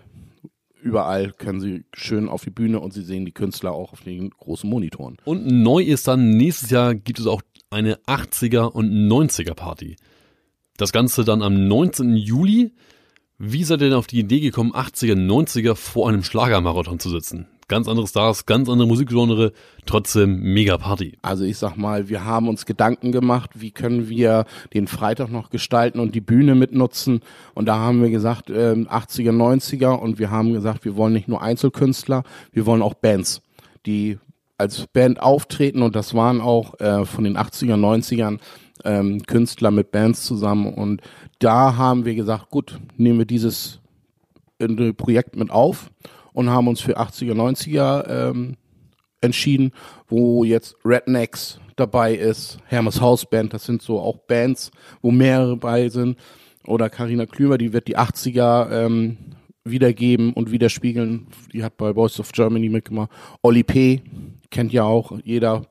überall 0.80 1.32
können 1.32 1.60
sie 1.60 1.84
schön 1.92 2.28
auf 2.28 2.44
die 2.44 2.50
Bühne 2.50 2.80
und 2.80 2.92
sie 2.92 3.02
sehen 3.02 3.24
die 3.24 3.32
Künstler 3.32 3.72
auch 3.72 3.92
auf 3.92 4.02
den 4.02 4.30
großen 4.30 4.68
Monitoren. 4.68 5.16
Und 5.24 5.46
neu 5.46 5.82
ist 5.82 6.08
dann, 6.08 6.36
nächstes 6.36 6.70
Jahr 6.70 6.94
gibt 6.94 7.18
es 7.18 7.26
auch 7.26 7.42
eine 7.70 7.96
80er 8.06 8.70
und 8.70 8.90
90er 8.90 9.54
Party. 9.54 9.96
Das 10.76 10.92
Ganze 10.92 11.24
dann 11.24 11.42
am 11.42 11.68
19. 11.68 12.16
Juli. 12.16 12.72
Wie 13.38 13.64
seid 13.64 13.80
ihr 13.80 13.88
denn 13.88 13.98
auf 13.98 14.06
die 14.06 14.20
Idee 14.20 14.40
gekommen, 14.40 14.72
80er, 14.72 15.14
90er 15.14 15.74
vor 15.74 16.08
einem 16.08 16.22
Schlagermarathon 16.22 16.98
zu 16.98 17.10
sitzen? 17.10 17.46
Ganz 17.68 17.88
andere 17.88 18.06
Stars, 18.06 18.46
ganz 18.46 18.68
andere 18.68 18.86
Musikgenre, 18.86 19.52
trotzdem 19.86 20.40
mega 20.40 20.78
Party. 20.78 21.18
Also 21.22 21.44
ich 21.44 21.58
sag 21.58 21.76
mal, 21.76 22.08
wir 22.08 22.24
haben 22.24 22.48
uns 22.48 22.66
Gedanken 22.66 23.12
gemacht, 23.12 23.50
wie 23.54 23.70
können 23.70 24.08
wir 24.08 24.44
den 24.72 24.86
Freitag 24.86 25.30
noch 25.30 25.50
gestalten 25.50 25.98
und 25.98 26.14
die 26.14 26.20
Bühne 26.20 26.54
mitnutzen. 26.54 27.20
Und 27.54 27.66
da 27.66 27.76
haben 27.76 28.02
wir 28.02 28.10
gesagt, 28.10 28.50
äh, 28.50 28.72
80er, 28.72 29.32
90er 29.32 29.94
und 29.94 30.18
wir 30.18 30.30
haben 30.30 30.52
gesagt, 30.52 30.84
wir 30.84 30.96
wollen 30.96 31.12
nicht 31.12 31.28
nur 31.28 31.42
Einzelkünstler, 31.42 32.22
wir 32.52 32.66
wollen 32.66 32.82
auch 32.82 32.94
Bands, 32.94 33.42
die 33.84 34.18
als 34.58 34.86
Band 34.86 35.20
auftreten 35.20 35.82
und 35.82 35.96
das 35.96 36.14
waren 36.14 36.40
auch 36.40 36.78
äh, 36.80 37.04
von 37.04 37.24
den 37.24 37.36
80er, 37.36 37.74
90ern 37.74 38.38
ähm, 38.84 39.22
Künstler 39.26 39.70
mit 39.70 39.90
Bands 39.90 40.24
zusammen 40.24 40.72
und 40.72 41.02
da 41.40 41.76
haben 41.76 42.04
wir 42.04 42.14
gesagt, 42.14 42.50
gut, 42.50 42.78
nehmen 42.96 43.18
wir 43.18 43.26
dieses 43.26 43.80
Projekt 44.96 45.36
mit 45.36 45.50
auf 45.50 45.90
und 46.36 46.50
haben 46.50 46.68
uns 46.68 46.82
für 46.82 46.98
80er, 46.98 47.32
90er 47.32 48.30
ähm, 48.30 48.56
entschieden, 49.22 49.72
wo 50.06 50.44
jetzt 50.44 50.76
Rednecks 50.84 51.58
dabei 51.76 52.14
ist, 52.14 52.58
Hermes 52.66 53.00
Hausband, 53.00 53.54
das 53.54 53.64
sind 53.64 53.80
so 53.80 53.98
auch 53.98 54.18
Bands, 54.18 54.70
wo 55.00 55.10
mehrere 55.10 55.56
bei 55.56 55.88
sind. 55.88 56.18
Oder 56.66 56.90
Karina 56.90 57.24
Klümer, 57.24 57.56
die 57.56 57.72
wird 57.72 57.88
die 57.88 57.96
80er 57.96 58.70
ähm, 58.70 59.16
wiedergeben 59.64 60.34
und 60.34 60.50
widerspiegeln. 60.50 61.28
Die 61.54 61.64
hat 61.64 61.78
bei 61.78 61.94
Voice 61.94 62.20
of 62.20 62.32
Germany 62.32 62.68
mitgemacht. 62.68 63.10
Oli 63.40 63.62
P. 63.62 64.02
kennt 64.50 64.74
ja 64.74 64.84
auch 64.84 65.18
jeder. 65.24 65.62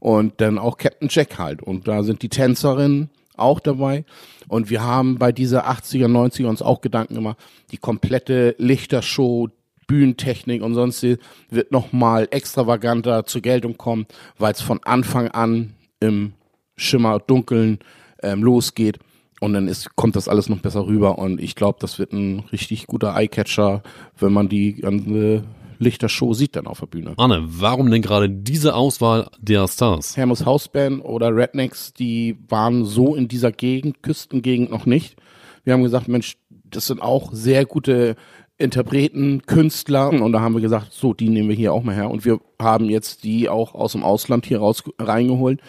Und 0.00 0.38
dann 0.42 0.58
auch 0.58 0.76
Captain 0.76 1.08
Jack 1.10 1.38
halt. 1.38 1.62
Und 1.62 1.88
da 1.88 2.02
sind 2.02 2.20
die 2.20 2.28
Tänzerinnen 2.28 3.08
auch 3.36 3.58
dabei. 3.58 4.04
Und 4.48 4.68
wir 4.68 4.82
haben 4.82 5.18
bei 5.18 5.32
dieser 5.32 5.66
80er, 5.70 6.08
90er 6.08 6.46
uns 6.46 6.60
auch 6.60 6.82
Gedanken 6.82 7.14
gemacht, 7.14 7.38
die 7.70 7.78
komplette 7.78 8.54
Lichtershow, 8.58 9.48
Bühnentechnik 9.90 10.62
und 10.62 10.74
sonst 10.74 11.04
wird 11.50 11.72
nochmal 11.72 12.28
extravaganter 12.30 13.26
zur 13.26 13.40
Geltung 13.40 13.76
kommen, 13.76 14.06
weil 14.38 14.52
es 14.52 14.60
von 14.60 14.78
Anfang 14.84 15.26
an 15.32 15.74
im 15.98 16.34
Schimmer 16.76 17.18
dunkeln 17.18 17.80
ähm, 18.22 18.44
losgeht. 18.44 19.00
Und 19.40 19.54
dann 19.54 19.66
ist, 19.66 19.96
kommt 19.96 20.14
das 20.14 20.28
alles 20.28 20.48
noch 20.48 20.60
besser 20.60 20.86
rüber. 20.86 21.18
Und 21.18 21.40
ich 21.40 21.56
glaube, 21.56 21.78
das 21.80 21.98
wird 21.98 22.12
ein 22.12 22.44
richtig 22.52 22.86
guter 22.86 23.16
Eyecatcher, 23.16 23.82
wenn 24.16 24.32
man 24.32 24.48
die 24.48 24.74
ganze 24.74 25.42
Lichtershow 25.80 26.34
sieht 26.34 26.54
dann 26.54 26.68
auf 26.68 26.78
der 26.78 26.86
Bühne. 26.86 27.14
Anne, 27.16 27.42
warum 27.44 27.90
denn 27.90 28.02
gerade 28.02 28.30
diese 28.30 28.76
Auswahl 28.76 29.28
der 29.40 29.66
Stars? 29.66 30.16
Hermes 30.16 30.46
Hausband 30.46 31.04
oder 31.04 31.34
Rednecks, 31.34 31.92
die 31.94 32.38
waren 32.48 32.84
so 32.84 33.16
in 33.16 33.26
dieser 33.26 33.50
Gegend, 33.50 34.04
Küstengegend 34.04 34.70
noch 34.70 34.86
nicht. 34.86 35.16
Wir 35.64 35.72
haben 35.72 35.82
gesagt, 35.82 36.06
Mensch, 36.06 36.36
das 36.48 36.86
sind 36.86 37.02
auch 37.02 37.32
sehr 37.32 37.64
gute 37.64 38.14
Interpreten, 38.60 39.42
Künstler 39.46 40.10
und 40.10 40.32
da 40.32 40.40
haben 40.40 40.54
wir 40.54 40.60
gesagt, 40.60 40.92
so, 40.92 41.14
die 41.14 41.28
nehmen 41.28 41.48
wir 41.48 41.56
hier 41.56 41.72
auch 41.72 41.82
mal 41.82 41.94
her 41.94 42.10
und 42.10 42.24
wir 42.24 42.40
haben 42.60 42.90
jetzt 42.90 43.24
die 43.24 43.48
auch 43.48 43.74
aus 43.74 43.92
dem 43.92 44.04
Ausland 44.04 44.46
hier 44.46 44.58
raus 44.58 44.84
reingeholt 44.98 45.60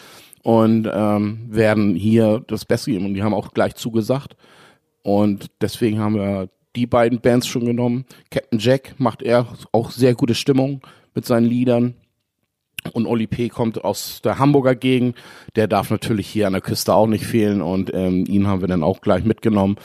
und 0.44 0.90
ähm, 0.92 1.48
werden 1.50 1.96
hier 1.96 2.44
das 2.48 2.66
Beste 2.66 2.92
geben 2.92 3.06
und 3.06 3.14
die 3.14 3.24
haben 3.24 3.34
auch 3.34 3.54
gleich 3.54 3.76
zugesagt 3.76 4.36
und 5.04 5.48
deswegen 5.62 6.00
haben 6.00 6.16
wir 6.16 6.50
die 6.76 6.88
beiden 6.88 7.20
Bands 7.20 7.48
schon 7.48 7.66
genommen. 7.66 8.06
Captain 8.30 8.60
Jack 8.60 8.96
macht 8.98 9.22
er 9.22 9.48
auch 9.72 9.92
sehr 9.92 10.16
gute 10.16 10.36
Stimmung 10.36 10.82
mit 11.14 11.26
seinen 11.26 11.46
Liedern. 11.46 11.96
Und 12.94 13.06
Oli 13.06 13.28
P. 13.28 13.50
kommt 13.50 13.84
aus 13.84 14.22
der 14.24 14.40
Hamburger 14.40 14.76
Gegend. 14.76 15.16
Der 15.56 15.68
darf 15.68 15.92
natürlich 15.92 16.28
hier 16.28 16.48
an 16.48 16.54
der 16.54 16.62
Küste 16.62 16.94
auch 16.94 17.08
nicht 17.08 17.26
fehlen. 17.26 17.62
Und 17.62 17.94
ähm, 17.94 18.26
ihn 18.28 18.48
haben 18.48 18.62
wir 18.62 18.68
dann 18.68 18.82
auch 18.82 19.02
gleich 19.02 19.24
mitgenommen. 19.24 19.76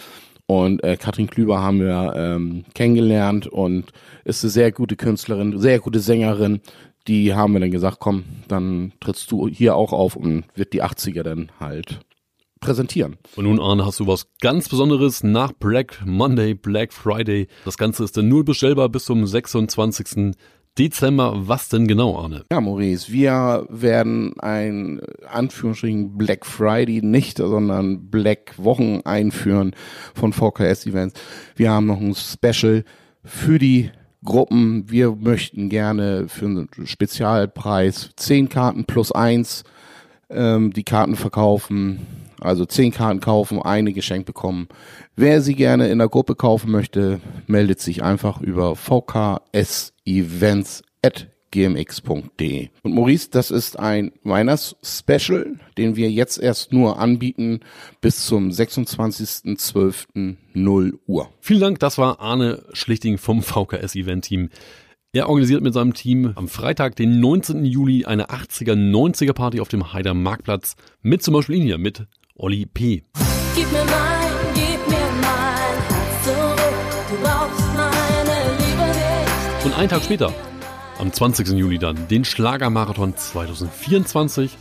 Und 0.46 0.84
äh, 0.84 0.96
Katrin 0.96 1.26
Klüber 1.26 1.60
haben 1.60 1.80
wir 1.80 2.12
ähm, 2.16 2.64
kennengelernt 2.74 3.48
und 3.48 3.92
ist 4.24 4.44
eine 4.44 4.50
sehr 4.50 4.70
gute 4.70 4.96
Künstlerin, 4.96 5.58
sehr 5.58 5.80
gute 5.80 6.00
Sängerin. 6.00 6.60
Die 7.08 7.34
haben 7.34 7.52
wir 7.52 7.60
dann 7.60 7.70
gesagt, 7.70 7.98
komm, 7.98 8.24
dann 8.48 8.92
trittst 9.00 9.30
du 9.30 9.48
hier 9.48 9.74
auch 9.74 9.92
auf 9.92 10.16
und 10.16 10.44
wird 10.54 10.72
die 10.72 10.82
80er 10.82 11.22
dann 11.22 11.50
halt 11.58 12.00
präsentieren. 12.60 13.16
Und 13.36 13.44
nun, 13.44 13.60
Arne, 13.60 13.84
hast 13.84 14.00
du 14.00 14.06
was 14.06 14.28
ganz 14.40 14.68
Besonderes 14.68 15.22
nach 15.22 15.52
Black 15.52 16.02
Monday, 16.04 16.54
Black 16.54 16.92
Friday. 16.92 17.48
Das 17.64 17.76
Ganze 17.76 18.04
ist 18.04 18.16
dann 18.16 18.28
nur 18.28 18.44
bestellbar 18.44 18.88
bis 18.88 19.04
zum 19.04 19.26
26. 19.26 20.34
Dezember. 20.78 21.32
Was 21.48 21.68
denn 21.68 21.86
genau, 21.86 22.18
Arne? 22.18 22.44
Ja, 22.52 22.60
Maurice, 22.60 23.12
wir 23.12 23.66
werden 23.68 24.38
ein 24.40 25.00
Anführungsstrichen 25.28 26.16
Black 26.16 26.44
Friday 26.44 27.00
nicht, 27.02 27.38
sondern 27.38 28.10
Black 28.10 28.54
Wochen 28.58 29.00
einführen 29.04 29.74
von 30.14 30.32
VKS 30.32 30.86
Events. 30.86 31.20
Wir 31.54 31.70
haben 31.70 31.86
noch 31.86 32.00
ein 32.00 32.14
Special 32.14 32.84
für 33.24 33.58
die 33.58 33.90
Gruppen. 34.24 34.90
Wir 34.90 35.16
möchten 35.16 35.68
gerne 35.68 36.28
für 36.28 36.46
einen 36.46 36.68
Spezialpreis 36.84 38.10
10 38.16 38.48
Karten 38.48 38.84
plus 38.84 39.12
eins 39.12 39.64
ähm, 40.28 40.72
die 40.72 40.84
Karten 40.84 41.16
verkaufen. 41.16 42.06
Also 42.40 42.66
10 42.66 42.92
Karten 42.92 43.20
kaufen, 43.20 43.62
eine 43.62 43.94
geschenkt 43.94 44.26
bekommen. 44.26 44.68
Wer 45.14 45.40
sie 45.40 45.54
gerne 45.54 45.88
in 45.88 45.98
der 45.98 46.08
Gruppe 46.08 46.34
kaufen 46.34 46.70
möchte, 46.70 47.20
meldet 47.46 47.80
sich 47.80 48.02
einfach 48.02 48.42
über 48.42 48.76
vksevents.gmx.de. 51.56 52.68
Und 52.82 52.94
Maurice, 52.94 53.28
das 53.30 53.50
ist 53.50 53.78
ein 53.78 54.12
Weihnachts-Special, 54.24 55.58
den 55.78 55.96
wir 55.96 56.10
jetzt 56.10 56.36
erst 56.38 56.70
nur 56.72 56.98
anbieten 56.98 57.60
bis 58.00 58.26
zum 58.26 58.48
26.12.0 58.50 60.92
Uhr. 61.06 61.30
Vielen 61.40 61.60
Dank, 61.60 61.78
das 61.78 61.98
war 61.98 62.18
Arne 62.20 62.64
Schlichting 62.72 63.18
vom 63.18 63.42
VKS-Event-Team. 63.42 64.48
Er 65.12 65.28
organisiert 65.28 65.62
mit 65.62 65.72
seinem 65.72 65.94
Team 65.94 66.32
am 66.34 66.48
Freitag, 66.48 66.96
den 66.96 67.20
19. 67.20 67.64
Juli, 67.64 68.04
eine 68.04 68.26
80er, 68.26 68.74
90er 68.74 69.32
Party 69.32 69.60
auf 69.60 69.68
dem 69.68 69.94
Heider 69.94 70.14
Marktplatz 70.14 70.74
mit 71.00 71.22
zum 71.22 71.34
Beispiel 71.34 71.54
ihn 71.56 71.62
hier, 71.62 71.78
mit 71.78 72.06
Olli 72.34 72.66
P. 72.66 73.04
Gib 73.54 73.70
mir 73.72 73.84
mein, 73.86 74.25
einen 79.76 79.90
Tag 79.90 80.02
später, 80.02 80.32
am 80.98 81.12
20. 81.12 81.48
Juli 81.48 81.78
dann, 81.78 82.08
den 82.08 82.24
Schlagermarathon 82.24 83.14
2024 83.14 84.56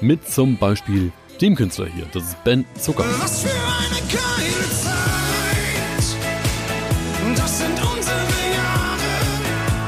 mit 0.00 0.28
zum 0.28 0.58
Beispiel 0.58 1.10
dem 1.40 1.56
Künstler 1.56 1.86
hier, 1.86 2.06
das 2.12 2.22
ist 2.22 2.44
Ben 2.44 2.64
Zucker. 2.78 3.04
Was 3.18 3.42
für 3.42 3.48
eine 3.48 4.00
geile 4.12 4.70
Zeit. 4.70 4.94
Das 7.36 7.58
sind 7.58 7.70
unsere 7.70 8.16
Jahre. 8.16 9.00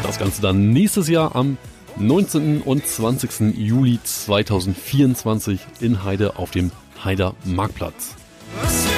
Das 0.02 0.18
Ganze 0.18 0.42
dann 0.42 0.70
nächstes 0.70 1.08
Jahr 1.08 1.36
am 1.36 1.58
19. 1.96 2.62
und 2.62 2.84
20. 2.84 3.56
Juli 3.56 4.00
2024 4.02 5.60
in 5.80 6.02
Heide 6.02 6.38
auf 6.38 6.50
dem 6.50 6.72
Heider 7.04 7.34
Marktplatz. 7.44 8.16
Was 8.62 8.91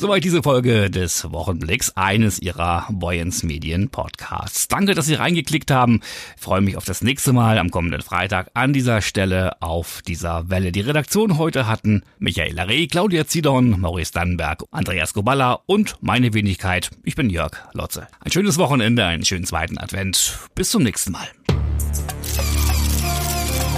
Soweit 0.00 0.24
diese 0.24 0.42
Folge 0.42 0.88
des 0.88 1.30
Wochenblicks 1.30 1.92
eines 1.94 2.40
Ihrer 2.40 2.86
Boyens 2.90 3.42
Medien 3.42 3.90
Podcasts. 3.90 4.66
Danke, 4.66 4.94
dass 4.94 5.04
Sie 5.04 5.12
reingeklickt 5.12 5.70
haben. 5.70 6.00
Ich 6.36 6.42
freue 6.42 6.62
mich 6.62 6.78
auf 6.78 6.86
das 6.86 7.02
nächste 7.02 7.34
Mal 7.34 7.58
am 7.58 7.70
kommenden 7.70 8.00
Freitag 8.00 8.50
an 8.54 8.72
dieser 8.72 9.02
Stelle 9.02 9.60
auf 9.60 10.00
dieser 10.00 10.48
Welle. 10.48 10.72
Die 10.72 10.80
Redaktion 10.80 11.36
heute 11.36 11.66
hatten 11.66 12.02
Michael 12.18 12.58
Reh, 12.58 12.86
Claudia 12.86 13.26
Zidon, 13.26 13.78
Maurice 13.78 14.12
Dannenberg, 14.14 14.64
Andreas 14.70 15.12
Goballa 15.12 15.60
und 15.66 15.96
meine 16.00 16.32
Wenigkeit. 16.32 16.88
Ich 17.04 17.14
bin 17.14 17.28
Jörg 17.28 17.52
Lotze. 17.74 18.06
Ein 18.20 18.32
schönes 18.32 18.56
Wochenende, 18.56 19.04
einen 19.04 19.26
schönen 19.26 19.44
zweiten 19.44 19.76
Advent. 19.76 20.38
Bis 20.54 20.70
zum 20.70 20.82
nächsten 20.82 21.12
Mal. 21.12 21.28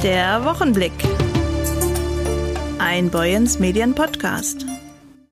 Der 0.05 0.45
Wochenblick. 0.45 0.93
Ein 2.79 3.11
Boyens 3.11 3.59
Medien 3.59 3.93
Podcast. 3.97 4.67